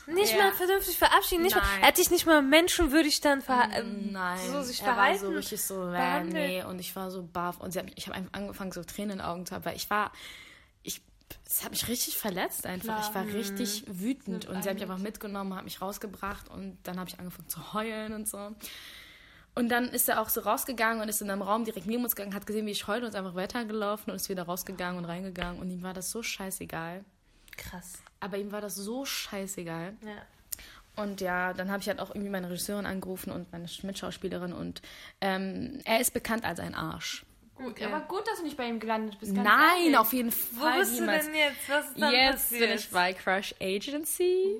Nicht 0.05 0.33
Ja. 0.33 0.37
mal 0.37 0.51
vernünftig 0.53 0.97
verabschieden, 0.99 1.41
nicht 1.43 1.55
mal, 1.55 1.63
Nein. 1.63 1.81
er 1.81 1.87
hat 1.87 1.97
dich 1.97 2.11
nicht 2.11 2.27
mal 2.27 2.43
menschenwürdig 2.43 3.19
dann 3.21 3.41
ver 3.41 3.69
Nein, 3.83 4.37
so 4.51 4.61
sich 4.61 4.81
er 4.81 4.93
verhalten. 4.93 5.23
war 5.23 5.29
so 5.31 5.35
richtig 5.35 5.61
so, 5.63 5.89
äh, 5.91 6.23
nee, 6.23 6.63
und 6.63 6.77
ich 6.79 6.95
war 6.95 7.09
so 7.09 7.23
baff 7.23 7.59
und 7.59 7.71
sie 7.71 7.79
hat 7.79 7.85
mich, 7.85 7.97
ich 7.97 8.05
habe 8.07 8.15
einfach 8.17 8.33
angefangen, 8.33 8.71
so 8.71 8.83
Tränen 8.83 9.11
in 9.13 9.17
den 9.17 9.25
Augen 9.25 9.45
zu 9.47 9.55
haben, 9.55 9.65
weil 9.65 9.75
ich 9.75 9.89
war, 9.89 10.11
ich, 10.13 10.44
es 11.45 11.63
hat 11.63 11.71
mich 11.71 11.87
richtig 11.87 12.17
verletzt 12.17 12.65
einfach. 12.65 13.07
Ich 13.07 13.15
war 13.15 13.25
richtig 13.25 13.85
wütend 13.87 14.45
und 14.45 14.63
sie 14.63 14.69
hat 14.69 14.75
mich 14.75 14.83
einfach 14.83 14.97
mitgenommen, 14.97 15.55
hat 15.55 15.63
mich 15.63 15.81
rausgebracht 15.81 16.49
und 16.49 16.77
dann 16.83 16.99
habe 16.99 17.09
ich 17.09 17.19
angefangen 17.19 17.49
zu 17.49 17.73
heulen 17.73 18.13
und 18.13 18.27
so. 18.27 18.55
Und 19.55 19.69
dann 19.69 19.85
ist 19.85 20.09
er 20.09 20.21
auch 20.21 20.27
so 20.27 20.41
rausgegangen 20.41 21.01
und 21.01 21.07
ist 21.07 21.21
in 21.21 21.29
einem 21.29 21.41
Raum 21.41 21.63
direkt 21.63 21.87
neben 21.87 22.03
uns 22.03 22.15
gegangen, 22.15 22.35
hat 22.35 22.45
gesehen, 22.45 22.65
wie 22.65 22.71
ich 22.71 22.87
heule 22.87 23.03
und 23.03 23.09
ist 23.09 23.15
einfach 23.15 23.35
weitergelaufen 23.35 24.11
und 24.11 24.17
ist 24.17 24.27
wieder 24.27 24.43
rausgegangen 24.43 24.97
und 24.97 25.05
reingegangen 25.05 25.61
und 25.61 25.71
ihm 25.71 25.81
war 25.81 25.93
das 25.93 26.11
so 26.11 26.21
scheißegal. 26.21 27.05
Krass. 27.55 27.93
Aber 28.19 28.37
ihm 28.37 28.51
war 28.51 28.59
das 28.59 28.75
so 28.75 29.05
scheißegal. 29.05 29.95
Ja. 30.01 31.01
Und 31.01 31.21
ja, 31.21 31.53
dann 31.53 31.71
habe 31.71 31.81
ich 31.81 31.87
halt 31.87 31.99
auch 31.99 32.09
irgendwie 32.09 32.29
meine 32.29 32.49
Regisseurin 32.49 32.85
angerufen 32.85 33.31
und 33.31 33.51
meine 33.51 33.67
Mitschauspielerin 33.83 34.53
und 34.53 34.81
ähm, 35.21 35.79
er 35.85 35.99
ist 35.99 36.13
bekannt 36.13 36.45
als 36.45 36.59
ein 36.59 36.75
Arsch. 36.75 37.25
Gut, 37.55 37.81
aber 37.81 38.01
gut, 38.01 38.27
dass 38.27 38.39
du 38.39 38.43
nicht 38.43 38.57
bei 38.57 38.67
ihm 38.67 38.79
gelandet 38.81 39.17
bist. 39.19 39.33
ganz 39.33 39.47
Nein, 39.47 39.83
ehrlich. 39.83 39.97
auf 39.97 40.11
jeden 40.11 40.31
Wo 40.31 40.61
Fall. 40.61 40.79
bist 40.79 40.97
du 40.97 41.01
niemals. 41.01 41.25
denn 41.25 41.35
jetzt? 41.35 41.69
Was 41.69 41.85
ist 41.89 42.01
dann 42.01 42.11
Jetzt 42.13 42.31
passiert? 42.49 42.61
bin 42.69 42.77
ich 42.77 42.89
bei 42.89 43.13
Crush 43.13 43.55
Agency. 43.61 44.57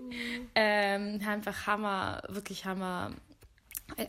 Ähm, 0.55 1.19
einfach 1.27 1.67
Hammer, 1.67 2.21
wirklich 2.29 2.63
Hammer. 2.65 3.11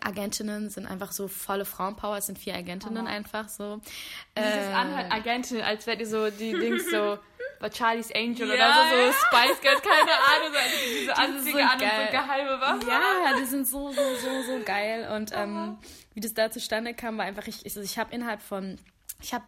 Agentinnen 0.01 0.70
sind 0.70 0.87
einfach 0.87 1.12
so 1.12 1.29
volle 1.29 1.64
Frauenpower. 1.64 2.16
Es 2.16 2.27
sind 2.27 2.39
vier 2.39 2.55
Agentinnen 2.55 3.07
einfach 3.07 3.49
so. 3.49 3.81
Dieses 4.37 4.74
Anhalt 4.74 5.12
Agentin, 5.12 5.61
als 5.61 5.87
wärt 5.87 6.01
ihr 6.01 6.07
so 6.07 6.31
die 6.31 6.53
Dings 6.53 6.91
so 6.91 7.18
bei 7.61 7.70
Charlie's 7.70 8.11
Angel 8.14 8.49
Ja, 8.49 8.55
oder 8.55 8.91
so, 8.91 9.07
so 9.07 9.27
Spice 9.27 9.61
Girls, 9.61 9.83
keine 9.83 10.12
Ahnung, 10.12 10.53
so 10.53 10.59
also 10.59 10.99
diese 10.99 11.16
Anzüge 11.16 11.59
so 11.59 11.59
an 11.59 11.81
und 11.81 12.07
so 12.07 12.11
geheime 12.11 12.61
Waffen. 12.61 12.89
Ja, 12.89 13.39
die 13.39 13.45
sind 13.45 13.66
so, 13.66 13.93
so, 13.93 14.03
so, 14.16 14.43
so 14.43 14.64
geil. 14.64 15.11
Und 15.14 15.33
ähm, 15.35 15.79
wie 16.14 16.20
das 16.20 16.35
da 16.35 16.51
zustande 16.51 16.95
kam, 16.95 17.18
war 17.18 17.24
einfach 17.24 17.47
richtig. 17.47 17.64
Also 17.66 17.81
ich 17.81 17.99
habe 17.99 18.14
innerhalb 18.14 18.43
von, 18.43 18.79
ich 19.20 19.35
habe 19.35 19.45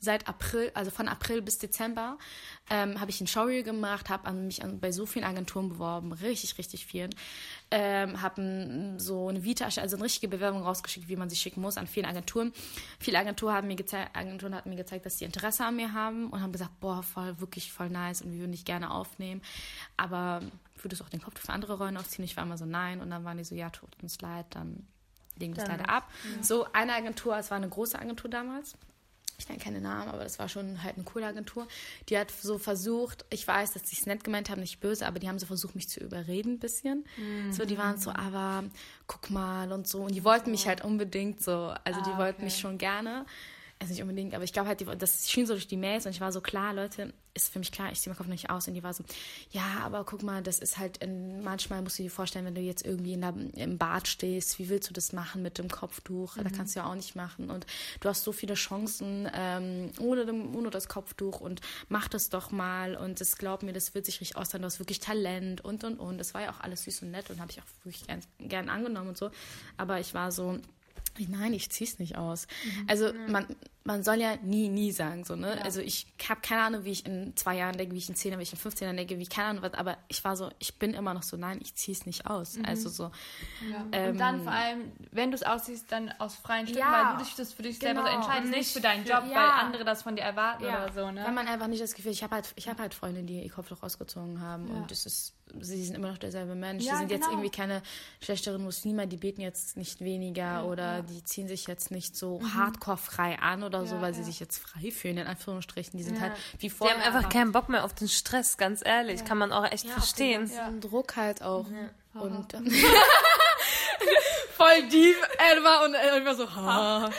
seit 0.00 0.28
April, 0.28 0.70
also 0.74 0.90
von 0.90 1.08
April 1.08 1.42
bis 1.42 1.58
Dezember, 1.58 2.18
ähm, 2.70 3.00
habe 3.00 3.10
ich 3.10 3.20
ein 3.20 3.26
Showreel 3.26 3.62
gemacht, 3.62 4.08
habe 4.08 4.26
an 4.26 4.46
mich 4.46 4.62
an, 4.62 4.80
bei 4.80 4.92
so 4.92 5.06
vielen 5.06 5.24
Agenturen 5.24 5.68
beworben, 5.68 6.12
richtig, 6.12 6.58
richtig 6.58 6.86
vielen. 6.86 7.10
Ähm, 7.70 8.22
habe 8.22 8.94
so 8.96 9.28
eine 9.28 9.44
Vita, 9.44 9.66
also 9.66 9.96
eine 9.96 10.04
richtige 10.04 10.28
Bewerbung 10.28 10.62
rausgeschickt, 10.62 11.08
wie 11.08 11.16
man 11.16 11.28
sie 11.28 11.36
schicken 11.36 11.60
muss, 11.60 11.76
an 11.76 11.86
vielen 11.86 12.06
Agenturen. 12.06 12.52
Viele 12.98 13.18
Agenturen 13.18 13.54
haben 13.54 13.66
mir 13.66 13.76
gezeigt, 13.76 14.16
Agenturen 14.16 14.54
hatten 14.54 14.70
mir 14.70 14.76
gezeigt, 14.76 15.04
dass 15.04 15.18
sie 15.18 15.26
Interesse 15.26 15.66
an 15.66 15.76
mir 15.76 15.92
haben 15.92 16.30
und 16.30 16.40
haben 16.40 16.52
gesagt, 16.52 16.80
boah, 16.80 17.02
voll, 17.02 17.40
wirklich 17.40 17.70
voll 17.70 17.90
nice 17.90 18.22
und 18.22 18.32
wir 18.32 18.38
würden 18.38 18.52
dich 18.52 18.64
gerne 18.64 18.90
aufnehmen. 18.90 19.42
Aber 19.98 20.40
würdest 20.76 21.00
du 21.00 21.04
auch 21.04 21.10
den 21.10 21.20
Kopf 21.20 21.40
für 21.40 21.52
andere 21.52 21.76
Rollen 21.76 21.98
aufziehen? 21.98 22.24
Ich 22.24 22.36
war 22.38 22.44
immer 22.44 22.56
so, 22.56 22.64
nein. 22.64 23.02
Und 23.02 23.10
dann 23.10 23.24
waren 23.24 23.36
die 23.36 23.44
so, 23.44 23.54
ja, 23.54 23.68
tut 23.68 23.90
uns 24.02 24.18
leid, 24.22 24.46
dann 24.50 24.86
legen 25.36 25.54
wir 25.54 25.62
es 25.62 25.68
leider 25.68 25.90
ab. 25.90 26.10
So, 26.40 26.66
eine 26.72 26.94
Agentur, 26.94 27.36
es 27.36 27.50
war 27.50 27.58
eine 27.58 27.68
große 27.68 27.98
Agentur 27.98 28.30
damals 28.30 28.76
ich 29.38 29.48
nenne 29.48 29.60
keine 29.62 29.80
Namen, 29.80 30.08
aber 30.08 30.24
das 30.24 30.40
war 30.40 30.48
schon 30.48 30.82
halt 30.82 30.96
eine 30.96 31.04
coole 31.04 31.24
Agentur. 31.24 31.68
Die 32.08 32.18
hat 32.18 32.30
so 32.32 32.58
versucht, 32.58 33.24
ich 33.30 33.46
weiß, 33.46 33.72
dass 33.72 33.88
sie 33.88 33.96
es 33.96 34.04
nett 34.04 34.24
gemeint 34.24 34.50
haben, 34.50 34.60
nicht 34.60 34.80
böse, 34.80 35.06
aber 35.06 35.20
die 35.20 35.28
haben 35.28 35.38
so 35.38 35.46
versucht, 35.46 35.76
mich 35.76 35.88
zu 35.88 36.00
überreden 36.00 36.54
ein 36.54 36.58
bisschen. 36.58 37.04
So, 37.52 37.64
die 37.64 37.78
waren 37.78 37.98
so, 37.98 38.10
aber 38.10 38.64
guck 39.06 39.30
mal 39.30 39.70
und 39.72 39.86
so. 39.86 40.00
Und 40.02 40.14
die 40.14 40.24
wollten 40.24 40.50
mich 40.50 40.66
halt 40.66 40.84
unbedingt 40.84 41.40
so, 41.40 41.72
also 41.84 42.00
die 42.02 42.10
Ah, 42.10 42.18
wollten 42.18 42.38
okay. 42.38 42.44
mich 42.46 42.58
schon 42.58 42.78
gerne. 42.78 43.26
Also 43.80 43.92
nicht 43.92 44.02
unbedingt, 44.02 44.34
aber 44.34 44.44
ich 44.44 44.52
glaube 44.52 44.68
halt, 44.68 44.80
die, 44.80 44.86
das 44.86 45.30
schien 45.30 45.46
so 45.46 45.52
durch 45.52 45.68
die 45.68 45.76
Mails 45.76 46.04
und 46.04 46.12
ich 46.12 46.20
war 46.20 46.32
so, 46.32 46.40
klar, 46.40 46.74
Leute, 46.74 47.12
ist 47.34 47.52
für 47.52 47.58
mich 47.58 47.72
klar, 47.72 47.92
ich 47.92 48.00
ziehe 48.00 48.10
meinen 48.10 48.18
Kopf 48.18 48.26
nicht 48.26 48.50
aus. 48.50 48.66
Und 48.66 48.74
die 48.74 48.82
war 48.82 48.92
so, 48.92 49.04
ja, 49.50 49.80
aber 49.84 50.04
guck 50.04 50.22
mal, 50.22 50.42
das 50.42 50.58
ist 50.58 50.78
halt, 50.78 50.98
in, 50.98 51.42
manchmal 51.42 51.82
musst 51.82 51.98
du 51.98 52.02
dir 52.02 52.10
vorstellen, 52.10 52.44
wenn 52.44 52.54
du 52.54 52.60
jetzt 52.60 52.84
irgendwie 52.84 53.12
in 53.12 53.20
der, 53.20 53.34
im 53.54 53.78
Bad 53.78 54.08
stehst, 54.08 54.58
wie 54.58 54.68
willst 54.68 54.90
du 54.90 54.92
das 54.92 55.12
machen 55.12 55.42
mit 55.42 55.58
dem 55.58 55.68
Kopftuch? 55.68 56.36
Mhm. 56.36 56.44
Da 56.44 56.50
kannst 56.50 56.74
du 56.74 56.80
ja 56.80 56.86
auch 56.86 56.94
nicht 56.94 57.14
machen. 57.14 57.50
Und 57.50 57.66
du 58.00 58.08
hast 58.08 58.24
so 58.24 58.32
viele 58.32 58.54
Chancen 58.54 59.30
ähm, 59.32 59.92
ohne, 60.00 60.26
dem, 60.26 60.54
ohne 60.54 60.70
das 60.70 60.88
Kopftuch 60.88 61.40
und 61.40 61.60
mach 61.88 62.08
das 62.08 62.28
doch 62.28 62.50
mal. 62.50 62.96
Und 62.96 63.20
das 63.20 63.36
glaub 63.36 63.62
mir, 63.62 63.72
das 63.72 63.94
wird 63.94 64.06
sich 64.06 64.20
richtig 64.20 64.36
auszahlen. 64.36 64.62
Du 64.62 64.66
hast 64.66 64.80
wirklich 64.80 65.00
Talent 65.00 65.60
und, 65.64 65.84
und, 65.84 65.98
und. 66.00 66.18
Das 66.18 66.34
war 66.34 66.42
ja 66.42 66.50
auch 66.50 66.60
alles 66.60 66.84
süß 66.84 67.02
und 67.02 67.12
nett 67.12 67.30
und 67.30 67.40
habe 67.40 67.52
ich 67.52 67.60
auch 67.60 67.84
wirklich 67.84 68.06
gern, 68.06 68.20
gern 68.40 68.68
angenommen 68.68 69.10
und 69.10 69.18
so. 69.18 69.30
Aber 69.76 70.00
ich 70.00 70.14
war 70.14 70.32
so, 70.32 70.58
Nein, 71.26 71.52
ich 71.52 71.70
zieh's 71.70 71.98
nicht 71.98 72.16
aus. 72.16 72.46
Mhm. 72.64 72.84
Also 72.88 73.12
man, 73.28 73.46
man 73.88 74.02
soll 74.02 74.20
ja 74.20 74.36
nie, 74.42 74.68
nie 74.68 74.92
sagen, 74.92 75.24
so, 75.24 75.34
ne? 75.34 75.56
Ja. 75.56 75.62
Also 75.62 75.80
ich 75.80 76.06
habe 76.28 76.40
keine 76.42 76.62
Ahnung, 76.62 76.84
wie 76.84 76.90
ich 76.90 77.06
in 77.06 77.34
zwei 77.36 77.56
Jahren 77.56 77.76
denke, 77.76 77.94
wie 77.94 77.98
ich 77.98 78.08
in 78.08 78.14
zehn 78.14 78.30
Jahren, 78.30 78.38
wie 78.38 78.44
ich 78.44 78.52
in 78.52 78.58
15 78.58 78.84
Jahren 78.84 78.96
denke, 78.98 79.18
wie 79.18 79.26
keine 79.26 79.48
Ahnung 79.48 79.62
was, 79.62 79.72
aber 79.72 79.96
ich 80.08 80.22
war 80.24 80.36
so, 80.36 80.50
ich 80.58 80.78
bin 80.78 80.92
immer 80.92 81.14
noch 81.14 81.22
so, 81.22 81.38
nein, 81.38 81.58
ich 81.62 81.74
zieh's 81.74 82.04
nicht 82.04 82.26
aus. 82.26 82.56
Mhm. 82.56 82.66
Also 82.66 82.90
so. 82.90 83.10
Ja. 83.70 83.86
Ähm, 83.92 84.12
Und 84.12 84.18
dann 84.18 84.42
vor 84.42 84.52
allem, 84.52 84.92
wenn 85.10 85.30
du 85.30 85.36
es 85.36 85.42
aussiehst, 85.42 85.90
dann 85.90 86.12
aus 86.18 86.34
freien 86.34 86.66
Stücken, 86.66 86.80
ja. 86.80 87.08
weil 87.08 87.18
du 87.18 87.24
dich 87.24 87.34
das 87.34 87.54
für 87.54 87.62
dich 87.62 87.80
genau. 87.80 88.02
selber 88.02 88.10
entscheidest, 88.10 88.52
nicht 88.52 88.72
für 88.72 88.80
deinen 88.82 89.06
Job, 89.06 89.22
weil 89.22 89.36
andere 89.36 89.84
das 89.84 90.02
von 90.02 90.16
dir 90.16 90.22
erwarten 90.22 90.64
oder 90.64 90.92
so, 90.92 91.10
ne? 91.10 91.24
Weil 91.24 91.32
man 91.32 91.48
einfach 91.48 91.66
nicht 91.66 91.82
das 91.82 91.94
Gefühl, 91.94 92.12
ich 92.12 92.22
habe 92.22 92.34
halt, 92.34 92.52
ich 92.56 92.68
habe 92.68 92.82
halt 92.82 92.92
Freunde, 92.92 93.22
die 93.22 93.42
ihr 93.42 93.50
Kopftuch 93.50 93.82
ausgezogen 93.82 94.42
haben 94.42 94.68
und 94.68 94.92
es 94.92 95.06
ist 95.06 95.37
sie 95.60 95.84
sind 95.84 95.94
immer 95.96 96.10
noch 96.10 96.18
derselbe 96.18 96.54
Mensch. 96.54 96.84
Ja, 96.84 96.92
die 96.92 96.98
sind 96.98 97.08
genau. 97.08 97.20
jetzt 97.20 97.30
irgendwie 97.30 97.50
keine 97.50 97.82
schlechteren 98.22 98.62
Muslime, 98.62 99.06
die 99.06 99.16
beten 99.16 99.40
jetzt 99.40 99.76
nicht 99.76 100.00
weniger 100.00 100.42
ja, 100.42 100.64
oder 100.64 100.96
ja. 100.96 101.02
die 101.02 101.22
ziehen 101.24 101.48
sich 101.48 101.66
jetzt 101.66 101.90
nicht 101.90 102.16
so 102.16 102.40
mhm. 102.40 102.54
hardcore 102.54 102.96
frei 102.96 103.38
an 103.38 103.62
oder 103.62 103.86
so, 103.86 104.00
weil 104.00 104.14
sie 104.14 104.24
sich 104.24 104.40
jetzt 104.40 104.58
frei 104.58 104.90
fühlen, 104.90 105.18
in 105.18 105.26
Anführungsstrichen. 105.26 105.96
Die 105.96 106.04
sind 106.04 106.20
halt 106.20 106.32
wie 106.58 106.70
vorher. 106.70 106.96
Die 106.96 107.02
haben 107.02 107.14
einfach 107.14 107.28
keinen 107.30 107.52
Bock 107.52 107.68
mehr 107.68 107.84
auf 107.84 107.94
den 107.94 108.08
Stress, 108.08 108.56
ganz 108.56 108.82
ehrlich. 108.84 109.24
Kann 109.24 109.38
man 109.38 109.52
auch 109.52 109.64
echt 109.64 109.88
verstehen. 109.88 110.50
Ja. 110.54 110.70
Druck 110.80 111.16
halt 111.16 111.42
auch. 111.42 111.66
Und 112.14 112.52
voll 114.58 114.88
deep 114.88 115.16
Edward 115.38 115.88
und 115.88 115.94
einfach 115.94 116.36
so 116.36 116.54
ha. 116.54 117.10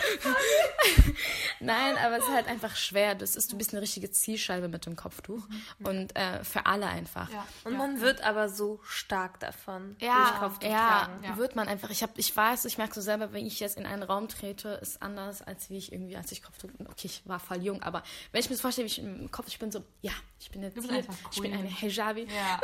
Nein, 1.61 1.97
aber 1.97 2.17
es 2.17 2.25
ist 2.25 2.33
halt 2.33 2.47
einfach 2.47 2.75
schwer. 2.75 3.15
Das 3.15 3.35
ist, 3.35 3.51
du 3.51 3.57
bist 3.57 3.73
eine 3.73 3.81
richtige 3.81 4.11
Zielscheibe 4.11 4.67
mit 4.67 4.85
dem 4.85 4.95
Kopftuch 4.95 5.47
mhm. 5.47 5.85
und 5.85 6.15
äh, 6.15 6.43
für 6.43 6.65
alle 6.65 6.87
einfach. 6.87 7.31
Ja. 7.31 7.47
Und 7.63 7.77
man 7.77 8.01
wird 8.01 8.21
aber 8.23 8.49
so 8.49 8.79
stark 8.83 9.39
davon 9.39 9.95
ja, 9.99 10.15
durch 10.15 10.39
Kopftuch 10.39 10.69
ja, 10.69 10.87
tragen. 10.87 11.23
Ja, 11.23 11.37
wird 11.37 11.55
man 11.55 11.67
einfach. 11.67 11.89
Ich 11.89 12.03
habe, 12.03 12.13
ich 12.17 12.35
weiß, 12.35 12.65
ich 12.65 12.77
merke 12.77 12.93
so 12.93 13.01
selber, 13.01 13.31
wenn 13.33 13.45
ich 13.45 13.59
jetzt 13.59 13.77
in 13.77 13.85
einen 13.85 14.03
Raum 14.03 14.27
trete, 14.27 14.69
ist 14.81 15.01
anders 15.01 15.41
als 15.41 15.69
wie 15.69 15.77
ich 15.77 15.91
irgendwie, 15.91 16.17
als 16.17 16.31
ich 16.31 16.43
Kopftuch. 16.43 16.69
Okay, 16.79 17.05
ich 17.05 17.21
war 17.25 17.39
voll 17.39 17.63
jung, 17.63 17.81
aber 17.81 18.03
wenn 18.31 18.41
ich 18.41 18.49
mir 18.49 18.55
das 18.55 18.61
vorstelle, 18.61 18.85
wie 18.87 18.91
ich 18.91 18.99
im 18.99 19.31
Kopf, 19.31 19.47
ich 19.47 19.59
bin 19.59 19.71
so, 19.71 19.83
ja, 20.01 20.11
ich 20.39 20.51
bin 20.51 20.63
jetzt 20.63 20.79
hier, 20.79 21.05
ich 21.31 21.41
bin 21.41 21.53
eine 21.53 21.67
Hijabi. 21.67 22.27
Ja. 22.27 22.59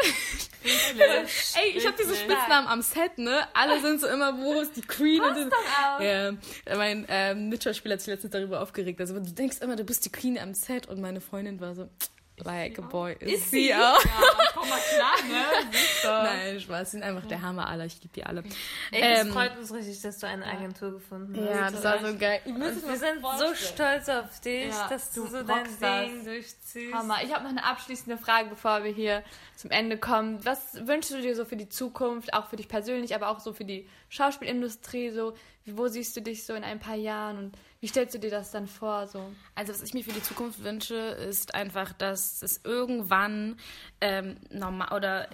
Ey, 0.65 1.69
ich 1.75 1.85
habe 1.85 1.95
diese 1.97 2.15
Spitznamen 2.15 2.67
am 2.67 2.81
Set, 2.81 3.17
ne? 3.17 3.47
Alle 3.53 3.81
sind 3.81 4.01
so 4.01 4.07
immer, 4.07 4.37
wo 4.37 4.64
ist 4.67 4.75
die 4.75 4.81
Queen? 4.81 5.21
Passt 5.21 5.41
und 5.41 5.53
auch. 5.53 6.01
Ja, 6.01 6.33
mein 6.75 7.05
ähm, 7.09 7.49
Mitschauspieler 7.49 7.93
hat 7.93 8.01
sich 8.01 8.13
letztens 8.13 8.31
darüber 8.31 8.61
aufgeregt. 8.61 8.99
Also 8.99 9.13
du 9.15 9.31
denkst 9.31 9.57
immer, 9.61 9.75
du 9.75 9.83
bist 9.83 10.05
die 10.05 10.11
Queen 10.11 10.37
am 10.37 10.53
Set 10.53 10.87
und 10.87 11.01
meine 11.01 11.21
Freundin 11.21 11.59
war 11.59 11.75
so, 11.75 11.89
like 12.37 12.79
a 12.79 12.81
boy. 12.81 13.15
Ist, 13.19 13.43
ist 13.43 13.51
sie 13.51 13.73
auch? 13.73 14.03
Ja, 14.03 14.21
komm 14.53 14.69
mal 14.69 14.79
klar, 14.93 15.15
ne? 15.27 15.69
Nein, 16.03 16.59
Spaß, 16.59 16.91
sie 16.91 16.97
sind 16.97 17.03
einfach 17.03 17.27
der 17.27 17.41
Hammer 17.41 17.67
aller. 17.67 17.85
Ich 17.85 18.01
liebe 18.01 18.13
die 18.13 18.25
alle. 18.25 18.43
Ey, 18.91 19.21
ähm, 19.21 19.31
freut 19.31 19.57
uns 19.57 19.73
richtig, 19.73 20.01
dass 20.01 20.19
du 20.19 20.27
eine 20.27 20.45
Agentur 20.45 20.91
gefunden 20.91 21.35
hast. 21.37 21.49
Ja, 21.49 21.71
das 21.71 21.83
war 21.83 21.99
so 21.99 22.17
geil. 22.17 22.41
wir 22.45 22.97
sind 22.97 23.21
so 23.21 23.55
stolz 23.55 24.09
auf 24.09 24.39
dich, 24.41 24.69
ja, 24.69 24.87
dass 24.89 25.13
du, 25.13 25.27
so 25.27 25.43
dein 25.43 25.65
Ding 25.65 26.25
durchziehst. 26.25 26.93
Hammer. 26.93 27.17
Ich 27.23 27.33
habe 27.33 27.43
noch 27.43 27.51
eine 27.51 27.63
abschließende 27.63 28.17
Frage, 28.17 28.49
bevor 28.49 28.83
wir 28.83 28.91
hier 28.91 29.23
zum 29.55 29.71
Ende 29.71 29.97
kommen. 29.97 30.43
Was 30.43 30.85
wünschst 30.85 31.11
du 31.11 31.21
dir 31.21 31.35
so 31.35 31.45
für 31.45 31.55
die 31.55 31.69
Zukunft, 31.69 32.33
auch 32.33 32.47
für 32.47 32.57
dich 32.57 32.67
persönlich, 32.67 33.15
aber 33.15 33.29
auch 33.29 33.39
so 33.39 33.53
für 33.53 33.65
die 33.65 33.87
Schauspielindustrie? 34.15 35.11
So, 35.11 35.35
wo 35.65 35.87
siehst 35.87 36.15
du 36.15 36.21
dich 36.21 36.45
so 36.45 36.53
in 36.53 36.63
ein 36.63 36.79
paar 36.79 36.95
Jahren 36.95 37.37
und 37.37 37.57
wie 37.81 37.87
stellst 37.87 38.15
du 38.15 38.19
dir 38.19 38.31
das 38.31 38.51
dann 38.51 38.67
vor? 38.67 39.07
So? 39.07 39.31
Also, 39.53 39.73
was 39.73 39.81
ich 39.81 39.93
mir 39.93 40.03
für 40.03 40.13
die 40.13 40.23
Zukunft 40.23 40.63
wünsche, 40.63 40.95
ist 40.95 41.53
einfach, 41.53 41.93
dass 41.93 42.41
es 42.41 42.61
irgendwann 42.63 43.57
ähm, 44.01 44.37
normal 44.49 44.93
oder 44.93 45.29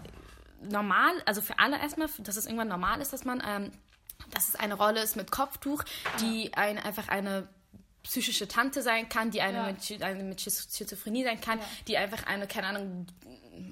normal, 0.62 1.14
also 1.26 1.42
für 1.42 1.58
alle 1.60 1.80
erstmal, 1.80 2.10
dass 2.20 2.36
es 2.36 2.46
irgendwann 2.46 2.68
normal 2.68 3.02
ist, 3.02 3.14
dass 3.14 3.26
man, 3.26 3.42
ähm, 3.48 3.72
dass 4.32 4.50
es 4.50 4.56
eine 4.56 4.76
Rolle 4.76 5.02
ist 5.02 5.16
mit 5.16 5.32
Kopftuch, 5.32 5.84
die 6.20 6.54
ein, 6.54 6.78
einfach 6.78 7.08
eine 7.08 7.48
psychische 8.04 8.48
Tante 8.48 8.82
sein 8.82 9.10
kann, 9.10 9.32
die 9.32 9.42
eine, 9.42 9.58
ja. 9.58 9.72
mit, 9.72 10.04
eine 10.04 10.24
mit 10.24 10.42
Schizophrenie 10.42 11.24
sein 11.24 11.40
kann, 11.40 11.60
ja. 11.60 11.66
die 11.88 11.98
einfach 11.98 12.26
eine, 12.26 12.48
keine 12.48 12.68
Ahnung, 12.68 13.08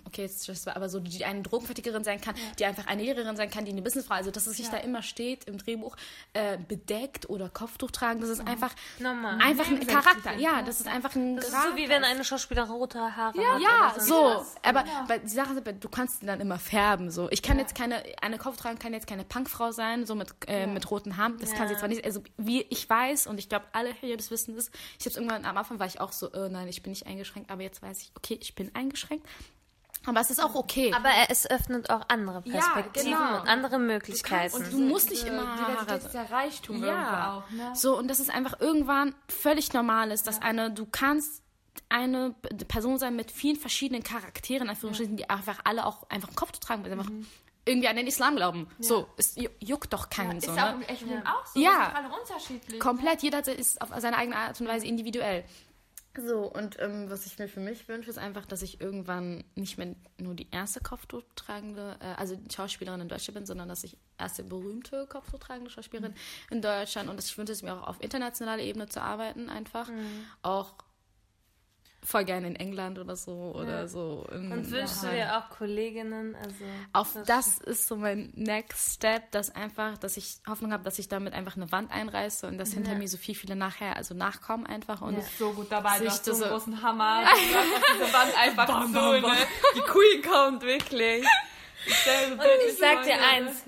okay, 0.05 0.23
jetzt 0.23 0.47
das 0.47 0.65
war 0.65 0.75
aber 0.75 0.89
so, 0.89 0.99
die 0.99 1.25
eine 1.25 1.41
Drogenvertickerin 1.41 2.03
sein 2.03 2.21
kann, 2.21 2.35
ja. 2.35 2.41
die 2.57 2.65
einfach 2.65 2.87
eine 2.87 3.03
Lehrerin 3.03 3.35
sein 3.35 3.49
kann, 3.49 3.65
die 3.65 3.71
eine 3.71 3.81
Businessfrau, 3.81 4.15
also 4.15 4.31
dass 4.31 4.47
es 4.47 4.57
sich 4.57 4.67
ja. 4.67 4.73
da 4.73 4.77
immer 4.77 5.01
steht 5.01 5.45
im 5.45 5.57
Drehbuch, 5.57 5.95
äh, 6.33 6.57
bedeckt 6.57 7.29
oder 7.29 7.49
Kopftuch 7.49 7.91
tragen, 7.91 8.21
das 8.21 8.29
ist 8.29 8.45
einfach, 8.45 8.73
Normal. 8.99 9.39
einfach 9.41 9.67
ein 9.67 9.85
Charakter. 9.85 10.35
Ja, 10.37 10.61
das 10.61 10.79
ist 10.79 10.87
einfach 10.87 11.15
ein 11.15 11.35
Das 11.35 11.45
ist 11.45 11.53
so 11.53 11.75
wie 11.75 11.89
wenn 11.89 12.03
eine 12.03 12.23
Schauspielerin 12.23 12.71
rote 12.71 12.99
Haare 13.15 13.37
ja. 13.37 13.53
hat. 13.53 13.61
Ja, 13.97 13.99
so. 13.99 14.45
Aber 14.63 14.85
ja. 14.85 15.17
die 15.17 15.29
Sache 15.29 15.53
ist, 15.53 15.83
du 15.83 15.89
kannst 15.89 16.23
dann 16.23 16.39
immer 16.39 16.59
färben, 16.59 17.11
so. 17.11 17.29
Ich 17.31 17.41
kann 17.41 17.59
jetzt 17.59 17.75
keine, 17.75 18.03
eine 18.21 18.37
Kopf 18.37 18.57
tragen 18.57 18.79
kann 18.79 18.93
jetzt 18.93 19.07
keine 19.07 19.23
Punkfrau 19.23 19.71
sein, 19.71 20.05
so 20.05 20.15
mit, 20.15 20.29
äh, 20.47 20.67
mit 20.67 20.89
roten 20.89 21.17
Haaren, 21.17 21.37
das 21.39 21.53
kann 21.53 21.67
sie 21.67 21.75
zwar 21.75 21.89
nicht, 21.89 22.05
also 22.05 22.23
wie 22.37 22.61
ich 22.69 22.89
weiß 22.89 23.27
und 23.27 23.37
ich 23.37 23.49
glaube, 23.49 23.65
alle 23.73 23.93
hier 23.93 24.17
das 24.17 24.31
wissen 24.31 24.55
das, 24.55 24.71
ich 24.97 25.05
habe 25.05 25.09
es 25.09 25.17
irgendwann 25.17 25.45
am 25.45 25.57
Anfang 25.57 25.79
war 25.79 25.87
ich 25.87 25.99
auch 26.01 26.11
so, 26.11 26.29
oh 26.33 26.47
nein, 26.49 26.67
ich 26.67 26.81
bin 26.83 26.91
nicht 26.91 27.05
eingeschränkt, 27.07 27.49
aber 27.49 27.61
jetzt 27.61 27.81
weiß 27.81 28.01
ich, 28.01 28.11
okay, 28.15 28.37
ich 28.41 28.55
bin 28.55 28.73
eingeschränkt 28.75 29.27
aber 30.05 30.21
es 30.21 30.29
ist 30.29 30.41
auch 30.41 30.55
okay. 30.55 30.93
Aber 30.95 31.09
es 31.29 31.49
öffnet 31.49 31.89
auch 31.89 32.01
andere 32.07 32.41
Perspektiven 32.41 33.11
ja, 33.11 33.27
genau. 33.27 33.41
und 33.41 33.47
andere 33.47 33.79
Möglichkeiten. 33.79 34.57
Du 34.57 34.63
und 34.63 34.73
du 34.73 34.77
musst 34.79 35.09
nicht 35.09 35.25
immer 35.25 35.55
Diversität 35.57 36.03
ist 36.03 36.13
der 36.13 36.31
Reichtum 36.31 36.83
ja. 36.83 37.37
auch. 37.37 37.49
Ne? 37.51 37.71
So, 37.75 37.97
und 37.97 38.07
das 38.07 38.19
ist 38.19 38.33
einfach 38.33 38.59
irgendwann 38.59 39.13
völlig 39.27 39.73
normal 39.73 40.11
ist, 40.11 40.25
dass 40.25 40.37
ja. 40.37 40.43
eine, 40.43 40.71
du 40.71 40.85
kannst 40.85 41.43
eine 41.89 42.35
Person 42.67 42.97
sein 42.97 43.15
mit 43.15 43.31
vielen 43.31 43.55
verschiedenen 43.55 44.03
Charakteren, 44.03 44.69
Anführungsstrichen, 44.69 45.17
die 45.17 45.29
einfach 45.29 45.59
alle 45.63 45.85
auch 45.85 46.09
einfach 46.09 46.29
im 46.29 46.35
Kopf 46.35 46.51
zu 46.53 46.59
tragen, 46.59 46.83
weil 46.83 46.91
sie 46.91 46.97
einfach 46.97 47.11
mhm. 47.11 47.25
irgendwie 47.65 47.87
an 47.87 47.95
den 47.95 48.07
Islam 48.07 48.35
glauben. 48.35 48.67
Ja. 48.77 48.87
So, 48.87 49.07
es 49.17 49.35
juckt 49.59 49.91
doch 49.91 50.09
keinen. 50.09 50.39
Ja, 50.39 50.41
so, 50.41 50.51
ist 50.51 50.55
ne? 50.55 50.75
auch 50.75 50.89
echten 50.89 51.09
Leben 51.09 51.25
auch 51.25 51.45
so. 51.45 51.59
Ja. 51.59 51.91
alle 51.93 52.09
unterschiedlich. 52.09 52.79
Komplett, 52.79 53.21
jeder 53.23 53.45
ist 53.47 53.81
auf 53.81 53.89
seine 53.97 54.17
eigene 54.17 54.37
Art 54.37 54.59
und 54.61 54.67
Weise 54.67 54.85
individuell. 54.85 55.43
So, 56.17 56.51
und 56.51 56.77
ähm, 56.79 57.09
was 57.09 57.27
ich 57.27 57.37
mir 57.37 57.47
für 57.47 57.59
mich 57.59 57.87
wünsche, 57.87 58.09
ist 58.09 58.17
einfach, 58.17 58.45
dass 58.45 58.63
ich 58.63 58.81
irgendwann 58.81 59.43
nicht 59.55 59.77
mehr 59.77 59.95
nur 60.17 60.33
die 60.33 60.47
erste 60.49 60.79
Kopftuchtragende, 60.79 61.97
äh, 62.01 62.15
also 62.17 62.35
Schauspielerin 62.51 63.01
in 63.01 63.07
Deutschland 63.07 63.35
bin, 63.35 63.45
sondern 63.45 63.69
dass 63.69 63.83
ich 63.83 63.95
erste 64.17 64.43
berühmte 64.43 65.05
Kopftuchtragende 65.07 65.69
Schauspielerin 65.69 66.11
mhm. 66.13 66.55
in 66.55 66.61
Deutschland 66.61 67.09
und 67.09 67.19
ich 67.19 67.37
wünsche 67.37 67.53
es 67.53 67.61
mir 67.61 67.73
auch 67.73 67.87
auf 67.87 68.01
internationaler 68.01 68.63
Ebene 68.63 68.87
zu 68.87 69.01
arbeiten, 69.01 69.49
einfach. 69.49 69.89
Mhm. 69.89 70.25
Auch 70.41 70.73
voll 72.03 72.23
gerne 72.23 72.47
in 72.47 72.55
England 72.55 72.97
oder 72.97 73.15
so 73.15 73.53
oder 73.55 73.87
so. 73.87 74.25
Und 74.31 74.71
wünschst 74.71 75.03
du 75.03 75.07
dir 75.07 75.37
auch 75.37 75.49
Kolleginnen? 75.49 76.35
Also 76.35 76.65
Auf 76.93 77.13
das, 77.13 77.25
das 77.25 77.57
ist 77.59 77.87
so 77.87 77.95
mein 77.95 78.31
Next 78.35 78.95
Step, 78.95 79.31
dass 79.31 79.53
einfach, 79.53 79.97
dass 79.97 80.17
ich 80.17 80.37
Hoffnung 80.47 80.71
habe, 80.71 80.83
dass 80.83 80.99
ich 80.99 81.07
damit 81.07 81.33
einfach 81.33 81.55
eine 81.55 81.71
Wand 81.71 81.91
einreiße 81.91 82.47
und 82.47 82.57
dass 82.57 82.69
ja. 82.69 82.75
hinter 82.75 82.95
mir 82.95 83.07
so 83.07 83.17
viel, 83.17 83.35
viele 83.35 83.55
nachher, 83.55 83.95
also 83.95 84.13
nachkommen 84.13 84.65
einfach. 84.65 85.01
Und 85.01 85.17
ja. 85.17 85.23
so 85.37 85.51
gut 85.53 85.71
dabei, 85.71 85.99
du 85.99 86.07
hast 86.07 86.25
so 86.25 86.33
einen 86.33 86.43
großen 86.43 86.81
Hammer. 86.81 87.23
diese 87.93 88.13
Wand 88.13 88.37
einfach 88.37 88.67
bam, 88.67 88.87
so, 88.93 88.99
bam, 88.99 89.21
bam. 89.21 89.31
Ne? 89.31 89.37
Die 89.75 89.81
Queen 89.81 90.21
kommt 90.21 90.63
wirklich. 90.63 91.25
Ich 91.85 92.31
und 92.31 92.41
ich 92.67 92.77
sag 92.77 93.03
dir 93.03 93.15
eins, 93.21 93.63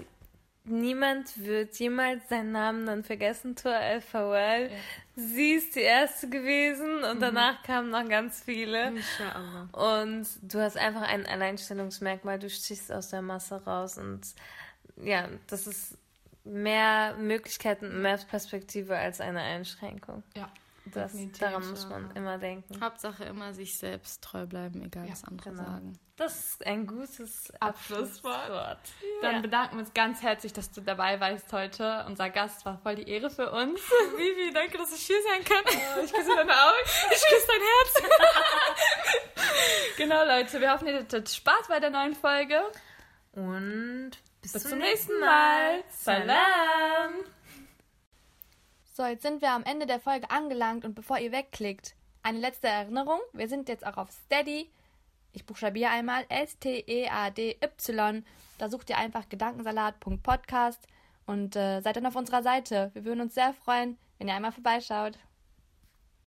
niemand 0.72 1.44
wird 1.44 1.76
jemals 1.78 2.28
seinen 2.30 2.52
Namen 2.52 2.86
dann 2.86 3.04
vergessen, 3.04 3.56
Tor 3.56 3.76
LVL. 3.76 4.70
Ja. 4.72 4.78
Sie 5.16 5.54
ist 5.54 5.76
die 5.76 5.82
erste 5.82 6.30
gewesen 6.30 7.04
und 7.04 7.18
mhm. 7.18 7.22
danach 7.22 7.64
kamen 7.64 7.90
noch 7.90 8.08
ganz 8.08 8.42
viele. 8.44 8.94
Und 9.74 10.28
du 10.42 10.60
hast 10.60 10.78
einfach 10.78 11.02
ein 11.04 11.26
Alleinstellungsmerkmal, 11.26 12.40
du 12.40 12.50
stichst 12.50 12.92
aus 12.92 13.10
der 13.10 13.22
Masse 13.22 13.64
raus 13.64 13.98
und 13.98 14.22
ja, 14.98 15.28
das 15.48 15.68
ist 15.68 15.98
mehr 16.44 17.16
Möglichkeiten, 17.18 18.02
mehr 18.02 18.18
Perspektive 18.18 18.98
als 18.98 19.22
eine 19.22 19.42
Einschränkung. 19.42 20.24
Ja. 20.36 20.52
Das, 20.86 21.14
daran 21.38 21.70
muss 21.70 21.88
man 21.88 22.08
ja. 22.08 22.16
immer 22.16 22.38
denken. 22.40 22.82
Hauptsache 22.82 23.24
immer 23.26 23.54
sich 23.54 23.78
selbst 23.78 24.24
treu 24.24 24.48
bleiben, 24.48 24.82
egal 24.84 25.06
ja, 25.06 25.12
was 25.12 25.24
andere 25.24 25.52
genau. 25.52 25.64
sagen. 25.64 26.00
Das 26.16 26.52
ist 26.52 26.66
ein 26.66 26.88
gutes 26.88 27.52
Abschlusswort. 27.60 28.36
Abschlusswort. 28.36 28.80
Dann 29.22 29.36
ja. 29.36 29.42
bedanken 29.42 29.76
wir 29.76 29.80
uns 29.82 29.94
ganz 29.94 30.22
herzlich, 30.22 30.54
dass 30.54 30.72
du 30.72 30.82
dabei 30.82 31.20
warst 31.20 31.52
heute. 31.54 32.04
Unser 32.08 32.30
Gast 32.30 32.66
war 32.66 32.80
voll 32.80 32.96
die 32.96 33.08
Ehre 33.10 33.30
für 33.30 33.52
uns. 33.52 33.80
Vivi, 34.18 34.52
danke, 34.54 34.78
dass 34.78 34.92
ich 34.94 35.02
hier 35.02 35.22
sein 35.24 35.44
kann. 35.44 35.64
Oh, 35.66 36.04
ich 36.04 36.12
küsse 36.12 36.36
deine 36.36 36.52
Augen. 36.52 36.78
Ich 37.12 37.24
küsse 37.28 37.48
dein 37.48 37.62
Herz. 37.62 39.48
genau, 39.98 40.26
Leute. 40.26 40.62
Wir 40.62 40.72
hoffen, 40.72 40.88
ihr 40.88 41.00
hattet 41.00 41.30
Spaß 41.30 41.68
bei 41.70 41.80
der 41.80 41.90
neuen 41.90 42.16
Folge. 42.16 42.62
Und 43.34 44.12
bis, 44.42 44.54
bis 44.54 44.64
zum, 44.64 44.80
nächsten 44.80 45.20
Mal. 45.20 45.78
Mal. 45.78 45.84
Salam. 45.90 47.14
So, 48.94 49.06
jetzt 49.06 49.22
sind 49.24 49.42
wir 49.42 49.52
am 49.52 49.64
Ende 49.64 49.86
der 49.86 50.02
Folge 50.02 50.30
angelangt 50.30 50.84
und 50.84 50.96
bevor 50.96 51.18
ihr 51.18 51.32
wegklickt, 51.32 51.96
eine 52.24 52.40
letzte 52.40 52.68
Erinnerung. 52.68 53.22
Wir 53.32 53.48
sind 53.48 53.70
jetzt 53.70 53.88
auch 53.88 53.96
auf 53.96 54.12
Steady. 54.12 54.70
Ich 55.32 55.46
buchstabiere 55.46 55.92
einmal 55.92 56.26
S-T-E-A-D-Y. 56.28 58.26
Da 58.58 58.68
sucht 58.68 58.90
ihr 58.90 58.98
einfach 58.98 59.30
gedankensalat.podcast 59.30 60.88
und 61.26 61.56
äh, 61.56 61.80
seid 61.80 61.96
dann 61.96 62.06
auf 62.06 62.18
unserer 62.18 62.44
Seite. 62.44 62.92
Wir 62.94 63.06
würden 63.06 63.22
uns 63.22 63.34
sehr 63.34 63.54
freuen, 63.54 63.98
wenn 64.18 64.28
ihr 64.28 64.36
einmal 64.36 64.52
vorbeischaut. 64.52 65.18